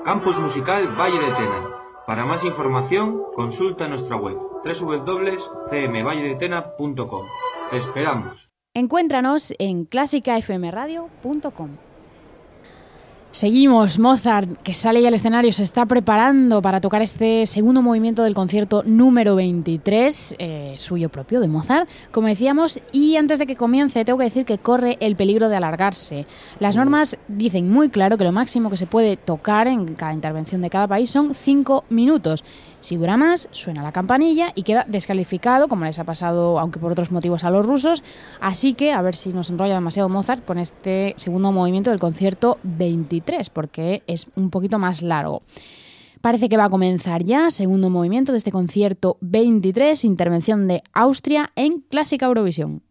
Campus 0.03 0.39
Musical 0.39 0.87
Valle 0.99 1.19
de 1.19 1.31
Tena. 1.33 1.69
Para 2.07 2.25
más 2.25 2.43
información, 2.43 3.21
consulta 3.35 3.87
nuestra 3.87 4.15
web 4.15 4.37
www.cmvalledetena.com. 4.63 7.25
Te 7.69 7.77
esperamos. 7.77 8.49
Encuéntranos 8.73 9.53
en 9.59 9.85
clásicafmradio.com. 9.85 11.69
Seguimos, 13.35 13.99
Mozart, 13.99 14.61
que 14.61 14.73
sale 14.73 15.01
ya 15.01 15.09
al 15.09 15.13
escenario, 15.13 15.51
se 15.51 15.63
está 15.63 15.85
preparando 15.85 16.61
para 16.61 16.79
tocar 16.79 17.01
este 17.01 17.45
segundo 17.45 17.81
movimiento 17.81 18.23
del 18.23 18.33
concierto 18.33 18.81
número 18.85 19.35
23, 19.35 20.35
eh, 20.39 20.75
suyo 20.77 21.09
propio 21.09 21.41
de 21.41 21.49
Mozart, 21.49 21.89
como 22.13 22.29
decíamos, 22.29 22.79
y 22.93 23.17
antes 23.17 23.37
de 23.39 23.45
que 23.45 23.57
comience 23.57 24.05
tengo 24.05 24.19
que 24.19 24.23
decir 24.23 24.45
que 24.45 24.57
corre 24.57 24.95
el 25.01 25.17
peligro 25.17 25.49
de 25.49 25.57
alargarse. 25.57 26.25
Las 26.61 26.77
normas 26.77 27.17
dicen 27.27 27.69
muy 27.69 27.89
claro 27.89 28.17
que 28.17 28.23
lo 28.23 28.31
máximo 28.31 28.69
que 28.69 28.77
se 28.77 28.87
puede 28.87 29.17
tocar 29.17 29.67
en 29.67 29.95
cada 29.95 30.13
intervención 30.13 30.61
de 30.61 30.69
cada 30.69 30.87
país 30.87 31.09
son 31.09 31.35
5 31.35 31.83
minutos. 31.89 32.41
Si 32.85 32.97
dura 32.97 33.17
más, 33.17 33.49
suena 33.49 33.81
la 33.81 33.91
campanilla 33.91 34.51
y 34.53 34.61
queda 34.61 34.85
descalificado, 34.87 35.67
como 35.67 35.85
les 35.85 35.97
ha 35.97 36.03
pasado, 36.03 36.59
aunque 36.59 36.77
por 36.77 36.91
otros 36.91 37.11
motivos, 37.11 37.43
a 37.43 37.49
los 37.49 37.65
rusos. 37.65 38.03
Así 38.39 38.75
que 38.75 38.91
a 38.91 39.01
ver 39.01 39.15
si 39.15 39.33
nos 39.33 39.49
enrolla 39.49 39.73
demasiado 39.73 40.07
Mozart 40.07 40.45
con 40.45 40.59
este 40.59 41.15
segundo 41.17 41.51
movimiento 41.51 41.89
del 41.89 41.97
concierto 41.97 42.59
23, 42.61 43.49
porque 43.49 44.03
es 44.05 44.27
un 44.35 44.51
poquito 44.51 44.77
más 44.77 45.01
largo. 45.01 45.41
parece 46.21 46.47
que 46.47 46.57
va 46.57 46.65
a 46.65 46.69
comenzar 46.69 47.23
ya, 47.23 47.49
segundo 47.49 47.89
movimiento 47.89 48.33
de 48.33 48.37
este 48.37 48.51
concierto 48.51 49.17
23, 49.21 50.05
intervención 50.05 50.67
de 50.67 50.83
Austria 50.93 51.51
en 51.55 51.79
Clásica 51.89 52.27
Eurovisión. 52.27 52.83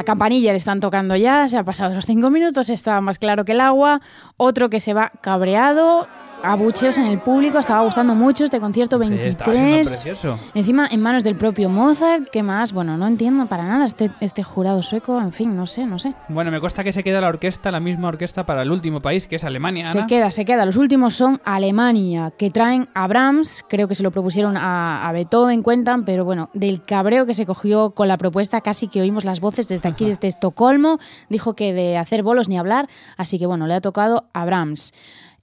La, 0.00 0.04
campanilla 0.04 0.52
le 0.52 0.56
están 0.56 0.80
tocando 0.80 1.14
ya, 1.14 1.46
se 1.46 1.58
ha 1.58 1.62
pasado 1.62 1.94
los 1.94 2.06
cinco 2.06 2.30
minutos, 2.30 2.70
está 2.70 3.02
más 3.02 3.18
claro 3.18 3.44
que 3.44 3.52
el 3.52 3.60
agua. 3.60 4.00
Otro 4.38 4.70
que 4.70 4.80
se 4.80 4.94
va 4.94 5.12
cabreado, 5.20 6.08
abucheos 6.42 6.98
en 6.98 7.06
el 7.06 7.18
público, 7.18 7.58
estaba 7.58 7.82
gustando 7.82 8.14
mucho 8.14 8.44
este 8.44 8.60
concierto 8.60 8.98
23. 8.98 10.08
Encima 10.54 10.88
en 10.90 11.00
manos 11.00 11.24
del 11.24 11.36
propio 11.36 11.68
Mozart, 11.68 12.28
¿qué 12.30 12.42
más? 12.42 12.72
Bueno, 12.72 12.96
no 12.96 13.06
entiendo 13.06 13.46
para 13.46 13.64
nada 13.64 13.84
este, 13.84 14.10
este 14.20 14.42
jurado 14.42 14.82
sueco, 14.82 15.20
en 15.20 15.32
fin, 15.32 15.56
no 15.56 15.66
sé, 15.66 15.86
no 15.86 15.98
sé. 15.98 16.14
Bueno, 16.28 16.50
me 16.50 16.60
cuesta 16.60 16.84
que 16.84 16.92
se 16.92 17.02
quede 17.02 17.20
la 17.20 17.28
orquesta, 17.28 17.70
la 17.70 17.80
misma 17.80 18.08
orquesta 18.08 18.46
para 18.46 18.62
el 18.62 18.70
último 18.70 19.00
país, 19.00 19.26
que 19.26 19.36
es 19.36 19.44
Alemania. 19.44 19.86
Se 19.86 20.06
queda, 20.06 20.30
se 20.30 20.44
queda. 20.44 20.66
Los 20.66 20.76
últimos 20.76 21.14
son 21.14 21.40
Alemania, 21.44 22.32
que 22.36 22.50
traen 22.50 22.88
a 22.94 23.06
Brahms, 23.06 23.64
creo 23.68 23.88
que 23.88 23.94
se 23.94 24.02
lo 24.02 24.10
propusieron 24.10 24.56
a, 24.56 25.08
a 25.08 25.12
Beethoven, 25.12 25.62
cuentan, 25.62 26.04
pero 26.04 26.24
bueno, 26.24 26.50
del 26.54 26.82
cabreo 26.82 27.26
que 27.26 27.34
se 27.34 27.46
cogió 27.46 27.90
con 27.90 28.08
la 28.08 28.16
propuesta, 28.16 28.60
casi 28.60 28.88
que 28.88 29.00
oímos 29.00 29.24
las 29.24 29.40
voces 29.40 29.68
desde 29.68 29.88
aquí, 29.88 30.06
desde 30.06 30.28
Estocolmo, 30.28 30.98
dijo 31.28 31.54
que 31.54 31.72
de 31.72 31.98
hacer 31.98 32.22
bolos 32.22 32.48
ni 32.48 32.58
hablar, 32.58 32.88
así 33.16 33.38
que 33.38 33.46
bueno, 33.46 33.66
le 33.66 33.74
ha 33.74 33.80
tocado 33.80 34.24
a 34.32 34.44
Brahms 34.44 34.92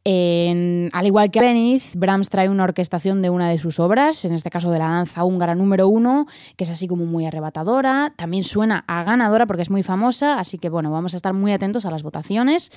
al 0.08 1.05
igual 1.05 1.32
que 1.32 1.41
Venice, 1.41 1.97
Brahms 1.97 2.30
trae 2.30 2.47
una 2.47 2.64
orquestación 2.64 3.22
de 3.22 3.30
una 3.30 3.49
de 3.49 3.60
sus 3.60 3.80
obras, 3.80 4.24
en 4.26 4.34
este 4.34 4.49
caso 4.49 4.72
de 4.72 4.80
la 4.80 4.89
danza 4.89 5.24
húngara 5.24 5.53
número 5.53 5.89
uno, 5.89 6.28
que 6.55 6.64
es 6.64 6.70
así 6.70 6.88
como 6.88 7.05
muy 7.05 7.26
arrebatadora. 7.26 8.14
También 8.16 8.43
suena 8.43 8.86
a 8.88 9.03
ganadora 9.03 9.45
porque 9.45 9.64
es 9.64 9.70
muy 9.70 9.84
famosa, 9.84 10.39
así 10.39 10.58
que 10.58 10.70
bueno, 10.70 10.91
vamos 10.91 11.14
a 11.14 11.18
estar 11.18 11.34
muy 11.34 11.51
atentos 11.51 11.86
a 11.86 11.91
las 11.91 12.03
votaciones. 12.03 12.72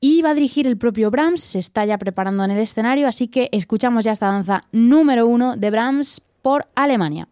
Y 0.00 0.22
va 0.22 0.30
a 0.30 0.34
dirigir 0.34 0.66
el 0.66 0.76
propio 0.76 1.10
Brahms, 1.10 1.42
se 1.42 1.58
está 1.58 1.84
ya 1.84 1.96
preparando 1.96 2.44
en 2.44 2.50
el 2.50 2.58
escenario, 2.58 3.08
así 3.08 3.28
que 3.28 3.48
escuchamos 3.52 4.04
ya 4.04 4.12
esta 4.12 4.26
danza 4.26 4.62
número 4.72 5.26
uno 5.26 5.56
de 5.56 5.70
Brahms 5.70 6.20
por 6.42 6.66
Alemania. 6.74 7.28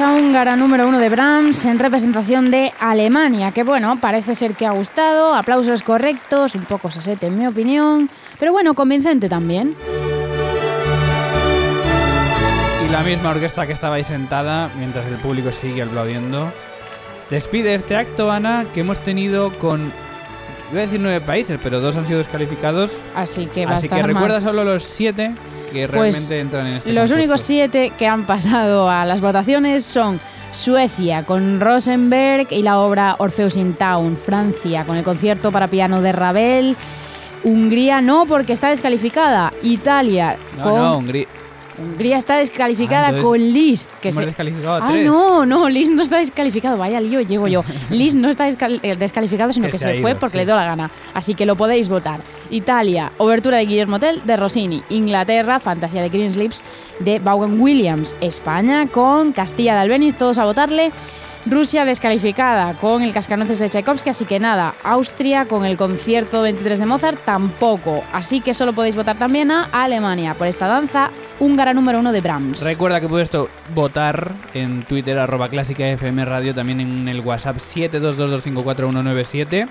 Danza 0.00 0.18
húngara 0.18 0.56
número 0.56 0.88
uno 0.88 0.98
de 0.98 1.10
Brahms 1.10 1.66
en 1.66 1.78
representación 1.78 2.50
de 2.50 2.72
Alemania, 2.80 3.52
que 3.52 3.64
bueno, 3.64 4.00
parece 4.00 4.34
ser 4.34 4.54
que 4.54 4.64
ha 4.64 4.70
gustado, 4.70 5.34
aplausos 5.34 5.82
correctos, 5.82 6.54
un 6.54 6.64
poco 6.64 6.90
sasete 6.90 7.26
en 7.26 7.38
mi 7.38 7.46
opinión, 7.46 8.08
pero 8.38 8.50
bueno, 8.50 8.72
convincente 8.72 9.28
también. 9.28 9.76
Y 12.82 12.90
la 12.90 13.02
misma 13.02 13.28
orquesta 13.28 13.66
que 13.66 13.74
estaba 13.74 13.96
ahí 13.96 14.04
sentada 14.04 14.70
mientras 14.78 15.04
el 15.06 15.16
público 15.16 15.52
sigue 15.52 15.82
aplaudiendo. 15.82 16.50
Despide 17.28 17.74
este 17.74 17.94
acto, 17.96 18.30
Ana, 18.30 18.64
que 18.72 18.80
hemos 18.80 18.98
tenido 19.00 19.52
con 19.58 19.92
Voy 20.70 20.78
a 20.78 20.82
decir 20.82 21.00
nueve 21.00 21.20
países, 21.20 21.58
pero 21.62 21.80
dos 21.80 21.96
han 21.96 22.06
sido 22.06 22.18
descalificados. 22.20 22.90
Así 23.14 23.48
que 23.48 23.66
va 23.66 23.76
Así 23.76 23.88
que 23.88 24.02
recuerda 24.02 24.36
más- 24.36 24.44
solo 24.44 24.64
los 24.64 24.82
siete 24.84 25.34
que 25.72 25.88
Pues, 25.88 26.14
realmente 26.28 26.40
entran 26.40 26.66
en 26.66 26.72
este 26.74 26.92
Los 26.92 27.02
concurso. 27.02 27.14
únicos 27.16 27.40
siete 27.42 27.92
que 27.98 28.06
han 28.06 28.24
pasado 28.24 28.90
a 28.90 29.04
las 29.04 29.20
votaciones 29.20 29.84
son 29.84 30.20
Suecia 30.52 31.22
con 31.24 31.60
Rosenberg 31.60 32.48
y 32.50 32.62
la 32.62 32.80
obra 32.80 33.14
Orpheus 33.18 33.56
in 33.56 33.74
Town, 33.74 34.16
Francia 34.16 34.84
con 34.84 34.96
el 34.96 35.04
concierto 35.04 35.52
para 35.52 35.68
piano 35.68 36.02
de 36.02 36.12
Ravel, 36.12 36.76
Hungría 37.44 38.00
no 38.00 38.26
porque 38.26 38.52
está 38.52 38.68
descalificada, 38.68 39.52
Italia 39.62 40.36
No, 40.58 40.62
con 40.64 40.74
no, 40.76 40.98
Hungría. 40.98 41.26
Hungría 41.78 42.18
está 42.18 42.36
descalificada 42.36 43.08
Ah, 43.08 43.22
con 43.22 43.38
Liszt, 43.40 43.88
que 44.02 44.12
se 44.12 44.26
descalificado 44.26 44.74
a 44.82 44.86
Ah, 44.86 44.90
tres. 44.90 45.06
no, 45.06 45.46
no, 45.46 45.66
Liszt 45.70 45.92
no 45.92 46.02
está 46.02 46.18
descalificado, 46.18 46.76
vaya 46.76 47.00
lío 47.00 47.22
llevo 47.22 47.48
yo. 47.48 47.64
Liszt 47.90 48.16
no 48.18 48.28
está 48.28 48.46
descal- 48.50 48.80
eh, 48.82 48.96
descalificado, 48.96 49.54
sino 49.54 49.66
Que 49.68 49.72
que, 49.72 49.78
se 49.78 49.84
se, 49.84 49.90
ha 49.90 49.94
ido, 49.94 50.02
fue 50.02 50.14
porque 50.14 50.32
sí. 50.32 50.38
le 50.38 50.44
dio 50.46 50.56
la 50.56 50.64
gana. 50.66 50.90
Así 51.14 51.34
que 51.34 51.46
lo 51.46 51.56
podéis 51.56 51.88
votar. 51.88 52.20
Italia, 52.50 53.12
Obertura 53.18 53.58
de 53.58 53.66
Guillermo 53.66 53.98
Tell 53.98 54.22
de 54.24 54.36
Rossini. 54.36 54.82
Inglaterra, 54.90 55.60
Fantasía 55.60 56.02
de 56.02 56.08
Greenslips 56.08 56.62
de 57.00 57.18
Vaughan 57.18 57.60
Williams. 57.60 58.16
España 58.20 58.86
con 58.88 59.32
Castilla 59.32 59.74
de 59.74 59.80
Albeniz, 59.80 60.16
todos 60.16 60.38
a 60.38 60.44
votarle. 60.44 60.92
Rusia 61.46 61.86
descalificada 61.86 62.74
con 62.74 63.02
el 63.02 63.14
Cascanueces 63.14 63.60
de 63.60 63.70
Tchaikovsky, 63.70 64.10
así 64.10 64.26
que 64.26 64.38
nada. 64.38 64.74
Austria 64.84 65.46
con 65.46 65.64
el 65.64 65.78
concierto 65.78 66.42
23 66.42 66.78
de 66.78 66.86
Mozart 66.86 67.18
tampoco. 67.24 68.04
Así 68.12 68.42
que 68.42 68.52
solo 68.52 68.74
podéis 68.74 68.94
votar 68.94 69.16
también 69.16 69.50
a 69.50 69.64
Alemania 69.72 70.34
por 70.34 70.46
esta 70.46 70.68
danza 70.68 71.10
húngara 71.38 71.72
número 71.72 71.98
uno 71.98 72.12
de 72.12 72.20
Brahms. 72.20 72.62
Recuerda 72.62 73.00
que 73.00 73.08
puedes 73.08 73.30
votar 73.74 74.34
en 74.52 74.84
Twitter, 74.84 75.18
arroba 75.18 75.48
clásica 75.48 75.88
FM 75.88 76.26
Radio, 76.26 76.54
también 76.54 76.80
en 76.80 77.08
el 77.08 77.20
WhatsApp 77.20 77.56
722254197. 77.56 79.66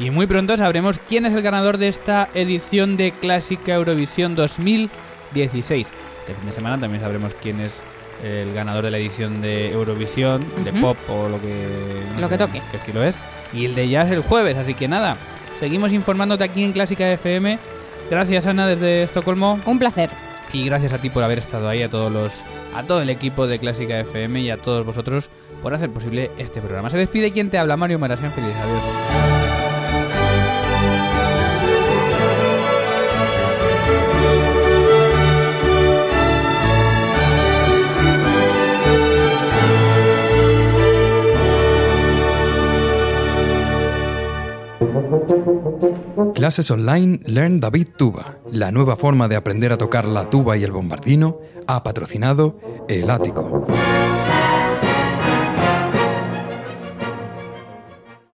Y 0.00 0.10
muy 0.10 0.26
pronto 0.26 0.56
sabremos 0.56 0.98
quién 1.10 1.26
es 1.26 1.34
el 1.34 1.42
ganador 1.42 1.76
de 1.76 1.86
esta 1.86 2.30
edición 2.32 2.96
de 2.96 3.12
Clásica 3.12 3.74
Eurovisión 3.74 4.34
2016. 4.34 5.88
Este 6.20 6.34
fin 6.34 6.46
de 6.46 6.52
semana 6.52 6.80
también 6.80 7.02
sabremos 7.02 7.34
quién 7.34 7.60
es 7.60 7.74
el 8.24 8.54
ganador 8.54 8.82
de 8.82 8.92
la 8.92 8.96
edición 8.96 9.42
de 9.42 9.70
Eurovisión, 9.72 10.46
de 10.64 10.72
pop 10.72 10.96
o 11.10 11.28
lo 11.28 11.38
que, 11.38 12.02
no 12.14 12.22
Lo 12.22 12.30
que 12.30 12.38
toque. 12.38 12.62
qué 12.70 12.78
estilo 12.78 13.04
es. 13.04 13.14
Y 13.52 13.66
el 13.66 13.74
de 13.74 13.90
jazz 13.90 14.10
el 14.10 14.22
jueves, 14.22 14.56
así 14.56 14.72
que 14.72 14.88
nada, 14.88 15.18
seguimos 15.58 15.92
informándote 15.92 16.44
aquí 16.44 16.64
en 16.64 16.72
Clásica 16.72 17.06
FM. 17.12 17.58
Gracias 18.10 18.46
Ana 18.46 18.66
desde 18.66 19.02
Estocolmo. 19.02 19.60
Un 19.66 19.78
placer. 19.78 20.08
Y 20.54 20.64
gracias 20.64 20.94
a 20.94 20.98
ti 20.98 21.10
por 21.10 21.22
haber 21.22 21.40
estado 21.40 21.68
ahí, 21.68 21.82
a 21.82 21.90
todos 21.90 22.10
los, 22.10 22.42
a 22.74 22.84
todo 22.84 23.02
el 23.02 23.10
equipo 23.10 23.46
de 23.46 23.58
Clásica 23.58 24.00
FM 24.00 24.40
y 24.40 24.50
a 24.50 24.56
todos 24.56 24.86
vosotros 24.86 25.28
por 25.60 25.74
hacer 25.74 25.90
posible 25.90 26.30
este 26.38 26.62
programa. 26.62 26.88
Se 26.88 26.96
despide 26.96 27.32
quien 27.32 27.50
te 27.50 27.58
habla, 27.58 27.76
Mario 27.76 27.98
Marasian. 27.98 28.32
Feliz 28.32 28.54
adiós. 28.56 29.39
Clases 46.34 46.70
online 46.70 47.20
Learn 47.26 47.60
David 47.60 47.88
Tuba, 47.96 48.38
la 48.52 48.70
nueva 48.70 48.96
forma 48.96 49.28
de 49.28 49.36
aprender 49.36 49.72
a 49.72 49.78
tocar 49.78 50.06
la 50.06 50.30
tuba 50.30 50.56
y 50.56 50.62
el 50.62 50.72
bombardino, 50.72 51.38
ha 51.66 51.82
patrocinado 51.82 52.58
El 52.88 53.10
Ático. 53.10 53.66